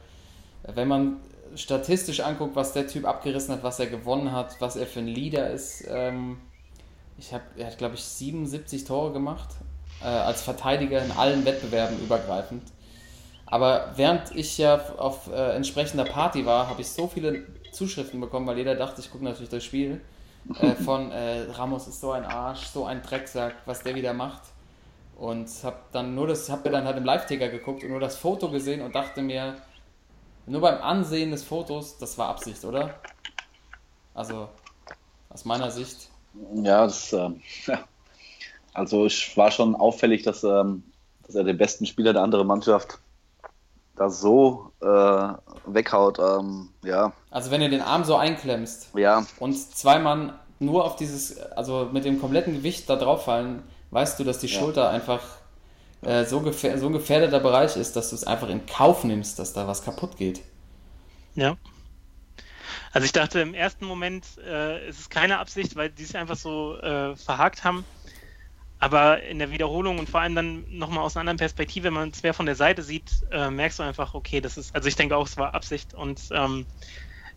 wenn 0.63 0.89
man 0.89 1.17
statistisch 1.55 2.21
anguckt, 2.21 2.57
was 2.57 2.73
der 2.73 2.87
Typ 2.87 3.07
abgerissen 3.07 3.55
hat, 3.55 3.63
was 3.63 3.79
er 3.79 3.87
gewonnen 3.87 4.33
hat, 4.33 4.61
was 4.61 4.77
er 4.77 4.87
für 4.87 5.01
ein 5.01 5.07
Leader 5.07 5.51
ist, 5.51 5.85
ähm, 5.89 6.39
ich 7.19 7.33
hab, 7.33 7.43
er 7.57 7.69
hat 7.69 7.79
glaube 7.79 7.95
ich 7.95 8.05
77 8.05 8.85
Tore 8.85 9.13
gemacht 9.13 9.49
äh, 10.03 10.07
als 10.07 10.43
Verteidiger 10.43 11.05
in 11.05 11.13
allen 11.13 11.45
Wettbewerben 11.45 11.99
übergreifend. 12.01 12.63
Aber 13.47 13.93
während 13.95 14.35
ich 14.35 14.59
ja 14.59 14.81
auf 14.97 15.29
äh, 15.29 15.55
entsprechender 15.55 16.05
Party 16.05 16.45
war, 16.45 16.69
habe 16.69 16.81
ich 16.81 16.89
so 16.89 17.07
viele 17.07 17.47
Zuschriften 17.73 18.21
bekommen, 18.21 18.47
weil 18.47 18.59
jeder 18.59 18.75
dachte, 18.75 19.01
ich 19.01 19.11
gucke 19.11 19.25
natürlich 19.25 19.51
das 19.51 19.65
Spiel. 19.65 20.01
Äh, 20.61 20.75
von 20.85 21.13
äh, 21.13 21.43
Ramos 21.53 21.87
ist 21.87 22.01
so 22.01 22.11
ein 22.11 22.25
Arsch, 22.25 22.67
so 22.67 22.85
ein 22.85 23.03
Drecksack, 23.03 23.55
was 23.67 23.83
der 23.83 23.95
wieder 23.95 24.13
macht. 24.13 24.43
Und 25.17 25.49
habe 25.63 25.79
dann 25.93 26.15
nur 26.15 26.27
das, 26.27 26.51
habe 26.51 26.69
mir 26.69 26.77
dann 26.77 26.85
halt 26.85 26.99
im 26.99 27.05
Live-Ticker 27.05 27.49
geguckt 27.49 27.85
und 27.85 27.91
nur 27.91 28.01
das 28.01 28.17
Foto 28.17 28.51
gesehen 28.51 28.83
und 28.83 28.95
dachte 28.95 29.23
mir, 29.23 29.57
nur 30.47 30.61
beim 30.61 30.81
Ansehen 30.83 31.31
des 31.31 31.43
Fotos, 31.43 31.99
das 31.99 32.19
war 32.19 32.29
Absicht, 32.29 32.65
oder? 32.65 33.01
Also 34.13 34.49
aus 35.31 35.45
meiner 35.45 35.71
Sicht. 35.71 36.11
Ja, 36.55 36.85
das, 36.85 37.13
äh, 37.13 37.31
ja. 37.67 37.79
also 38.73 39.07
es 39.07 39.37
war 39.37 39.51
schon 39.51 39.75
auffällig, 39.75 40.23
dass, 40.23 40.45
ähm, 40.45 40.83
dass 41.27 41.35
er 41.35 41.45
den 41.45 41.59
besten 41.59 41.87
Spieler 41.87 42.13
der 42.13 42.23
anderen 42.23 42.47
Mannschaft 42.47 42.99
da 43.97 44.11
so 44.11 44.73
äh, 44.81 45.29
weghaut, 45.67 46.19
ähm, 46.19 46.69
ja. 46.85 47.13
Also 47.31 47.51
wenn 47.51 47.63
du 47.63 47.71
den 47.71 47.81
Arm 47.81 48.05
so 48.05 48.17
einklemmst 48.17 48.91
ja. 48.95 49.25
und 49.39 49.55
zwei 49.57 49.99
Mann 49.99 50.35
nur 50.59 50.85
auf 50.85 50.97
dieses, 50.97 51.39
also 51.39 51.89
mit 51.93 52.05
dem 52.05 52.21
kompletten 52.21 52.55
Gewicht 52.55 52.89
da 52.89 52.97
drauf 52.97 53.25
fallen, 53.25 53.63
weißt 53.91 54.19
du, 54.19 54.25
dass 54.25 54.39
die 54.39 54.49
ja. 54.49 54.59
Schulter 54.59 54.91
einfach 54.91 55.23
äh, 56.03 56.25
so, 56.25 56.41
gefähr 56.41 56.79
so 56.79 56.87
ein 56.87 56.93
gefährdeter 56.93 57.41
Bereich 57.41 57.77
ist, 57.77 57.97
dass 57.97 58.11
du 58.11 58.17
es 58.17 58.25
einfach 58.25 58.49
in 58.49 58.67
Kauf 58.67 59.05
nimmst, 59.05 59.39
dass 59.39 59.53
da 59.53 59.67
was 59.67 59.83
kaputt 59.83 60.17
geht. 60.17 60.41
Ja. 61.35 61.57
Also 62.93 63.05
ich 63.05 63.13
dachte 63.13 63.41
im 63.41 63.55
ersten 63.55 63.85
Moment, 63.85 64.39
äh, 64.39 64.87
es 64.87 64.99
ist 65.01 65.11
keine 65.11 65.39
Absicht, 65.39 65.77
weil 65.77 65.91
die 65.91 66.05
sich 66.05 66.17
einfach 66.17 66.37
so 66.37 66.79
äh, 66.79 67.17
verhakt 67.17 67.65
haben. 67.65 67.85
Aber 68.79 69.23
in 69.23 69.39
der 69.39 69.51
Wiederholung 69.51 69.99
und 69.99 70.09
vor 70.11 70.21
allem 70.21 70.35
dann 70.35 70.65
nochmal 70.69 71.05
aus 71.05 71.17
einer 71.17 71.23
anderen 71.23 71.39
Perspektive, 71.39 71.85
wenn 71.87 71.95
man 71.95 72.11
es 72.11 72.23
mehr 72.23 72.35
von 72.35 72.47
der 72.47 72.57
Seite 72.57 72.83
sieht, 72.83 73.11
äh, 73.31 73.51
merkst 73.51 73.79
du 73.79 73.83
einfach, 73.83 74.13
okay, 74.15 74.41
das 74.41 74.59
ist, 74.59 74.75
also 74.75 74.87
ich 74.89 74.97
denke 74.97 75.17
auch, 75.17 75.27
es 75.27 75.39
war 75.39 75.55
Absicht 75.55 75.95
und 75.95 76.29
ähm, 76.31 76.67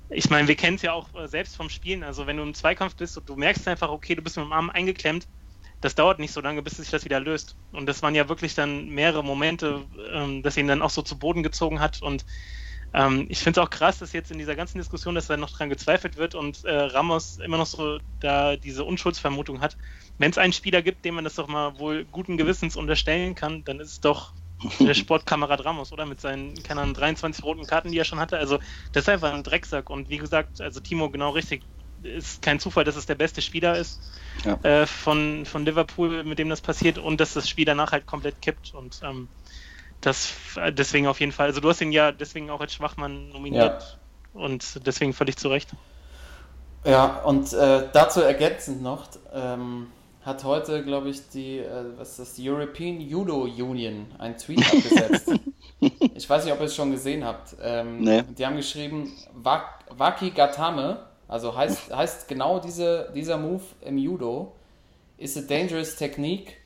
ich 0.09 0.29
meine, 0.29 0.47
wir 0.47 0.55
kennen 0.55 0.75
es 0.75 0.81
ja 0.81 0.93
auch 0.93 1.13
äh, 1.13 1.27
selbst 1.27 1.55
vom 1.55 1.69
Spielen. 1.69 2.03
Also 2.03 2.27
wenn 2.27 2.37
du 2.37 2.43
im 2.43 2.53
Zweikampf 2.53 2.95
bist 2.95 3.17
und 3.17 3.29
du 3.29 3.35
merkst 3.35 3.67
einfach, 3.67 3.89
okay, 3.89 4.15
du 4.15 4.21
bist 4.21 4.37
mit 4.37 4.45
dem 4.45 4.53
Arm 4.53 4.69
eingeklemmt, 4.69 5.27
das 5.81 5.95
dauert 5.95 6.19
nicht 6.19 6.33
so 6.33 6.41
lange, 6.41 6.61
bis 6.61 6.77
sich 6.77 6.89
das 6.89 7.05
wieder 7.05 7.19
löst. 7.19 7.55
Und 7.71 7.85
das 7.85 8.01
waren 8.01 8.15
ja 8.15 8.27
wirklich 8.27 8.53
dann 8.53 8.89
mehrere 8.89 9.23
Momente, 9.23 9.85
ähm, 10.11 10.43
dass 10.43 10.57
ihn 10.57 10.67
dann 10.67 10.81
auch 10.81 10.89
so 10.89 11.01
zu 11.01 11.17
Boden 11.17 11.43
gezogen 11.43 11.79
hat. 11.79 12.01
Und 12.01 12.25
ähm, 12.93 13.27
ich 13.29 13.39
finde 13.39 13.59
es 13.59 13.65
auch 13.65 13.69
krass, 13.69 13.99
dass 13.99 14.13
jetzt 14.13 14.31
in 14.31 14.37
dieser 14.37 14.55
ganzen 14.55 14.77
Diskussion, 14.77 15.15
dass 15.15 15.27
da 15.27 15.37
noch 15.37 15.51
dran 15.51 15.69
gezweifelt 15.69 16.17
wird 16.17 16.35
und 16.35 16.63
äh, 16.65 16.73
Ramos 16.73 17.37
immer 17.37 17.57
noch 17.57 17.67
so 17.67 17.99
da 18.19 18.55
diese 18.55 18.83
Unschuldsvermutung 18.83 19.61
hat 19.61 19.77
wenn 20.19 20.31
es 20.31 20.37
einen 20.37 20.53
Spieler 20.53 20.83
gibt, 20.83 21.03
dem 21.05 21.15
man 21.15 21.23
das 21.23 21.35
doch 21.35 21.47
mal 21.47 21.79
wohl 21.79 22.05
guten 22.05 22.37
Gewissens 22.37 22.75
unterstellen 22.75 23.33
kann, 23.33 23.63
dann 23.63 23.79
ist 23.79 23.91
es 23.91 24.01
doch 24.01 24.33
der 24.79 24.93
Sportkamerad 24.93 25.63
Ramos, 25.63 25.91
oder? 25.91 26.05
Mit 26.05 26.21
seinen, 26.21 26.61
keine 26.61 26.81
Ahnung, 26.81 26.93
23 26.93 27.43
roten 27.43 27.65
Karten, 27.65 27.91
die 27.91 27.97
er 27.97 28.03
schon 28.03 28.19
hatte. 28.19 28.37
Also, 28.37 28.59
das 28.91 29.05
ist 29.05 29.09
einfach 29.09 29.33
ein 29.33 29.43
Drecksack. 29.43 29.89
Und 29.89 30.09
wie 30.09 30.17
gesagt, 30.17 30.59
also 30.59 30.81
Timo 30.81 31.09
genau 31.09 31.31
richtig, 31.31 31.63
ist 32.03 32.41
kein 32.41 32.59
Zufall, 32.59 32.83
dass 32.83 32.97
es 32.97 33.05
der 33.05 33.15
beste 33.15 33.41
Spieler 33.41 33.77
ist 33.77 33.99
ja. 34.43 34.55
äh, 34.63 34.85
von, 34.85 35.45
von 35.45 35.65
Liverpool, 35.65 36.23
mit 36.25 36.37
dem 36.37 36.49
das 36.49 36.61
passiert 36.61 36.97
und 36.97 37.19
dass 37.19 37.33
das 37.33 37.47
Spiel 37.49 37.65
danach 37.65 37.93
halt 37.93 38.05
komplett 38.05 38.41
kippt. 38.41 38.73
Und 38.73 38.99
ähm, 39.01 39.29
das 40.01 40.33
deswegen 40.71 41.07
auf 41.07 41.19
jeden 41.19 41.31
Fall. 41.31 41.47
Also, 41.47 41.61
du 41.61 41.69
hast 41.69 41.81
ihn 41.81 41.91
ja 41.91 42.11
deswegen 42.11 42.49
auch 42.49 42.61
als 42.61 42.73
Schwachmann 42.73 43.29
nominiert 43.29 43.97
ja. 44.33 44.41
und 44.41 44.85
deswegen 44.85 45.13
völlig 45.13 45.37
zu 45.37 45.49
Recht. 45.49 45.69
Ja, 46.85 47.21
und 47.23 47.51
äh, 47.53 47.87
dazu 47.91 48.21
ergänzend 48.21 48.81
noch, 48.81 49.07
ähm, 49.33 49.87
hat 50.23 50.43
heute, 50.43 50.83
glaube 50.83 51.09
ich, 51.09 51.29
die, 51.29 51.59
äh, 51.59 51.97
was 51.97 52.11
ist 52.11 52.19
das, 52.19 52.33
die 52.35 52.49
European 52.49 53.01
Judo 53.01 53.41
Union 53.43 54.07
einen 54.17 54.37
Tweet 54.37 54.59
abgesetzt. 54.73 55.31
ich 55.79 56.29
weiß 56.29 56.45
nicht, 56.45 56.53
ob 56.53 56.59
ihr 56.59 56.65
es 56.65 56.75
schon 56.75 56.91
gesehen 56.91 57.25
habt. 57.25 57.55
Ähm, 57.61 58.01
nee. 58.01 58.23
Die 58.37 58.45
haben 58.45 58.55
geschrieben, 58.55 59.11
Waki 59.33 60.31
Gatame, 60.31 61.05
also 61.27 61.55
heißt, 61.55 61.95
heißt 61.95 62.27
genau 62.27 62.59
diese, 62.59 63.11
dieser 63.13 63.37
Move 63.37 63.63
im 63.81 63.97
Judo, 63.97 64.55
is 65.17 65.37
a 65.37 65.41
dangerous 65.41 65.95
technique. 65.95 66.57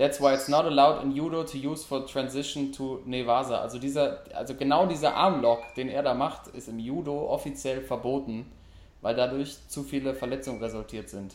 That's 0.00 0.18
why 0.18 0.32
it's 0.32 0.48
not 0.48 0.64
allowed 0.64 1.02
in 1.02 1.14
Judo 1.14 1.42
to 1.42 1.58
use 1.58 1.84
for 1.84 2.06
transition 2.06 2.72
to 2.72 3.02
Nevasa. 3.04 3.60
Also 3.60 3.78
dieser, 3.78 4.20
also 4.34 4.54
genau 4.54 4.86
dieser 4.86 5.14
Armlock, 5.14 5.74
den 5.76 5.90
er 5.90 6.02
da 6.02 6.14
macht, 6.14 6.46
ist 6.54 6.70
im 6.70 6.78
Judo 6.78 7.28
offiziell 7.28 7.82
verboten, 7.82 8.50
weil 9.02 9.14
dadurch 9.14 9.58
zu 9.68 9.82
viele 9.82 10.14
Verletzungen 10.14 10.62
resultiert 10.62 11.10
sind. 11.10 11.34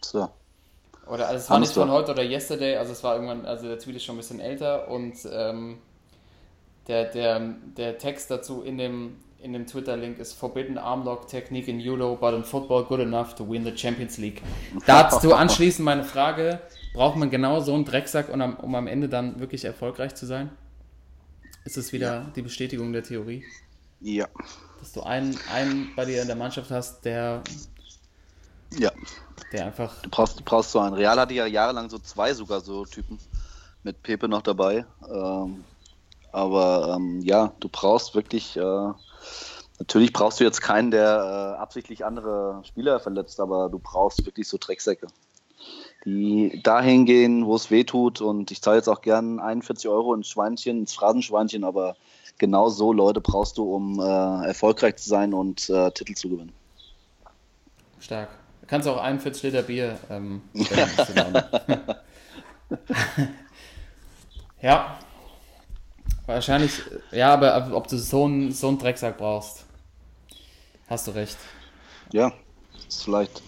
So. 0.00 0.28
Oder 1.06 1.28
also 1.28 1.38
es 1.38 1.50
war 1.50 1.60
nicht 1.60 1.72
von 1.72 1.88
heute 1.88 2.10
oder 2.10 2.24
yesterday, 2.24 2.74
also 2.76 2.90
es 2.90 3.04
war 3.04 3.14
irgendwann, 3.14 3.46
also 3.46 3.68
der 3.68 3.78
Tweet 3.78 3.94
ist 3.94 4.04
schon 4.04 4.16
ein 4.16 4.18
bisschen 4.18 4.40
älter 4.40 4.88
und 4.88 5.14
ähm, 5.32 5.78
der, 6.88 7.04
der, 7.04 7.38
der 7.76 7.98
Text 7.98 8.28
dazu 8.28 8.62
in 8.62 8.76
dem, 8.76 9.18
in 9.40 9.52
dem 9.52 9.68
Twitter-Link 9.68 10.18
ist 10.18 10.32
Forbidden 10.32 10.78
Armlock 10.78 11.28
Technique 11.28 11.68
in 11.68 11.78
Judo, 11.78 12.16
but 12.20 12.34
in 12.34 12.42
Football 12.42 12.86
good 12.86 12.98
enough 12.98 13.36
to 13.36 13.48
win 13.48 13.62
the 13.62 13.72
Champions 13.72 14.18
League. 14.18 14.42
Dazu 14.86 15.32
anschließend 15.32 15.84
meine 15.84 16.02
Frage, 16.02 16.58
braucht 16.92 17.16
man 17.16 17.30
genau 17.30 17.60
so 17.60 17.74
einen 17.74 17.84
Drecksack, 17.84 18.28
um 18.32 18.40
am, 18.40 18.56
um 18.56 18.74
am 18.74 18.86
Ende 18.86 19.08
dann 19.08 19.40
wirklich 19.40 19.64
erfolgreich 19.64 20.14
zu 20.14 20.26
sein? 20.26 20.50
Ist 21.64 21.76
es 21.76 21.92
wieder 21.92 22.32
die 22.36 22.42
Bestätigung 22.42 22.92
der 22.92 23.02
Theorie? 23.02 23.44
Ja. 24.00 24.28
Dass 24.78 24.92
du 24.92 25.02
einen, 25.02 25.38
einen 25.52 25.94
bei 25.94 26.04
dir 26.06 26.22
in 26.22 26.26
der 26.26 26.36
Mannschaft 26.36 26.70
hast, 26.70 27.04
der, 27.04 27.42
Ja. 28.78 28.90
der 29.52 29.66
einfach 29.66 30.00
Du 30.02 30.08
brauchst, 30.10 30.40
du 30.40 30.44
brauchst 30.44 30.72
so 30.72 30.80
einen. 30.80 30.94
Real 30.94 31.18
hatte 31.18 31.34
ja 31.34 31.46
jahrelang 31.46 31.90
so 31.90 31.98
zwei 31.98 32.32
sogar 32.32 32.60
so 32.60 32.84
Typen. 32.84 33.18
Mit 33.82 34.02
Pepe 34.02 34.28
noch 34.28 34.42
dabei. 34.42 34.84
Ähm, 35.10 35.64
aber 36.32 36.96
ähm, 36.96 37.20
ja, 37.22 37.52
du 37.60 37.68
brauchst 37.68 38.14
wirklich. 38.14 38.56
Äh, 38.56 38.92
natürlich 39.78 40.12
brauchst 40.12 40.38
du 40.40 40.44
jetzt 40.44 40.60
keinen, 40.60 40.90
der 40.90 41.54
äh, 41.56 41.60
absichtlich 41.60 42.04
andere 42.04 42.62
Spieler 42.64 43.00
verletzt, 43.00 43.40
aber 43.40 43.68
du 43.70 43.78
brauchst 43.78 44.24
wirklich 44.26 44.48
so 44.48 44.58
Drecksäcke. 44.58 45.06
Die 46.04 46.60
dahin 46.62 47.04
gehen, 47.04 47.46
wo 47.46 47.56
es 47.56 47.70
weh 47.70 47.84
tut. 47.84 48.20
Und 48.20 48.50
ich 48.50 48.62
zahle 48.62 48.78
jetzt 48.78 48.88
auch 48.88 49.02
gern 49.02 49.38
41 49.38 49.88
Euro 49.88 50.14
ins 50.14 50.28
Schweinchen, 50.28 50.78
ins 50.78 50.94
Phrasenschweinchen, 50.94 51.64
aber 51.64 51.96
genau 52.38 52.68
so 52.68 52.92
Leute 52.92 53.20
brauchst 53.20 53.58
du, 53.58 53.74
um 53.74 54.00
äh, 54.00 54.46
erfolgreich 54.46 54.96
zu 54.96 55.08
sein 55.08 55.34
und 55.34 55.68
äh, 55.68 55.90
Titel 55.92 56.14
zu 56.14 56.30
gewinnen. 56.30 56.52
stark. 58.00 58.30
Du 58.62 58.66
kannst 58.66 58.88
auch 58.88 59.02
41 59.02 59.42
Liter 59.42 59.62
Bier 59.62 59.98
ähm. 60.08 60.42
Ja. 64.62 64.98
Wahrscheinlich, 66.26 66.72
ja, 67.10 67.32
aber 67.32 67.74
ob 67.74 67.88
du 67.88 67.98
so 67.98 68.24
einen, 68.24 68.52
so 68.52 68.68
einen 68.68 68.78
Drecksack 68.78 69.18
brauchst, 69.18 69.64
hast 70.86 71.08
du 71.08 71.10
recht. 71.12 71.36
Ja, 72.12 72.32
ist 72.86 73.02
vielleicht. 73.02 73.42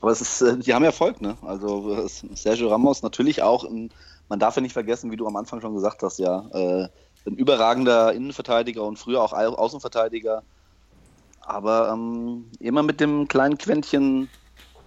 Aber 0.00 0.10
es 0.10 0.20
ist, 0.20 0.40
äh, 0.42 0.56
die 0.58 0.74
haben 0.74 0.84
Erfolg, 0.84 1.20
ne? 1.20 1.36
Also 1.42 2.06
Sergio 2.34 2.68
Ramos 2.68 3.02
natürlich 3.02 3.42
auch, 3.42 3.64
ein, 3.64 3.90
man 4.28 4.38
darf 4.38 4.56
ja 4.56 4.62
nicht 4.62 4.72
vergessen, 4.72 5.10
wie 5.10 5.16
du 5.16 5.26
am 5.26 5.36
Anfang 5.36 5.60
schon 5.60 5.74
gesagt 5.74 6.02
hast, 6.02 6.18
ja, 6.18 6.44
äh, 6.52 6.88
ein 7.26 7.34
überragender 7.36 8.12
Innenverteidiger 8.12 8.84
und 8.84 8.98
früher 8.98 9.20
auch 9.22 9.32
Au- 9.32 9.56
Außenverteidiger. 9.56 10.42
Aber 11.40 11.90
ähm, 11.92 12.46
immer 12.60 12.82
mit 12.82 13.00
dem 13.00 13.26
kleinen 13.28 13.56
Quäntchen 13.58 14.28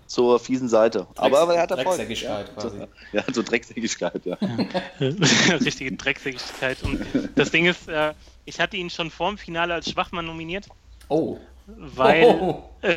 zur 0.08 0.40
fiesen 0.40 0.68
Seite. 0.70 1.06
Aber, 1.16 1.40
aber 1.40 1.56
er 1.56 1.62
hat 1.64 1.72
Erfolg. 1.72 1.98
Drecksäckigkeit 1.98 2.48
ja. 2.48 2.54
quasi. 2.62 2.78
Ja, 3.14 3.24
so 3.32 3.44
Drecksäckigkeit, 3.44 4.26
ja. 4.26 4.38
Richtige 5.60 5.92
Drecksäckigkeit. 5.94 6.82
Und 6.84 7.06
das 7.36 7.52
Ding 7.52 7.66
ist, 7.66 7.88
äh, 7.88 8.14
ich 8.46 8.60
hatte 8.60 8.76
ihn 8.78 8.90
schon 8.90 9.10
vor 9.12 9.30
dem 9.30 9.38
Finale 9.38 9.74
als 9.74 9.90
Schwachmann 9.90 10.26
nominiert, 10.26 10.68
Oh. 11.10 11.38
weil, 11.68 12.24
oh. 12.26 12.64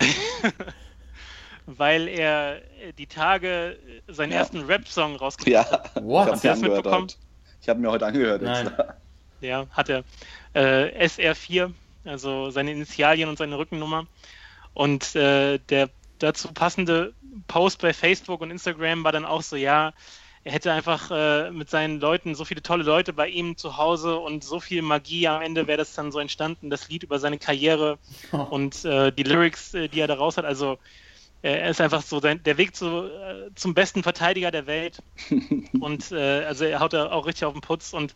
weil 1.78 2.08
er 2.08 2.56
äh, 2.80 2.92
die 2.92 3.06
Tage 3.06 3.78
äh, 4.08 4.12
seinen 4.12 4.32
Ja. 4.32 4.38
ersten 4.38 4.60
Rap-Song 4.64 5.16
rausgebracht 5.16 5.48
Ja, 5.70 5.82
What? 6.02 6.26
ich 6.26 6.32
Hast 6.32 6.44
du 6.44 6.48
das 6.48 6.60
mitbekommen? 6.60 7.02
heute. 7.04 7.14
Ich 7.60 7.68
habe 7.68 7.80
mir 7.80 7.90
heute 7.90 8.06
angehört. 8.06 8.42
Nein. 8.42 8.66
extra. 8.68 8.94
Ja, 9.40 9.66
hat 9.72 9.88
er. 9.88 10.04
Äh, 10.54 11.04
SR4, 11.04 11.72
also 12.04 12.50
seine 12.50 12.70
Initialien 12.70 13.28
und 13.28 13.38
seine 13.38 13.58
Rückennummer. 13.58 14.06
Und 14.72 15.16
äh, 15.16 15.58
der 15.58 15.90
dazu 16.20 16.52
passende 16.52 17.12
Post 17.48 17.80
bei 17.80 17.92
Facebook 17.92 18.40
und 18.40 18.52
Instagram 18.52 19.02
war 19.02 19.10
dann 19.10 19.24
auch 19.24 19.42
so, 19.42 19.56
ja, 19.56 19.92
er 20.44 20.52
hätte 20.52 20.72
einfach 20.72 21.10
äh, 21.10 21.50
mit 21.50 21.70
seinen 21.70 21.98
Leuten, 22.00 22.36
so 22.36 22.44
viele 22.44 22.62
tolle 22.62 22.84
Leute 22.84 23.12
bei 23.12 23.28
ihm 23.28 23.56
zu 23.56 23.76
Hause 23.76 24.16
und 24.16 24.44
so 24.44 24.60
viel 24.60 24.82
Magie 24.82 25.26
am 25.26 25.42
Ende 25.42 25.66
wäre 25.66 25.78
das 25.78 25.92
dann 25.94 26.12
so 26.12 26.20
entstanden, 26.20 26.70
das 26.70 26.88
Lied 26.88 27.02
über 27.02 27.18
seine 27.18 27.38
Karriere 27.38 27.98
und 28.50 28.84
äh, 28.84 29.10
die 29.12 29.24
Lyrics, 29.24 29.74
äh, 29.74 29.88
die 29.88 30.00
er 30.00 30.06
da 30.06 30.14
raus 30.14 30.36
hat. 30.36 30.44
Also 30.44 30.74
äh, 30.74 30.76
er 31.42 31.70
ist 31.70 31.80
einfach 31.80 32.02
so 32.02 32.20
sein, 32.20 32.42
der 32.44 32.56
Weg 32.56 32.76
zu, 32.76 32.86
äh, 32.86 33.50
zum 33.54 33.74
besten 33.74 34.02
Verteidiger 34.02 34.50
der 34.50 34.66
Welt. 34.66 35.02
und 35.80 36.12
äh, 36.12 36.44
also 36.44 36.64
er 36.64 36.80
haut 36.80 36.92
da 36.92 37.10
auch 37.10 37.26
richtig 37.26 37.44
auf 37.44 37.52
den 37.52 37.62
Putz 37.62 37.92
und 37.92 38.14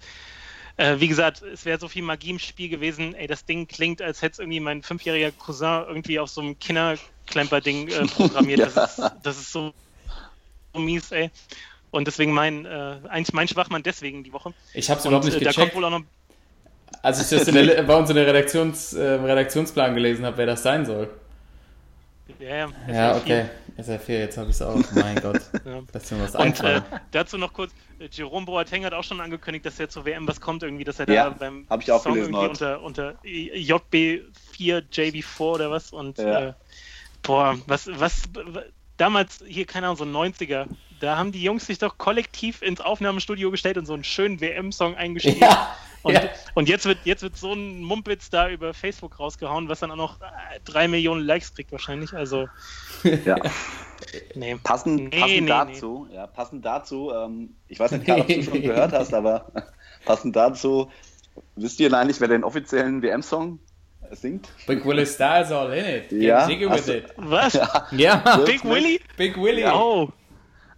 äh, 0.76 1.00
wie 1.00 1.08
gesagt, 1.08 1.42
es 1.42 1.64
wäre 1.64 1.78
so 1.78 1.88
viel 1.88 2.02
Magie 2.02 2.30
im 2.30 2.38
Spiel 2.38 2.68
gewesen. 2.68 3.14
Ey, 3.14 3.26
das 3.26 3.44
Ding 3.44 3.66
klingt, 3.66 4.02
als 4.02 4.22
hätte 4.22 4.34
es 4.34 4.38
irgendwie 4.38 4.60
mein 4.60 4.82
fünfjähriger 4.82 5.32
Cousin 5.32 5.84
irgendwie 5.88 6.18
auf 6.20 6.28
so 6.28 6.42
einem 6.42 6.58
Kinderklemper-Ding 6.58 7.88
äh, 7.88 8.06
programmiert. 8.16 8.60
Ja. 8.60 8.66
das, 8.66 8.98
ist, 8.98 9.12
das 9.22 9.38
ist 9.38 9.52
so, 9.52 9.72
so 10.74 10.80
mies, 10.80 11.10
ey. 11.12 11.30
Und 11.90 12.06
deswegen 12.06 12.32
mein, 12.32 12.66
äh, 12.66 12.98
eigentlich 13.08 13.32
mein 13.32 13.48
Schwachmann 13.48 13.82
deswegen 13.82 14.22
die 14.22 14.32
Woche. 14.32 14.52
Ich 14.74 14.90
hab's 14.90 15.04
Und 15.04 15.12
überhaupt 15.12 15.24
nicht 15.24 15.40
äh, 15.40 15.44
da 15.44 15.52
kommt 15.52 15.56
gecheckt. 15.56 15.76
wohl 15.76 15.84
auch 15.86 15.90
noch. 15.90 16.02
Als 17.02 17.22
ich 17.22 17.36
das 17.36 17.48
in 17.48 17.54
der, 17.54 17.82
bei 17.84 17.96
uns 17.96 18.10
in 18.10 18.16
der 18.16 18.26
Redaktions, 18.26 18.92
äh, 18.92 19.02
Redaktionsplan 19.02 19.94
gelesen 19.94 20.26
habe, 20.26 20.36
wer 20.36 20.46
das 20.46 20.62
sein 20.62 20.84
soll. 20.84 21.08
Ja, 22.38 22.48
ja, 22.56 22.68
Ja, 22.88 23.12
SR4. 23.12 23.16
okay. 23.20 23.44
SR4, 23.78 24.18
jetzt 24.18 24.36
habe 24.38 24.48
ich 24.50 24.56
es 24.56 24.62
auch. 24.62 24.80
Mein 24.92 25.20
Gott. 25.20 25.40
Ja. 25.64 25.80
Mir 25.80 26.22
was 26.22 26.34
Und 26.34 26.60
äh, 26.60 26.80
dazu 27.10 27.38
noch 27.38 27.52
kurz, 27.52 27.72
äh, 27.98 28.08
Jerome 28.10 28.46
Boateng 28.46 28.84
hat 28.84 28.94
auch 28.94 29.02
schon 29.04 29.20
angekündigt, 29.20 29.66
dass 29.66 29.78
er 29.80 29.88
zur 29.88 30.04
WM 30.04 30.26
was 30.28 30.40
kommt, 30.40 30.62
irgendwie, 30.62 30.84
dass 30.84 30.98
er 31.00 31.08
Ja, 31.08 31.24
da 31.24 31.30
beim 31.30 31.66
hab 31.68 31.82
ich 31.82 31.90
auch 31.90 32.02
Song 32.02 32.14
gelesen 32.14 32.34
irgendwie 32.34 32.48
unter, 32.48 32.82
unter 32.82 33.14
JB4, 33.24 34.22
JB4 34.92 35.40
oder 35.40 35.70
was 35.70 35.92
und 35.92 36.18
Ja. 36.18 36.48
äh, 36.48 36.52
boah, 37.22 37.58
was, 37.66 37.88
was, 37.92 38.22
damals 38.96 39.40
hier, 39.46 39.66
keine 39.66 39.86
Ahnung, 39.86 39.96
so 39.96 40.04
90er, 40.04 40.66
da 41.00 41.18
haben 41.18 41.32
die 41.32 41.42
Jungs 41.42 41.66
sich 41.66 41.78
doch 41.78 41.98
kollektiv 41.98 42.62
ins 42.62 42.80
Aufnahmestudio 42.80 43.50
gestellt 43.50 43.76
und 43.76 43.86
so 43.86 43.94
einen 43.94 44.04
schönen 44.04 44.40
WM-Song 44.40 44.94
eingespielt. 44.96 45.40
Ja, 45.40 45.76
Und, 46.02 46.14
ja. 46.14 46.22
und 46.54 46.68
jetzt 46.68 46.86
wird 46.86 46.98
jetzt 47.04 47.22
wird 47.22 47.36
so 47.36 47.52
ein 47.52 47.82
Mumpitz 47.82 48.30
da 48.30 48.48
über 48.48 48.74
Facebook 48.74 49.18
rausgehauen, 49.18 49.68
was 49.68 49.80
dann 49.80 49.90
auch 49.90 49.96
noch 49.96 50.20
äh, 50.20 50.60
drei 50.64 50.88
Millionen 50.88 51.22
Likes 51.24 51.54
kriegt 51.54 51.72
wahrscheinlich. 51.72 52.12
Also, 52.12 52.48
Ja. 53.24 53.36
nee. 54.34 54.56
Passend, 54.62 55.10
Nee, 55.10 55.20
passend 55.20 55.40
nee, 55.40 55.46
dazu, 55.46 56.08
ja, 56.12 56.26
passend 56.26 56.64
dazu, 56.64 57.12
ähm, 57.12 57.56
ich 57.68 57.80
weiß 57.80 57.92
nicht, 57.92 58.06
Karl, 58.06 58.20
ob 58.20 58.28
du 58.28 58.42
schon 58.42 58.62
gehört 58.62 58.92
hast, 58.92 59.12
aber 59.14 59.50
passend 60.04 60.36
dazu, 60.36 60.90
wisst 61.56 61.80
ihr 61.80 61.92
eigentlich, 61.92 62.20
wer 62.20 62.28
den 62.28 62.44
offiziellen 62.44 63.02
WM-Song 63.02 63.58
singt? 64.12 64.48
Big 64.66 64.84
Willie 64.84 65.06
Styles 65.06 65.50
all 65.50 65.72
in 65.72 65.84
it. 65.84 66.08
Get 66.10 66.22
Ja, 66.22 66.48
with 66.48 66.88
it. 66.88 67.06
Was? 67.16 67.58
Ja, 67.90 68.36
Big 68.44 68.64
Willy? 68.64 69.00
Big 69.16 69.36
Willie. 69.36 69.66
Oh. 69.72 70.08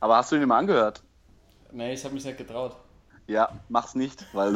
Aber 0.01 0.17
hast 0.17 0.33
du 0.33 0.37
ihn 0.37 0.47
mal 0.49 0.59
angehört? 0.59 1.03
Nee, 1.73 1.93
ich 1.93 2.05
habe 2.05 2.15
mich 2.15 2.25
nicht 2.25 2.39
getraut. 2.39 2.77
Ja, 3.29 3.51
mach's 3.69 3.95
nicht, 3.95 4.25
weil 4.33 4.55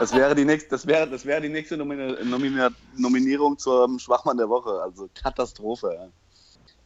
das 0.00 0.12
wäre 0.12 0.34
die 0.34 0.44
nächste, 0.44 0.70
das 0.70 0.88
wäre, 0.88 1.08
das 1.08 1.24
wäre 1.24 1.40
die 1.40 1.48
nächste 1.48 1.76
Nomina 1.76 2.16
Nomina 2.24 2.70
Nominierung 2.96 3.56
zum 3.58 4.00
Schwachmann 4.00 4.36
der 4.36 4.48
Woche. 4.48 4.82
Also 4.82 5.08
Katastrophe. 5.14 5.94
Ja. 5.94 6.08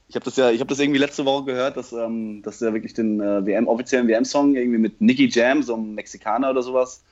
Ich 0.08 0.14
habe 0.14 0.26
das 0.26 0.36
ja, 0.36 0.50
ich 0.50 0.60
habe 0.60 0.68
das 0.68 0.78
irgendwie 0.78 1.00
letzte 1.00 1.24
Woche 1.24 1.46
gehört, 1.46 1.78
dass, 1.78 1.92
ähm, 1.92 2.42
dass 2.42 2.60
er 2.60 2.74
wirklich 2.74 2.92
den 2.92 3.18
äh, 3.18 3.46
WM 3.46 3.66
offiziellen 3.66 4.06
WM-Song 4.08 4.54
irgendwie 4.56 4.78
mit 4.78 5.00
Nicky 5.00 5.26
Jam, 5.26 5.62
so 5.62 5.72
einem 5.72 5.94
Mexikaner 5.94 6.50
oder 6.50 6.62
sowas, 6.62 7.02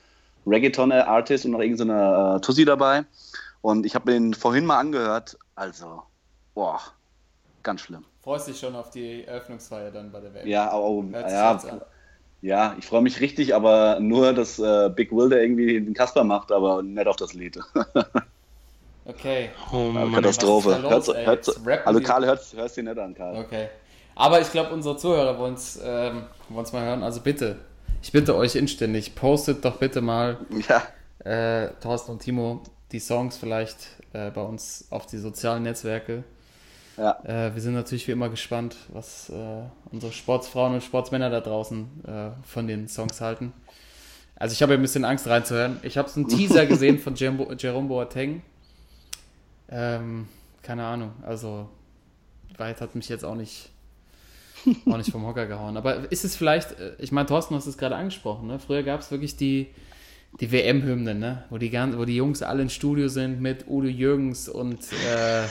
Reggaeton-Artist 0.46 1.46
und 1.46 1.52
noch 1.52 1.60
irgendeine 1.60 2.36
äh, 2.36 2.40
Tussi 2.42 2.66
dabei. 2.66 3.04
Und 3.62 3.86
ich 3.86 3.94
habe 3.94 4.12
den 4.12 4.34
vorhin 4.34 4.66
mal 4.66 4.80
angehört. 4.80 5.38
Also, 5.54 6.02
boah, 6.52 6.78
ganz 7.62 7.80
schlimm. 7.80 8.04
Freust 8.22 8.48
dich 8.48 8.60
schon 8.60 8.76
auf 8.76 8.90
die 8.90 9.24
Eröffnungsfeier 9.24 9.90
dann 9.90 10.12
bei 10.12 10.20
der 10.20 10.34
WM? 10.34 10.46
Ja, 10.46 10.74
oh, 10.74 11.02
ja, 11.10 11.52
an. 11.52 11.80
Ja, 12.42 12.76
ich 12.78 12.84
freue 12.86 13.00
mich 13.02 13.20
richtig, 13.20 13.54
aber 13.54 13.98
nur, 14.00 14.32
dass 14.34 14.58
äh, 14.58 14.90
Big 14.94 15.10
Will 15.12 15.30
der 15.30 15.42
irgendwie 15.42 15.80
den 15.80 15.94
Kasper 15.94 16.24
macht, 16.24 16.52
aber 16.52 16.82
nicht 16.82 17.06
auf 17.06 17.16
das 17.16 17.32
Lied. 17.32 17.58
Okay, 19.04 19.50
Oh 19.72 19.90
Mann. 19.90 20.12
Katastrophe. 20.12 20.78
los, 20.80 21.08
Hört's- 21.08 21.08
hört's- 21.56 21.60
also 21.84 22.00
Karl, 22.00 22.24
hörst 22.24 22.54
hörst 22.56 22.76
dir 22.76 22.84
nicht 22.84 22.98
an, 22.98 23.14
Karl. 23.14 23.36
okay. 23.36 23.66
Aber 24.14 24.40
ich 24.40 24.50
glaube, 24.52 24.72
unsere 24.72 24.96
Zuhörer 24.96 25.36
wollen 25.38 25.54
es 25.54 25.80
ähm, 25.82 26.22
wollen's 26.50 26.72
mal 26.72 26.84
hören. 26.84 27.02
Also 27.02 27.20
bitte, 27.20 27.56
ich 28.00 28.12
bitte 28.12 28.36
euch 28.36 28.54
inständig, 28.54 29.16
postet 29.16 29.64
doch 29.64 29.78
bitte 29.78 30.02
mal, 30.02 30.38
Ja, 30.68 30.82
äh, 31.28 31.70
Thorsten 31.80 32.12
und 32.12 32.20
Timo, 32.22 32.62
die 32.92 33.00
Songs 33.00 33.36
vielleicht 33.38 33.88
äh, 34.12 34.30
bei 34.30 34.42
uns 34.42 34.86
auf 34.90 35.06
die 35.06 35.18
sozialen 35.18 35.64
Netzwerke. 35.64 36.22
Ja. 36.96 37.18
Äh, 37.24 37.54
wir 37.54 37.62
sind 37.62 37.74
natürlich 37.74 38.06
wie 38.08 38.12
immer 38.12 38.28
gespannt, 38.28 38.76
was 38.92 39.30
äh, 39.30 39.62
unsere 39.90 40.12
Sportsfrauen 40.12 40.74
und 40.74 40.82
Sportsmänner 40.82 41.30
da 41.30 41.40
draußen 41.40 41.86
äh, 42.06 42.30
von 42.46 42.66
den 42.66 42.88
Songs 42.88 43.20
halten. 43.20 43.52
Also 44.36 44.54
ich 44.54 44.62
habe 44.62 44.74
ein 44.74 44.82
bisschen 44.82 45.04
Angst 45.04 45.26
reinzuhören. 45.26 45.78
Ich 45.82 45.96
habe 45.96 46.08
so 46.08 46.20
einen 46.20 46.28
Teaser 46.28 46.66
gesehen 46.66 46.98
von 46.98 47.14
Jerome 47.14 47.56
Jerome 47.58 47.88
Boateng. 47.88 48.42
Ähm, 49.68 50.28
keine 50.62 50.84
Ahnung, 50.84 51.12
also 51.22 51.68
weit 52.58 52.80
hat 52.80 52.94
mich 52.94 53.08
jetzt 53.08 53.24
auch 53.24 53.34
nicht, 53.34 53.70
auch 54.86 54.96
nicht 54.96 55.10
vom 55.10 55.26
Hocker 55.26 55.46
gehauen. 55.46 55.76
Aber 55.76 56.10
ist 56.10 56.24
es 56.24 56.36
vielleicht, 56.36 56.78
äh, 56.78 56.94
ich 56.98 57.12
meine, 57.12 57.26
Thorsten, 57.26 57.54
du 57.54 57.58
hast 57.58 57.66
es 57.66 57.78
gerade 57.78 57.96
angesprochen, 57.96 58.48
ne? 58.48 58.58
früher 58.58 58.82
gab 58.82 59.00
es 59.00 59.10
wirklich 59.10 59.36
die, 59.36 59.68
die 60.40 60.52
WM-Hymnen, 60.52 61.18
ne? 61.18 61.44
wo, 61.50 61.58
die 61.58 61.72
wo 61.72 62.04
die 62.04 62.16
Jungs 62.16 62.42
alle 62.42 62.62
im 62.62 62.68
Studio 62.68 63.08
sind 63.08 63.40
mit 63.40 63.66
Udo 63.68 63.88
Jürgens 63.88 64.48
und 64.48 64.80
äh, 64.92 65.44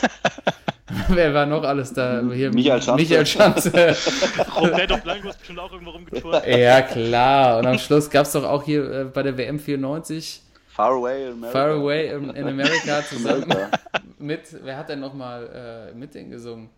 wer 1.09 1.33
war 1.33 1.45
noch 1.45 1.63
alles 1.63 1.93
da? 1.93 2.21
Hier, 2.31 2.51
Michael 2.53 2.81
Schanze. 2.81 3.01
Michael 3.01 3.25
Schanze. 3.25 3.69
Roberto 4.59 4.97
Blanco 4.97 5.29
ist 5.29 5.39
bestimmt 5.39 5.59
auch 5.59 5.71
irgendwo 5.71 5.91
rumgetourt. 5.91 6.45
ja, 6.47 6.81
klar. 6.81 7.59
Und 7.59 7.67
am 7.67 7.77
Schluss 7.77 8.09
gab 8.09 8.25
es 8.25 8.31
doch 8.33 8.43
auch 8.43 8.63
hier 8.63 8.91
äh, 8.91 9.03
bei 9.05 9.23
der 9.23 9.37
WM 9.37 9.59
94 9.59 10.41
Far 10.67 10.91
Away 10.91 11.27
in 11.27 11.31
America. 11.33 11.51
Far 11.51 11.69
Away 11.71 12.13
in, 12.13 12.29
in 12.31 12.47
America 12.47 13.03
zusammen 13.03 13.43
America. 13.43 13.77
mit, 14.19 14.41
wer 14.63 14.77
hat 14.77 14.89
denn 14.89 14.99
nochmal 14.99 15.91
äh, 15.93 15.97
mit 15.97 16.13
denen 16.13 16.31
gesungen? 16.31 16.69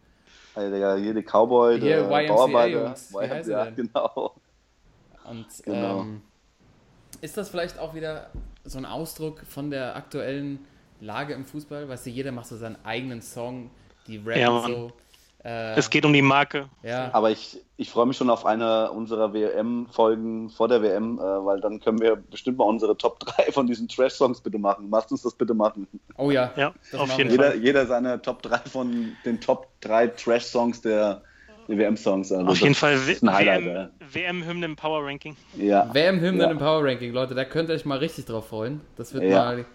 Hier 0.56 1.14
die 1.14 1.24
Cowboy, 1.24 1.80
Hier, 1.80 2.08
der 2.08 2.22
YMCA 2.22 2.34
Bauarbeiter. 2.34 2.84
Jungs. 2.86 3.14
Wie 3.14 3.50
ja, 3.52 3.66
denn? 3.66 3.76
genau. 3.76 4.36
Und 5.30 5.46
Genau. 5.64 6.02
ähm, 6.02 6.22
ist 7.22 7.38
das 7.38 7.50
vielleicht 7.50 7.80
auch 7.80 7.96
wieder 7.96 8.30
so 8.66 8.78
ein 8.78 8.86
Ausdruck 8.86 9.42
von 9.48 9.72
der 9.72 9.96
aktuellen 9.96 10.60
Lage 11.00 11.34
im 11.34 11.46
Fußball? 11.46 11.88
Weißt 11.90 12.06
du, 12.06 12.10
jeder 12.10 12.32
macht 12.32 12.48
so 12.48 12.58
seinen 12.58 12.78
eigenen 12.84 13.22
Song, 13.22 13.72
die 14.08 14.18
rappen 14.18 14.40
Ja, 14.42 14.62
so. 14.68 14.92
Äh, 15.44 15.74
Es 15.78 15.90
geht 15.90 16.06
um 16.06 16.14
die 16.14 16.22
Marke. 16.22 16.70
ja, 16.84 17.10
Aber 17.14 17.30
ich, 17.30 17.58
ich 17.76 17.90
freue 17.90 18.06
mich 18.06 18.16
schon 18.16 18.30
auf 18.30 18.46
eine 18.46 18.90
unserer 18.92 19.34
WM-Folgen 19.34 20.50
vor 20.50 20.70
der 20.70 20.82
WM, 20.82 21.20
äh, 21.20 21.22
weil 21.22 21.60
dann 21.60 21.82
können 21.82 22.00
wir 22.00 22.16
bestimmt 22.16 22.58
mal 22.58 22.64
unsere 22.64 22.98
Top 22.98 23.20
3 23.26 23.52
von 23.52 23.68
diesen 23.68 23.88
Trash-Songs 23.90 24.40
bitte 24.42 24.58
machen. 24.58 24.88
Lasst 24.90 25.12
uns 25.12 25.22
das 25.24 25.36
bitte 25.36 25.54
machen. 25.54 25.88
oh 26.18 26.32
ja, 26.32 26.52
Ja, 26.56 26.74
das 26.92 27.02
auf 27.02 27.18
jeden 27.18 27.32
wir. 27.32 27.38
Fall. 27.40 27.54
Jeder, 27.56 27.66
jeder 27.66 27.86
seine 27.88 28.22
Top 28.22 28.42
3 28.42 28.58
von 28.70 29.18
den 29.26 29.42
Top 29.42 29.68
3 29.82 30.08
Trash-Songs 30.08 30.82
der, 30.82 31.22
WM-Songs. 31.68 32.32
Also 32.32 32.46
Auf 32.46 32.58
jeden 32.60 32.76
Fall 32.76 32.98
Highlight. 32.98 33.64
WM, 33.64 33.90
WM-Hymne 34.42 34.66
im 34.66 34.76
Power 34.76 35.06
Ranking. 35.06 35.36
Ja. 35.58 35.94
WM-Hymnen 35.94 36.42
Ja. 36.42 36.52
im 36.52 36.58
Power 36.58 36.84
Ranking, 36.84 37.12
Leute, 37.14 37.36
da 37.36 37.46
könnt 37.46 37.70
ihr 37.70 37.76
euch 37.76 37.86
mal 37.86 37.98
richtig 38.00 38.26
drauf 38.26 38.48
freuen. 38.48 38.82
Das 38.98 39.14
wird 39.14 39.24
Ja. 39.24 39.46
mal 39.46 39.66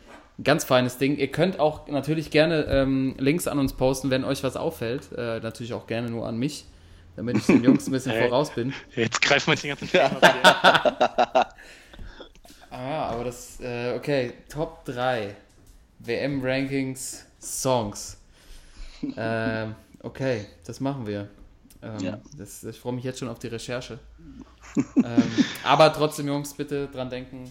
ganz 0.43 0.65
feines 0.65 0.99
Ding. 0.99 1.17
Ihr 1.17 1.31
könnt 1.31 1.59
auch 1.61 1.89
natürlich 1.89 2.31
gerne 2.31 2.65
ähm, 2.65 3.15
Links 3.19 3.47
an 3.49 3.59
uns 3.59 3.73
posten, 3.73 4.11
wenn 4.11 4.25
euch 4.25 4.43
was 4.45 4.57
auffällt. 4.57 5.11
Äh, 5.17 5.41
natürlich 5.41 5.73
auch 5.75 5.87
gerne 5.87 6.11
nur 6.11 6.27
an 6.27 6.37
mich, 6.39 6.65
damit 7.17 7.37
ich 7.39 7.47
den 7.47 7.65
Jungs 7.65 7.87
ein 7.87 7.93
bisschen 7.93 8.13
Hey. 8.17 8.29
voraus 8.29 8.51
bin. 8.55 8.73
Jetzt 8.95 9.21
greifen 9.23 9.53
wir 9.53 9.57
die 9.57 9.69
ganzen 9.69 9.89
Themen 9.89 10.05
ab. 10.23 11.55
Ah, 12.71 13.09
aber 13.09 13.25
das, 13.25 13.59
äh, 13.61 13.95
okay, 13.97 14.35
Top 14.49 14.85
3 14.85 15.35
WM-Rankings 16.01 17.25
Songs. 17.41 18.19
ähm, 19.17 19.75
okay, 20.03 20.45
das 20.67 20.79
machen 20.81 21.07
wir. 21.07 21.29
Ähm, 21.83 21.99
Ja. 22.01 22.19
das, 22.37 22.63
ich 22.65 22.79
freue 22.79 22.93
mich 22.93 23.05
jetzt 23.05 23.21
schon 23.21 23.29
auf 23.29 23.39
die 23.39 23.47
Recherche. 23.47 23.99
ähm, 24.97 25.05
aber 25.65 25.93
trotzdem, 25.95 26.27
Jungs, 26.29 26.53
bitte 26.53 26.89
dran 26.89 27.09
denken, 27.09 27.51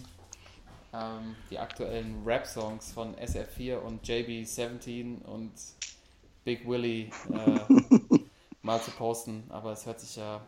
ähm, 0.92 1.36
die 1.50 1.58
aktuellen 1.58 2.22
Rap-Songs 2.24 2.92
von 2.92 3.14
SF4 3.16 3.78
und 3.78 4.04
JB17 4.04 5.24
und 5.24 5.52
Big 6.44 6.66
Willy 6.68 7.10
äh, 7.32 7.60
mal 8.62 8.80
zu 8.80 8.90
posten. 8.92 9.44
Aber 9.50 9.72
es 9.72 9.86
hört 9.86 10.00
sich 10.00 10.16
ja 10.16 10.40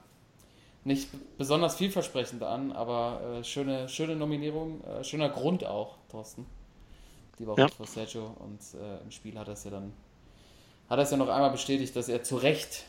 nicht 0.84 1.09
besonders 1.38 1.76
vielversprechend 1.76 2.43
an, 2.43 2.72
aber 2.72 3.41
äh, 3.41 3.45
schöne, 3.45 3.88
schöne 3.88 4.16
Nominierung, 4.16 4.82
äh, 4.84 5.05
schöner 5.05 5.28
Grund 5.28 5.64
auch, 5.64 5.97
Thorsten. 6.11 6.47
Die 7.38 7.47
Woche 7.47 7.62
Ja. 7.62 7.68
für 7.68 7.86
Sergio 7.86 8.36
und 8.38 8.61
äh, 8.80 9.03
im 9.03 9.11
Spiel 9.11 9.38
hat 9.38 9.49
er 9.49 9.55
es 9.55 9.64
ja 9.64 9.70
dann, 9.70 9.93
hat 10.88 10.99
er 10.99 11.03
es 11.05 11.11
ja 11.11 11.16
noch 11.16 11.28
einmal 11.28 11.51
bestätigt, 11.51 11.97
dass 11.97 12.09
er 12.09 12.22
zu 12.22 12.36
Recht 12.36 12.84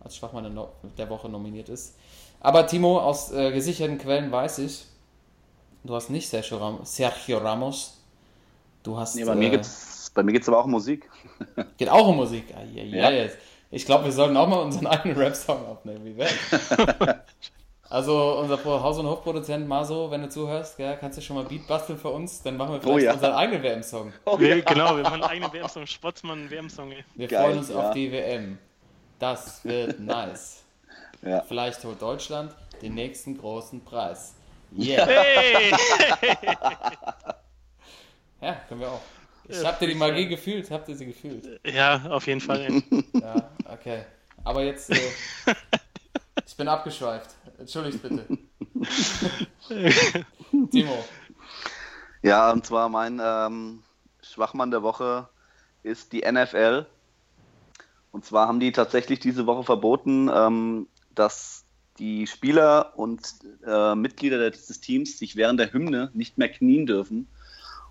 als 0.00 0.16
Schwachmann 0.16 0.44
der 0.44 0.52
No- 0.52 0.72
der 0.98 1.10
Woche 1.10 1.28
nominiert 1.28 1.68
ist. 1.68 1.96
Aber 2.40 2.66
Timo, 2.66 3.00
aus 3.00 3.32
äh, 3.32 3.52
gesicherten 3.52 3.98
Quellen 3.98 4.32
weiß 4.32 4.58
ich, 4.60 4.86
du 5.84 5.94
hast 5.94 6.10
nicht 6.10 6.28
Sergio, 6.28 6.56
Ram 6.58 6.80
Sergio 6.84 7.38
Ramos, 7.38 8.00
du 8.82 8.96
hast... 8.98 9.14
Nee, 9.14 9.24
bei, 9.24 9.34
mir 9.34 9.48
äh, 9.48 9.50
geht's, 9.50 10.10
bei 10.14 10.22
mir 10.22 10.32
geht 10.32 10.42
es 10.42 10.48
aber 10.48 10.58
auch 10.58 10.64
um 10.64 10.72
Musik. 10.72 11.08
Geht 11.76 11.88
auch 11.88 12.08
um 12.08 12.16
Musik. 12.16 12.46
Ah, 12.56 12.62
ja, 12.62 12.82
ja, 12.82 13.10
Ja. 13.10 13.10
jetzt. 13.10 13.38
Ich 13.70 13.84
glaube, 13.84 14.04
wir 14.04 14.12
sollten 14.12 14.36
auch 14.36 14.46
mal 14.46 14.60
unseren 14.60 14.86
eigenen 14.86 15.16
Rap-Song 15.16 15.66
aufnehmen. 15.66 16.04
Wie 16.04 16.16
wär's? 16.16 16.32
also, 17.90 18.38
unser 18.38 18.62
Haus- 18.64 18.98
und 18.98 19.06
Hofproduzent 19.06 19.66
Maso, 19.66 20.12
wenn 20.12 20.22
du 20.22 20.28
zuhörst, 20.28 20.76
gell, 20.76 20.96
kannst 21.00 21.18
du 21.18 21.22
schon 21.22 21.34
mal 21.34 21.44
Beat 21.44 21.66
basteln 21.66 21.98
für 21.98 22.10
uns? 22.10 22.40
Dann 22.42 22.56
machen 22.56 22.74
wir 22.74 22.80
vielleicht 22.80 22.94
Oh 22.94 22.98
ja. 22.98 23.14
unseren 23.14 23.32
eigenen 23.32 23.62
WM-Song. 23.64 24.12
wir, 24.38 24.62
genau, 24.62 24.96
wir 24.96 25.02
machen 25.02 25.14
einen 25.14 25.24
eigenen 25.24 25.52
WM-Song. 25.52 25.86
Sportsmann 25.86 26.48
WM-Song. 26.48 26.92
Wir 27.16 27.26
Geil, 27.26 27.42
freuen 27.42 27.58
uns 27.58 27.70
ja. 27.70 27.76
auf 27.76 27.94
die 27.94 28.12
WM. 28.12 28.58
Das 29.18 29.64
wird 29.64 29.98
nice. 29.98 30.62
Ja. 31.22 31.40
Vielleicht 31.40 31.82
holt 31.84 32.00
Deutschland 32.00 32.54
den 32.80 32.94
nächsten 32.94 33.36
großen 33.38 33.84
Preis. 33.84 34.34
Yeah. 34.76 35.06
Hey! 35.06 35.72
Ja, 38.40 38.56
können 38.68 38.80
wir 38.80 38.88
auch. 38.88 39.00
Ich 39.48 39.64
hab 39.64 39.78
dir 39.78 39.88
die 39.88 39.94
Magie 39.94 40.28
gefühlt. 40.28 40.70
Habt 40.70 40.86
ihr 40.90 40.96
sie 40.96 41.06
gefühlt? 41.06 41.60
Ja, 41.64 42.04
auf 42.10 42.26
jeden 42.26 42.42
Fall. 42.42 42.82
Ja, 43.14 43.50
okay. 43.72 44.04
Aber 44.44 44.62
jetzt, 44.62 44.90
äh, 44.90 44.96
ich 46.46 46.54
bin 46.54 46.68
abgeschweift. 46.68 47.30
Entschuldigt 47.58 48.02
bitte. 48.02 48.26
Timo. 50.70 51.04
Ja, 52.20 52.52
und 52.52 52.66
zwar 52.66 52.90
mein 52.90 53.18
ähm, 53.24 53.82
Schwachmann 54.22 54.70
der 54.70 54.82
Woche 54.82 55.26
ist 55.82 56.12
die 56.12 56.30
NFL. 56.30 56.84
Und 58.12 58.26
zwar 58.26 58.46
haben 58.46 58.60
die 58.60 58.72
tatsächlich 58.72 59.20
diese 59.20 59.46
Woche 59.46 59.64
verboten, 59.64 60.30
ähm, 60.32 60.86
dass 61.14 61.63
die 61.98 62.26
Spieler 62.26 62.92
und 62.96 63.20
äh, 63.66 63.94
Mitglieder 63.94 64.50
des, 64.50 64.80
Teams 64.80 65.18
sich 65.18 65.36
während 65.36 65.60
der 65.60 65.72
Hymne 65.72 66.10
nicht 66.14 66.38
mehr 66.38 66.48
knien 66.48 66.86
dürfen, 66.86 67.28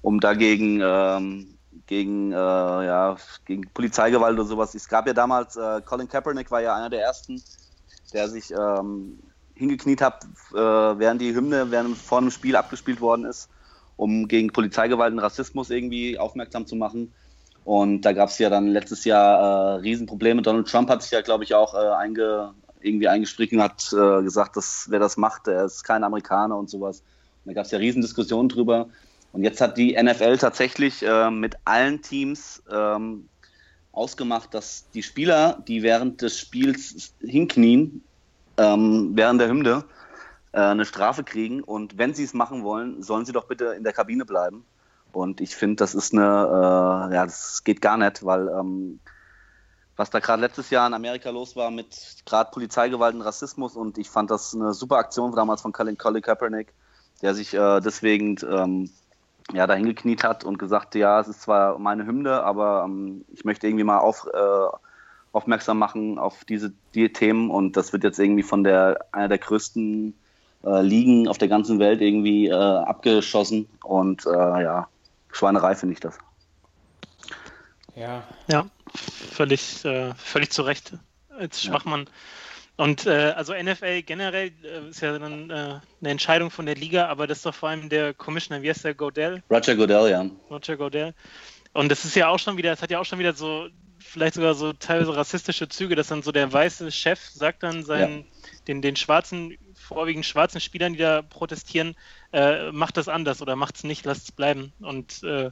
um 0.01 0.19
dagegen 0.19 0.81
ähm, 0.83 1.57
gegen, 1.87 2.31
äh, 2.31 2.35
ja, 2.35 3.17
gegen 3.45 3.69
Polizeigewalt 3.73 4.33
oder 4.33 4.45
sowas. 4.47 4.75
Es 4.75 4.87
gab 4.87 5.07
ja 5.07 5.13
damals, 5.13 5.55
äh, 5.55 5.81
Colin 5.85 6.07
Kaepernick 6.07 6.51
war 6.51 6.61
ja 6.61 6.75
einer 6.75 6.89
der 6.89 7.01
ersten, 7.01 7.41
der 8.13 8.29
sich 8.29 8.51
ähm, 8.51 9.19
hingekniet 9.55 10.01
hat, 10.01 10.25
äh, 10.53 10.57
während 10.57 11.21
die 11.21 11.33
Hymne 11.33 11.71
während 11.71 11.97
vor 11.97 12.19
einem 12.19 12.31
Spiel 12.31 12.55
abgespielt 12.55 13.01
worden 13.01 13.25
ist 13.25 13.49
um 13.95 14.27
gegen 14.27 14.51
Polizeigewalt 14.51 15.13
und 15.13 15.19
Rassismus 15.19 15.69
irgendwie 15.69 16.17
aufmerksam 16.17 16.65
zu 16.65 16.75
machen. 16.75 17.13
Und 17.63 18.01
da 18.01 18.11
gab 18.11 18.29
es 18.29 18.37
ja 18.39 18.49
dann 18.49 18.67
letztes 18.67 19.05
Jahr 19.05 19.75
äh, 19.75 19.79
Riesenprobleme. 19.79 20.41
Donald 20.41 20.67
Trump 20.67 20.89
hat 20.89 21.01
sich 21.01 21.11
ja, 21.11 21.21
glaube 21.21 21.45
ich, 21.45 21.55
auch 21.55 21.73
äh, 21.73 21.77
einge, 21.77 22.53
irgendwie 22.83 23.07
eingestrichen, 23.07 23.61
hat 23.61 23.91
äh, 23.93 24.23
gesagt, 24.23 24.57
dass 24.57 24.87
wer 24.89 24.99
das 24.99 25.17
macht, 25.17 25.47
der 25.47 25.65
ist 25.65 25.83
kein 25.83 26.03
Amerikaner 26.03 26.57
und 26.57 26.69
sowas. 26.69 27.03
Und 27.43 27.49
da 27.49 27.53
gab 27.53 27.65
es 27.65 27.71
ja 27.71 27.79
Riesendiskussionen 27.79 28.49
drüber. 28.49 28.89
Und 29.31 29.43
jetzt 29.43 29.61
hat 29.61 29.77
die 29.77 29.97
NFL 30.01 30.37
tatsächlich 30.37 31.03
äh, 31.03 31.31
mit 31.31 31.55
allen 31.65 32.01
Teams 32.01 32.61
ähm, 32.71 33.27
ausgemacht, 33.91 34.53
dass 34.53 34.89
die 34.93 35.03
Spieler, 35.03 35.63
die 35.67 35.83
während 35.83 36.21
des 36.21 36.39
Spiels 36.39 37.13
hinknien, 37.19 38.03
ähm, 38.57 39.11
während 39.15 39.41
der 39.41 39.47
Hymne, 39.47 39.85
äh, 40.51 40.59
eine 40.59 40.85
Strafe 40.85 41.23
kriegen 41.23 41.63
und 41.63 41.97
wenn 41.97 42.13
sie 42.13 42.23
es 42.23 42.33
machen 42.33 42.63
wollen, 42.63 43.01
sollen 43.01 43.25
sie 43.25 43.31
doch 43.31 43.45
bitte 43.45 43.73
in 43.77 43.83
der 43.83 43.93
Kabine 43.93 44.25
bleiben. 44.25 44.65
Und 45.11 45.41
ich 45.41 45.55
finde, 45.55 45.77
das 45.77 45.93
ist 45.93 46.13
eine, 46.13 46.21
äh, 46.23 47.15
ja, 47.15 47.25
das 47.25 47.63
geht 47.63 47.81
gar 47.81 47.97
nicht, 47.97 48.25
weil 48.25 48.47
ähm, 48.47 48.99
was 49.95 50.09
da 50.09 50.19
gerade 50.19 50.41
letztes 50.41 50.69
Jahr 50.69 50.87
in 50.87 50.93
Amerika 50.93 51.29
los 51.29 51.55
war 51.55 51.69
mit 51.69 51.95
gerade 52.25 52.51
Polizeigewalt 52.51 53.15
und 53.15 53.21
Rassismus. 53.21 53.75
Und 53.75 53.97
ich 53.97 54.09
fand 54.09 54.31
das 54.31 54.53
eine 54.53 54.73
super 54.73 54.97
Aktion 54.97 55.35
damals 55.35 55.61
von 55.61 55.71
Colin, 55.71 55.97
Colin 55.97 56.21
Kaepernick, 56.21 56.73
der 57.21 57.35
sich 57.35 57.53
äh, 57.53 57.79
deswegen 57.79 58.37
ähm, 58.49 58.89
ja, 59.51 59.67
dahin 59.67 59.85
gekniet 59.85 60.23
hat 60.23 60.43
und 60.43 60.57
gesagt, 60.57 60.95
ja, 60.95 61.19
es 61.19 61.27
ist 61.27 61.41
zwar 61.41 61.77
meine 61.77 62.05
Hymne, 62.05 62.43
aber 62.43 62.83
ähm, 62.85 63.25
ich 63.33 63.45
möchte 63.45 63.67
irgendwie 63.67 63.83
mal 63.83 63.99
auf, 63.99 64.27
äh, 64.33 64.77
aufmerksam 65.31 65.77
machen 65.77 66.17
auf 66.17 66.43
diese 66.45 66.73
die 66.95 67.11
Themen. 67.13 67.51
Und 67.51 67.77
das 67.77 67.93
wird 67.93 68.03
jetzt 68.03 68.19
irgendwie 68.19 68.43
von 68.43 68.63
der 68.63 69.05
einer 69.11 69.27
der 69.27 69.37
größten 69.37 70.15
äh, 70.63 70.81
Ligen 70.81 71.27
auf 71.27 71.37
der 71.37 71.49
ganzen 71.49 71.77
Welt 71.79 72.01
irgendwie 72.01 72.47
äh, 72.47 72.53
abgeschossen. 72.53 73.67
Und 73.83 74.25
äh, 74.25 74.29
ja, 74.63 74.87
Schweinerei 75.31 75.75
finde 75.75 75.93
ich 75.93 75.99
das. 75.99 76.17
Ja, 77.95 78.23
Ja, 78.47 78.67
völlig, 78.95 79.83
äh, 79.85 80.13
völlig 80.15 80.51
zu 80.51 80.63
Recht 80.63 80.93
als 81.29 81.63
Schwachmann. 81.63 82.09
Und 82.75 83.05
äh, 83.05 83.33
also 83.35 83.53
NFL 83.53 84.01
generell 84.01 84.51
äh, 84.63 84.89
ist 84.89 85.01
ja 85.01 85.17
dann 85.19 85.49
äh, 85.49 85.53
eine 85.53 86.09
Entscheidung 86.09 86.49
von 86.49 86.65
der 86.65 86.75
Liga, 86.75 87.07
aber 87.07 87.27
das 87.27 87.39
ist 87.39 87.45
doch 87.45 87.53
vor 87.53 87.69
allem 87.69 87.87
der 87.87 88.15
Commissioner, 88.15 88.63
wie 88.63 88.69
heißt 88.69 88.83
der, 88.83 88.95
Godell, 88.95 89.43
Roger 89.49 89.75
Goodell, 89.75 90.09
ja. 90.09 90.25
Roger 90.49 90.75
Godell. 90.77 91.13
Und 91.73 91.89
das 91.89 92.03
ist 92.03 92.15
ja 92.15 92.29
auch 92.29 92.39
schon 92.39 92.57
wieder, 92.57 92.73
es 92.73 92.81
hat 92.81 92.89
ja 92.89 92.99
auch 92.99 93.05
schon 93.05 93.19
wieder 93.19 93.33
so, 93.33 93.67
vielleicht 93.99 94.35
sogar 94.35 94.55
so 94.55 94.73
teilweise 94.73 95.15
rassistische 95.15 95.69
Züge, 95.69 95.95
dass 95.95 96.07
dann 96.07 96.23
so 96.23 96.31
der 96.31 96.51
weiße 96.51 96.91
Chef 96.91 97.19
sagt 97.19 97.61
dann 97.61 97.83
seinen, 97.83 98.25
den, 98.67 98.81
den 98.81 98.95
schwarzen, 98.95 99.57
vorwiegend 99.75 100.25
schwarzen 100.25 100.59
Spielern, 100.59 100.93
die 100.93 100.99
da 100.99 101.21
protestieren, 101.21 101.95
äh, 102.31 102.71
macht 102.71 102.97
das 102.97 103.07
anders 103.07 103.41
oder 103.41 103.55
macht 103.55 103.75
es 103.75 103.83
nicht, 103.83 104.05
lasst 104.05 104.23
es 104.23 104.31
bleiben. 104.31 104.73
Und 104.79 105.23
äh, 105.23 105.51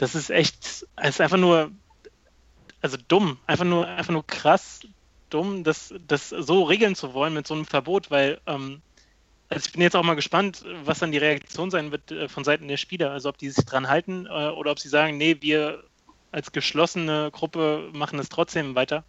das 0.00 0.14
ist 0.14 0.30
echt, 0.30 0.64
es 0.64 0.86
ist 0.96 1.20
einfach 1.20 1.36
nur, 1.36 1.70
also 2.80 2.96
dumm, 3.08 3.38
einfach 3.46 3.66
nur, 3.66 3.86
einfach 3.86 4.12
nur 4.12 4.26
krass 4.26 4.80
dumm, 5.28 5.62
das, 5.62 5.92
das 6.08 6.30
so 6.30 6.62
regeln 6.64 6.94
zu 6.94 7.12
wollen 7.12 7.34
mit 7.34 7.46
so 7.46 7.52
einem 7.54 7.66
Verbot, 7.66 8.10
weil 8.10 8.40
ähm, 8.46 8.80
also 9.50 9.66
ich 9.66 9.72
bin 9.72 9.82
jetzt 9.82 9.96
auch 9.96 10.02
mal 10.02 10.14
gespannt, 10.14 10.64
was 10.84 11.00
dann 11.00 11.12
die 11.12 11.18
Reaktion 11.18 11.70
sein 11.70 11.90
wird 11.92 12.10
äh, 12.12 12.28
von 12.28 12.44
Seiten 12.44 12.66
der 12.66 12.78
Spieler. 12.78 13.10
Also 13.10 13.28
ob 13.28 13.36
die 13.36 13.50
sich 13.50 13.64
dran 13.66 13.88
halten 13.88 14.26
äh, 14.26 14.48
oder 14.48 14.70
ob 14.70 14.78
sie 14.78 14.88
sagen, 14.88 15.18
nee, 15.18 15.36
wir 15.40 15.84
als 16.32 16.50
geschlossene 16.50 17.30
Gruppe 17.30 17.90
machen 17.92 18.18
es 18.18 18.30
trotzdem 18.30 18.74
weiter. 18.74 19.04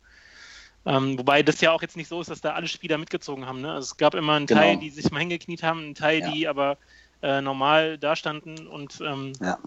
Ähm, 0.86 1.18
wobei 1.18 1.42
das 1.42 1.62
ja 1.62 1.72
auch 1.72 1.82
jetzt 1.84 1.96
nicht 1.96 2.10
so 2.10 2.20
ist, 2.20 2.30
dass 2.30 2.42
da 2.42 2.54
alle 2.54 2.68
Spieler 2.68 2.98
mitgezogen 2.98 3.46
haben. 3.46 3.62
Ne? 3.62 3.72
Also 3.72 3.86
es 3.86 3.98
gab 3.98 4.14
immer 4.16 4.34
einen 4.34 4.48
Genau. 4.48 4.60
Teil, 4.60 4.78
die 4.78 4.90
sich 4.90 5.10
mal 5.12 5.20
hingekniet 5.20 5.64
haben, 5.64 5.80
einen 5.80 5.96
Teil, 5.96 6.20
Ja. 6.20 6.32
die 6.32 6.48
aber 6.48 6.78
äh, 7.22 7.40
normal 7.40 7.98
dastanden 7.98 8.68
und 8.68 9.00
ähm, 9.00 9.34
Ja. 9.40 9.58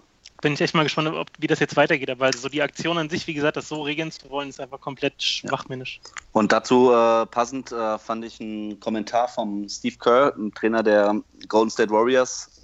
Bin 0.45 0.53
ich 0.53 0.61
echt 0.61 0.75
mal 0.75 0.83
gespannt, 0.83 1.07
ob, 1.07 1.27
wie 1.39 1.47
das 1.47 1.59
jetzt 1.59 1.75
weitergeht. 1.75 2.11
Aber 2.11 2.31
so 2.31 2.49
die 2.49 2.61
Aktion 2.61 2.99
an 2.99 3.09
sich, 3.09 3.25
wie 3.25 3.33
gesagt, 3.33 3.57
das 3.57 3.67
so 3.67 3.81
regeln 3.81 4.11
zu 4.11 4.29
wollen, 4.29 4.47
ist 4.47 4.61
einfach 4.61 4.79
komplett 4.79 5.19
schwachmännisch. 5.23 5.99
Und 6.33 6.51
dazu 6.51 6.91
äh, 6.91 7.25
passend 7.25 7.71
äh, 7.71 7.97
fand 7.97 8.23
ich 8.23 8.39
einen 8.39 8.79
Kommentar 8.79 9.27
vom 9.27 9.67
Steve 9.67 9.95
Kerr, 9.97 10.35
ein 10.37 10.51
Trainer 10.51 10.83
der 10.83 11.19
Golden 11.47 11.71
State 11.71 11.89
Warriors. 11.89 12.61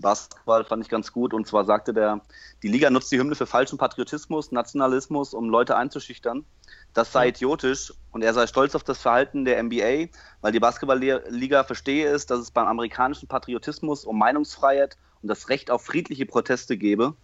Basketball 0.00 0.64
fand 0.64 0.82
ich 0.84 0.88
ganz 0.88 1.12
gut. 1.12 1.34
Und 1.34 1.46
zwar 1.46 1.66
sagte 1.66 1.92
der, 1.92 2.22
die 2.62 2.68
Liga 2.68 2.88
nutzt 2.88 3.12
die 3.12 3.18
Hymne 3.18 3.34
für 3.34 3.46
falschen 3.46 3.76
Patriotismus, 3.76 4.50
Nationalismus, 4.50 5.34
um 5.34 5.50
Leute 5.50 5.76
einzuschüchtern. 5.76 6.46
Das 6.94 7.12
sei 7.12 7.28
idiotisch 7.28 7.92
und 8.10 8.22
er 8.22 8.32
sei 8.32 8.46
stolz 8.46 8.74
auf 8.74 8.84
das 8.84 9.02
Verhalten 9.02 9.44
der 9.44 9.62
NBA, 9.62 10.06
weil 10.40 10.52
die 10.52 10.60
Basketballliga 10.60 11.64
verstehe 11.64 12.08
es, 12.08 12.24
dass 12.24 12.40
es 12.40 12.50
beim 12.50 12.66
amerikanischen 12.66 13.28
Patriotismus 13.28 14.06
um 14.06 14.18
Meinungsfreiheit 14.18 14.96
und 15.22 15.28
das 15.28 15.48
Recht 15.48 15.70
auf 15.70 15.84
friedliche 15.84 16.26
Proteste 16.26 16.76
gebe. 16.76 17.14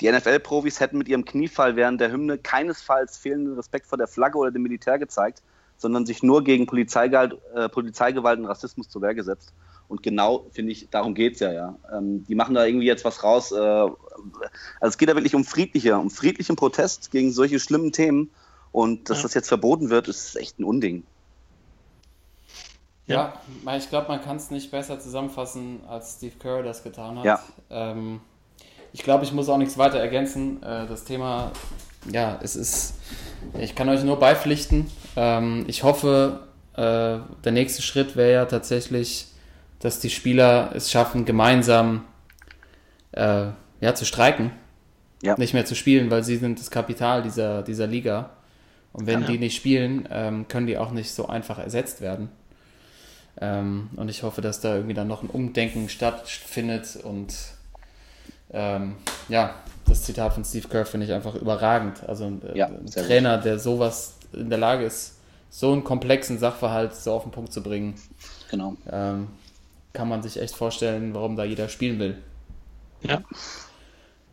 Die 0.00 0.10
NFL-Profis 0.10 0.80
hätten 0.80 0.98
mit 0.98 1.08
ihrem 1.08 1.24
Kniefall 1.24 1.76
während 1.76 2.00
der 2.00 2.10
Hymne 2.10 2.38
keinesfalls 2.38 3.16
fehlenden 3.18 3.54
Respekt 3.54 3.86
vor 3.86 3.98
der 3.98 4.08
Flagge 4.08 4.38
oder 4.38 4.50
dem 4.50 4.62
Militär 4.62 4.98
gezeigt, 4.98 5.42
sondern 5.76 6.06
sich 6.06 6.22
nur 6.22 6.44
gegen 6.44 6.66
Polizeigewalt, 6.66 7.38
äh, 7.54 7.68
Polizeigewalt 7.68 8.38
und 8.38 8.46
Rassismus 8.46 8.88
zur 8.88 9.02
Wehr 9.02 9.14
gesetzt. 9.14 9.52
Und 9.88 10.02
genau, 10.02 10.46
finde 10.52 10.72
ich, 10.72 10.88
darum 10.90 11.14
geht's 11.14 11.40
ja, 11.40 11.52
ja. 11.52 11.76
Ähm, 11.92 12.24
die 12.24 12.34
machen 12.34 12.54
da 12.54 12.64
irgendwie 12.64 12.86
jetzt 12.86 13.04
was 13.04 13.22
raus. 13.22 13.52
Äh, 13.52 13.58
also 13.58 13.96
es 14.80 14.96
geht 14.96 15.08
da 15.08 15.14
wirklich 15.14 15.34
um 15.34 15.44
friedliche, 15.44 15.96
um 15.98 16.10
friedlichen 16.10 16.56
Protest 16.56 17.10
gegen 17.10 17.32
solche 17.32 17.58
schlimmen 17.60 17.92
Themen. 17.92 18.30
Und 18.70 19.10
dass 19.10 19.18
Ja. 19.18 19.22
das 19.24 19.34
jetzt 19.34 19.48
verboten 19.48 19.90
wird, 19.90 20.08
ist 20.08 20.34
echt 20.36 20.58
ein 20.58 20.64
Unding. 20.64 21.04
Ja, 23.06 23.34
ich 23.76 23.88
glaube, 23.90 24.08
man 24.08 24.22
kann 24.22 24.36
es 24.36 24.50
nicht 24.50 24.70
besser 24.70 24.98
zusammenfassen, 25.00 25.80
als 25.88 26.14
Steve 26.16 26.34
Kerr 26.38 26.62
das 26.62 26.82
getan 26.82 27.18
hat. 27.18 27.24
Ja. 27.24 27.40
Ähm, 27.70 28.20
ich 28.92 29.02
glaube, 29.02 29.24
ich 29.24 29.32
muss 29.32 29.48
auch 29.48 29.58
nichts 29.58 29.76
weiter 29.76 29.98
ergänzen. 29.98 30.62
Äh, 30.62 30.86
das 30.86 31.04
Thema, 31.04 31.50
ja, 32.10 32.38
es 32.42 32.56
ist, 32.56 32.94
ich 33.58 33.74
kann 33.74 33.88
euch 33.88 34.04
nur 34.04 34.18
beipflichten. 34.18 34.88
Ähm, 35.16 35.64
ich 35.66 35.82
hoffe, 35.82 36.40
äh, 36.74 37.18
der 37.44 37.52
nächste 37.52 37.82
Schritt 37.82 38.16
wäre 38.16 38.32
ja 38.32 38.44
tatsächlich, 38.46 39.26
dass 39.80 39.98
die 39.98 40.10
Spieler 40.10 40.70
es 40.74 40.90
schaffen, 40.90 41.24
gemeinsam 41.24 42.04
äh, 43.12 43.46
ja, 43.80 43.94
zu 43.94 44.04
streiken. 44.04 44.52
Ja. 45.22 45.36
Nicht 45.38 45.54
mehr 45.54 45.64
zu 45.64 45.74
spielen, 45.74 46.10
weil 46.10 46.24
sie 46.24 46.36
sind 46.36 46.58
das 46.58 46.70
Kapital 46.70 47.22
dieser, 47.22 47.62
dieser 47.62 47.86
Liga. 47.86 48.30
Und 48.92 49.06
wenn 49.06 49.22
Ja. 49.22 49.26
die 49.26 49.38
nicht 49.38 49.56
spielen, 49.56 50.08
ähm, 50.10 50.46
können 50.48 50.66
die 50.66 50.78
auch 50.78 50.90
nicht 50.90 51.12
so 51.12 51.26
einfach 51.28 51.58
ersetzt 51.58 52.00
werden. 52.00 52.28
Ähm, 53.40 53.88
und 53.96 54.08
ich 54.08 54.22
hoffe, 54.22 54.40
dass 54.42 54.60
da 54.60 54.74
irgendwie 54.76 54.94
dann 54.94 55.08
noch 55.08 55.22
ein 55.22 55.30
Umdenken 55.30 55.88
stattfindet. 55.88 56.98
Und 57.02 57.34
ähm, 58.52 58.96
ja, 59.28 59.54
das 59.86 60.02
Zitat 60.02 60.34
von 60.34 60.44
Steve 60.44 60.68
Kerr 60.68 60.84
finde 60.86 61.06
ich 61.06 61.12
einfach 61.12 61.34
überragend. 61.34 62.02
Also 62.06 62.24
ein, 62.26 62.42
äh, 62.46 62.58
Ja, 62.58 62.66
ein 62.66 62.86
sehr 62.86 63.02
gut. 63.02 63.10
Trainer, 63.10 63.38
der 63.38 63.58
sowas 63.58 64.14
in 64.32 64.50
der 64.50 64.58
Lage 64.58 64.84
ist, 64.84 65.16
so 65.50 65.72
einen 65.72 65.84
komplexen 65.84 66.38
Sachverhalt 66.38 66.94
so 66.94 67.12
auf 67.12 67.22
den 67.24 67.32
Punkt 67.32 67.52
zu 67.52 67.62
bringen, 67.62 67.94
Genau. 68.50 68.74
ähm, 68.90 69.28
kann 69.92 70.08
man 70.08 70.22
sich 70.22 70.40
echt 70.40 70.54
vorstellen, 70.56 71.14
warum 71.14 71.36
da 71.36 71.44
jeder 71.44 71.68
spielen 71.68 71.98
will. 71.98 72.16
Ja. 73.02 73.20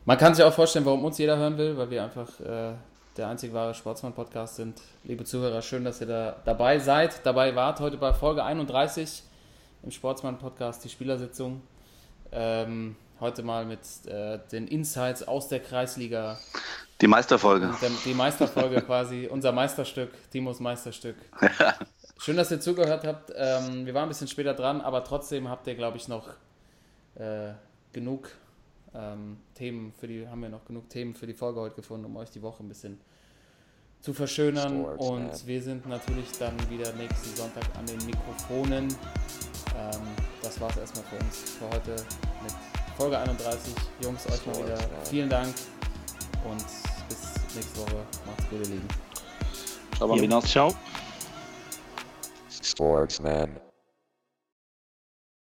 Man 0.06 0.18
kann 0.18 0.34
sich 0.34 0.44
auch 0.46 0.54
vorstellen, 0.54 0.86
warum 0.86 1.04
uns 1.04 1.18
jeder 1.18 1.38
hören 1.38 1.58
will, 1.58 1.78
weil 1.78 1.90
wir 1.90 2.04
einfach 2.04 2.40
äh, 2.40 2.72
der 3.20 3.28
einzig 3.28 3.54
wahre 3.54 3.74
Sportsmann-Podcast 3.74 4.56
sind. 4.56 4.82
Liebe 5.04 5.26
Zuhörer, 5.26 5.62
schön, 5.62 5.84
dass 5.84 6.00
ihr 6.00 6.08
da 6.08 6.38
dabei 6.46 6.80
seid, 6.80 7.26
dabei 7.26 7.54
wart. 7.54 7.82
Heute 7.82 7.98
bei 7.98 8.14
Folge 8.14 8.46
31 8.46 9.24
im 9.84 9.92
Sportsmann-Podcast, 9.92 10.86
die 10.86 10.90
Spielersitzung. 10.90 11.62
Ähm, 12.32 12.96
heute 13.20 13.44
mal 13.44 13.66
mit 13.66 13.82
äh, 14.06 14.40
den 14.54 14.70
Insights 14.70 15.28
aus 15.28 15.50
der 15.50 15.60
Kreisliga. 15.60 16.40
Die 17.02 17.08
Meisterfolge. 17.08 17.70
Der, 17.82 17.90
die 18.06 18.14
Meisterfolge 18.14 18.82
quasi, 18.86 19.28
unser 19.30 19.52
Meisterstück, 19.52 20.12
Timos 20.32 20.62
Meisterstück. 20.62 21.18
Schön, 22.20 22.38
dass 22.38 22.52
ihr 22.52 22.62
zugehört 22.62 23.06
habt. 23.06 23.34
Ähm, 23.36 23.86
wir 23.86 23.94
waren 23.94 24.04
ein 24.04 24.10
bisschen 24.10 24.30
später 24.30 24.54
dran, 24.54 24.80
aber 24.80 25.04
trotzdem 25.04 25.50
habt 25.50 25.68
ihr, 25.68 25.76
glaube 25.76 25.98
ich, 25.98 26.08
noch 26.08 26.30
äh, 27.16 27.52
genug 27.92 28.30
ähm, 28.96 29.40
Themen 29.56 29.92
für 29.92 30.08
die, 30.08 30.26
haben 30.26 30.42
wir 30.42 30.48
noch 30.48 30.64
genug 30.64 30.88
Themen 30.90 31.14
für 31.14 31.28
die 31.28 31.34
Folge 31.34 31.60
heute 31.60 31.76
gefunden, 31.76 32.06
um 32.06 32.16
euch 32.16 32.30
die 32.30 32.42
Woche 32.42 32.64
ein 32.64 32.70
bisschen 32.70 32.98
zu 34.02 34.14
verschönern. 34.14 34.82
Sports, 34.82 35.06
Und 35.06 35.28
man. 35.28 35.48
wir 35.48 35.62
sind 35.62 35.88
natürlich 35.88 36.32
dann 36.40 36.54
wieder 36.70 36.92
nächsten 36.94 37.36
Sonntag 37.36 37.64
an 37.78 37.86
den 37.86 38.04
Mikrofonen. 38.06 38.88
Ähm, 39.78 40.02
das 40.42 40.60
war 40.60 40.70
es 40.70 40.78
erstmal 40.78 41.04
für 41.06 41.16
uns 41.18 41.58
für 41.60 41.66
heute 41.70 41.96
mit 42.44 42.54
Folge 42.98 43.18
31. 43.18 43.74
Jungs, 44.02 44.26
euch 44.28 44.46
mal 44.46 44.64
wieder 44.66 44.78
vielen 45.04 45.30
Dank 45.30 45.54
und 46.50 46.66
bis 47.08 47.56
nächste 47.56 47.80
Woche. 47.82 47.96
Macht's 48.26 48.50
gut, 48.50 48.60
ihr 48.60 48.68
Lieben. 48.68 48.88
Ciao, 49.96 50.08
Bambinos. 50.08 50.46
Ciao. 50.46 50.74
Sportsman. 52.62 53.69